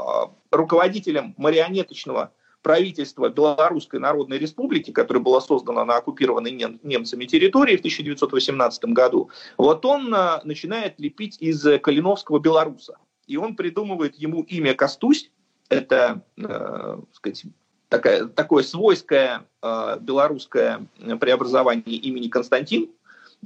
руководителем 0.51 1.33
марионеточного 1.37 2.31
правительства 2.61 3.29
Белорусской 3.29 3.99
Народной 3.99 4.37
Республики, 4.37 4.91
которое 4.91 5.19
было 5.19 5.39
создано 5.39 5.85
на 5.85 5.97
оккупированной 5.97 6.51
немцами 6.83 7.25
территории 7.25 7.75
в 7.75 7.79
1918 7.79 8.85
году, 8.85 9.29
вот 9.57 9.85
он 9.85 10.13
э, 10.13 10.41
начинает 10.43 10.99
лепить 10.99 11.37
из 11.39 11.63
Калиновского 11.81 12.39
белоруса. 12.39 12.97
И 13.27 13.37
он 13.37 13.55
придумывает 13.55 14.15
ему 14.15 14.43
имя 14.43 14.73
Костусь, 14.73 15.31
это, 15.69 16.23
э, 16.37 16.99
сказать, 17.13 17.45
такая, 17.89 18.25
такое 18.25 18.63
свойское 18.63 19.45
э, 19.61 19.97
белорусское 20.01 20.85
преобразование 21.19 21.95
имени 21.95 22.27
Константин, 22.27 22.89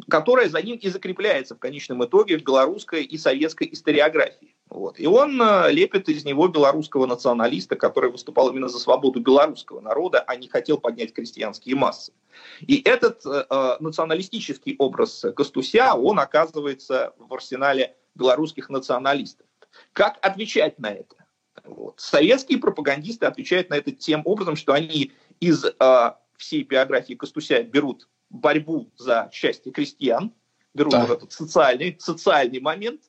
которое 0.09 0.49
за 0.49 0.61
ним 0.61 0.77
и 0.77 0.89
закрепляется 0.89 1.55
в 1.55 1.59
конечном 1.59 2.03
итоге 2.03 2.37
в 2.37 2.43
белорусской 2.43 3.03
и 3.03 3.17
советской 3.17 3.69
историографии. 3.71 4.54
Вот. 4.69 4.99
И 4.99 5.05
он 5.05 5.39
э, 5.41 5.71
лепит 5.71 6.09
из 6.09 6.25
него 6.25 6.47
белорусского 6.47 7.05
националиста, 7.05 7.75
который 7.75 8.11
выступал 8.11 8.49
именно 8.49 8.67
за 8.67 8.79
свободу 8.79 9.19
белорусского 9.19 9.79
народа, 9.79 10.21
а 10.21 10.35
не 10.35 10.47
хотел 10.47 10.79
поднять 10.79 11.13
крестьянские 11.13 11.75
массы. 11.75 12.13
И 12.61 12.81
этот 12.83 13.25
э, 13.25 13.45
э 13.49 13.75
националистический 13.79 14.75
образ 14.79 15.23
Костуся, 15.35 15.93
он 15.93 16.19
оказывается 16.19 17.13
в 17.19 17.33
арсенале 17.33 17.95
белорусских 18.15 18.69
националистов. 18.69 19.45
Как 19.93 20.17
отвечать 20.21 20.79
на 20.79 20.91
это? 20.91 21.15
Вот. 21.63 21.99
Советские 21.99 22.59
пропагандисты 22.59 23.25
отвечают 23.25 23.69
на 23.69 23.75
это 23.75 23.91
тем 23.91 24.21
образом, 24.25 24.55
что 24.55 24.73
они 24.73 25.11
из 25.39 25.63
э, 25.63 26.11
всей 26.37 26.63
биографии 26.63 27.13
Костуся 27.13 27.63
берут 27.63 28.07
борьбу 28.29 28.91
за 28.97 29.29
счастье 29.31 29.71
крестьян, 29.71 30.33
берут 30.73 30.93
да. 30.93 31.05
вот 31.05 31.17
этот 31.17 31.31
социальный, 31.31 31.95
социальный 31.99 32.59
момент, 32.59 33.01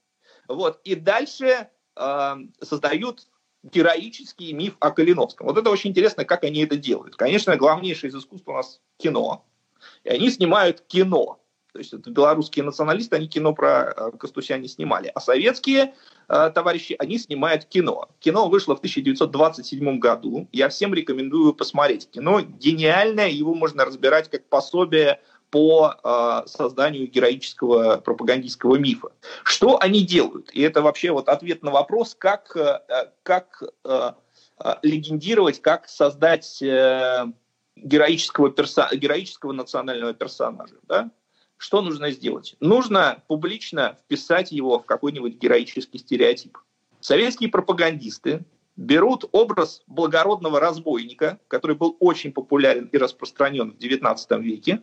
вот, 0.48 0.80
и 0.84 0.94
дальше 0.94 1.68
э, 1.96 2.36
создают 2.62 3.26
героический 3.62 4.52
миф 4.52 4.76
о 4.80 4.90
Калиновском. 4.90 5.46
Вот 5.46 5.58
это 5.58 5.70
очень 5.70 5.90
интересно, 5.90 6.24
как 6.24 6.44
они 6.44 6.60
это 6.62 6.76
делают. 6.76 7.16
Конечно, 7.16 7.56
главнейшее 7.56 8.10
из 8.10 8.16
искусств 8.16 8.48
у 8.48 8.52
нас 8.52 8.80
кино. 8.98 9.44
И 10.04 10.08
они 10.08 10.30
снимают 10.30 10.80
кино. 10.82 11.40
То 11.72 11.80
есть 11.80 11.92
это 11.92 12.10
белорусские 12.10 12.64
националисты, 12.64 13.16
они 13.16 13.28
кино 13.28 13.52
про 13.52 13.92
э, 13.94 14.10
Костуся 14.18 14.56
не 14.56 14.66
снимали. 14.66 15.12
А 15.14 15.20
советские 15.20 15.94
э, 16.26 16.50
товарищи, 16.54 16.96
они 16.98 17.18
снимают 17.18 17.66
кино. 17.66 18.08
Кино 18.18 18.48
вышло 18.48 18.74
в 18.74 18.78
1927 18.78 19.98
году. 19.98 20.48
Я 20.52 20.70
всем 20.70 20.94
рекомендую 20.94 21.52
посмотреть. 21.52 22.08
Кино 22.10 22.40
гениальное, 22.40 23.28
его 23.28 23.54
можно 23.54 23.84
разбирать 23.84 24.30
как 24.30 24.48
пособие 24.48 25.20
по 25.56 25.94
э, 26.04 26.48
созданию 26.48 27.08
героического 27.08 27.96
пропагандистского 27.96 28.76
мифа. 28.76 29.08
Что 29.42 29.80
они 29.80 30.04
делают? 30.04 30.50
И 30.52 30.60
это 30.60 30.82
вообще 30.82 31.12
вот 31.12 31.30
ответ 31.30 31.62
на 31.62 31.70
вопрос, 31.70 32.14
как, 32.14 32.54
э, 32.54 32.80
как 33.22 33.62
э, 33.84 34.12
э 34.62 34.74
легендировать, 34.82 35.62
как 35.62 35.88
создать 35.88 36.60
э, 36.60 37.24
героического, 37.74 38.50
перса 38.50 38.90
героического 38.92 39.52
национального 39.52 40.12
персонажа. 40.12 40.76
Да? 40.82 41.10
что 41.56 41.80
нужно 41.80 42.10
сделать? 42.10 42.54
Нужно 42.60 43.22
публично 43.26 43.96
вписать 44.04 44.52
его 44.52 44.78
в 44.78 44.84
какой-нибудь 44.84 45.36
героический 45.38 45.96
стереотип. 45.96 46.58
Советские 47.00 47.48
пропагандисты 47.48 48.44
берут 48.76 49.24
образ 49.32 49.82
благородного 49.86 50.60
разбойника, 50.60 51.40
который 51.48 51.76
был 51.76 51.96
очень 51.98 52.32
популярен 52.32 52.90
и 52.92 52.98
распространен 52.98 53.72
в 53.72 53.78
XIX 53.78 54.42
веке. 54.42 54.82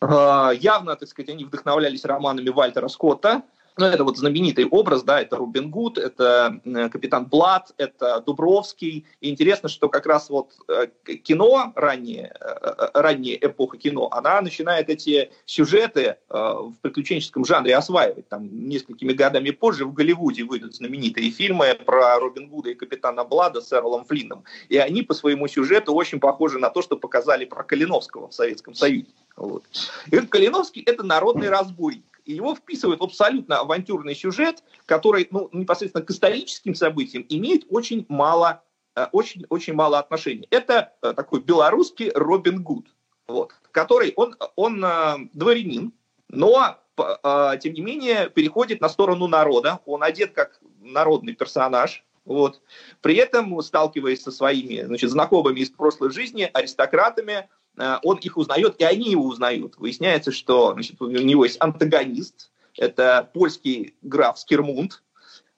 А, 0.00 0.52
явно, 0.52 0.96
так 0.96 1.08
сказать, 1.08 1.30
они 1.30 1.44
вдохновлялись 1.44 2.04
романами 2.04 2.50
Вальтера 2.50 2.88
Скотта, 2.88 3.42
ну, 3.76 3.86
это 3.86 4.04
вот 4.04 4.16
знаменитый 4.16 4.66
образ, 4.66 5.02
да, 5.02 5.20
это 5.20 5.36
Рубин 5.36 5.68
Гуд, 5.70 5.98
это 5.98 6.60
э, 6.64 6.88
капитан 6.88 7.26
Блад, 7.26 7.74
это 7.76 8.20
Дубровский. 8.20 9.04
И 9.20 9.30
интересно, 9.30 9.68
что 9.68 9.88
как 9.88 10.06
раз 10.06 10.30
вот 10.30 10.52
э, 10.68 10.86
кино, 11.16 11.72
раннее, 11.74 12.32
э, 12.40 12.90
ранняя 12.94 13.36
эпоха 13.36 13.76
кино, 13.76 14.08
она 14.12 14.40
начинает 14.40 14.90
эти 14.90 15.32
сюжеты 15.44 16.16
в 16.28 16.74
приключенческом 16.82 17.44
жанре 17.44 17.76
осваивать. 17.76 18.28
Там 18.28 18.68
несколькими 18.68 19.12
годами 19.12 19.50
позже 19.50 19.86
в 19.86 19.92
Голливуде 19.92 20.44
выйдут 20.44 20.76
знаменитые 20.76 21.30
фильмы 21.30 21.76
про 21.84 22.18
Робин 22.18 22.48
Гуда 22.48 22.70
и 22.70 22.74
капитана 22.74 23.24
Блада 23.24 23.60
с 23.60 23.72
Эрлом 23.72 24.04
Флинном. 24.04 24.44
И 24.68 24.76
они 24.76 25.02
по 25.02 25.14
своему 25.14 25.48
сюжету 25.48 25.94
очень 25.94 26.20
похожи 26.20 26.58
на 26.58 26.70
то, 26.70 26.82
что 26.82 26.96
показали 26.96 27.44
про 27.44 27.64
Калиновского 27.64 28.28
в 28.28 28.34
Советском 28.34 28.74
Союзе. 28.74 29.08
Вот. 29.36 29.64
И 30.10 30.16
Калиновский– 30.18 30.82
это 30.86 31.02
народный 31.02 31.48
разбойник 31.48 32.14
и 32.24 32.34
его 32.34 32.54
вписывают 32.54 33.00
в 33.00 33.04
абсолютно 33.04 33.60
авантюрный 33.60 34.14
сюжет, 34.14 34.62
который 34.86 35.28
ну, 35.30 35.48
непосредственно 35.52 36.04
к 36.04 36.10
историческим 36.10 36.74
событиям 36.74 37.24
имеет 37.28 37.64
очень 37.68 38.06
мало, 38.08 38.62
э, 38.96 39.06
очень, 39.12 39.44
очень 39.48 39.74
мало 39.74 39.98
отношений. 39.98 40.46
Это 40.50 40.92
э, 41.02 41.12
такой 41.12 41.40
белорусский 41.40 42.10
Робин 42.14 42.62
Гуд, 42.62 42.86
вот, 43.26 43.52
который, 43.72 44.12
он, 44.16 44.36
он 44.56 44.84
э, 44.84 45.16
дворянин, 45.32 45.92
но 46.28 46.78
тем 47.60 47.72
не 47.72 47.80
менее 47.80 48.30
переходит 48.30 48.80
на 48.80 48.88
сторону 48.88 49.26
народа, 49.26 49.80
он 49.84 50.04
одет 50.04 50.32
как 50.32 50.60
народный 50.80 51.34
персонаж, 51.34 52.04
вот. 52.24 52.62
При 53.00 53.16
этом, 53.16 53.60
сталкиваясь 53.62 54.22
со 54.22 54.30
своими 54.30 54.82
значит, 54.82 55.10
знакомыми 55.10 55.58
из 55.58 55.70
прошлой 55.70 56.12
жизни, 56.12 56.48
аристократами, 56.54 57.48
он 57.76 58.18
их 58.18 58.36
узнает, 58.36 58.76
и 58.78 58.84
они 58.84 59.10
его 59.10 59.24
узнают. 59.24 59.76
Выясняется, 59.78 60.32
что 60.32 60.72
значит, 60.74 61.00
у 61.00 61.08
него 61.08 61.44
есть 61.44 61.56
антагонист, 61.60 62.50
это 62.76 63.28
польский 63.32 63.94
граф 64.02 64.38
Скирмунд, 64.38 65.02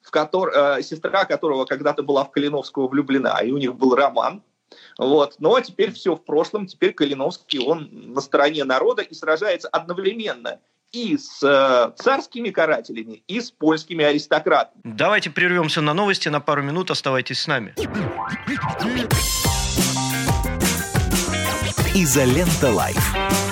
в 0.06 0.10
котор, 0.10 0.52
э, 0.54 0.82
сестра 0.82 1.24
которого 1.24 1.64
когда-то 1.64 2.02
была 2.02 2.24
в 2.24 2.30
Калиновского 2.30 2.86
влюблена, 2.88 3.40
и 3.40 3.50
у 3.50 3.58
них 3.58 3.74
был 3.74 3.94
роман. 3.94 4.42
Вот. 4.98 5.36
Но 5.38 5.58
теперь 5.60 5.92
все 5.92 6.14
в 6.14 6.24
прошлом, 6.24 6.66
теперь 6.66 6.92
Калиновский, 6.92 7.58
он 7.58 7.88
на 7.92 8.20
стороне 8.20 8.64
народа 8.64 9.02
и 9.02 9.14
сражается 9.14 9.68
одновременно 9.68 10.60
и 10.92 11.18
с 11.18 11.42
э, 11.42 11.92
царскими 12.00 12.50
карателями, 12.50 13.22
и 13.26 13.40
с 13.40 13.50
польскими 13.50 14.04
аристократами. 14.04 14.80
Давайте 14.84 15.30
прервемся 15.30 15.80
на 15.80 15.92
новости 15.92 16.28
на 16.28 16.40
пару 16.40 16.62
минут, 16.62 16.90
оставайтесь 16.90 17.40
с 17.40 17.46
нами. 17.48 17.74
Изолента 21.96 22.70
Live. 22.70 23.45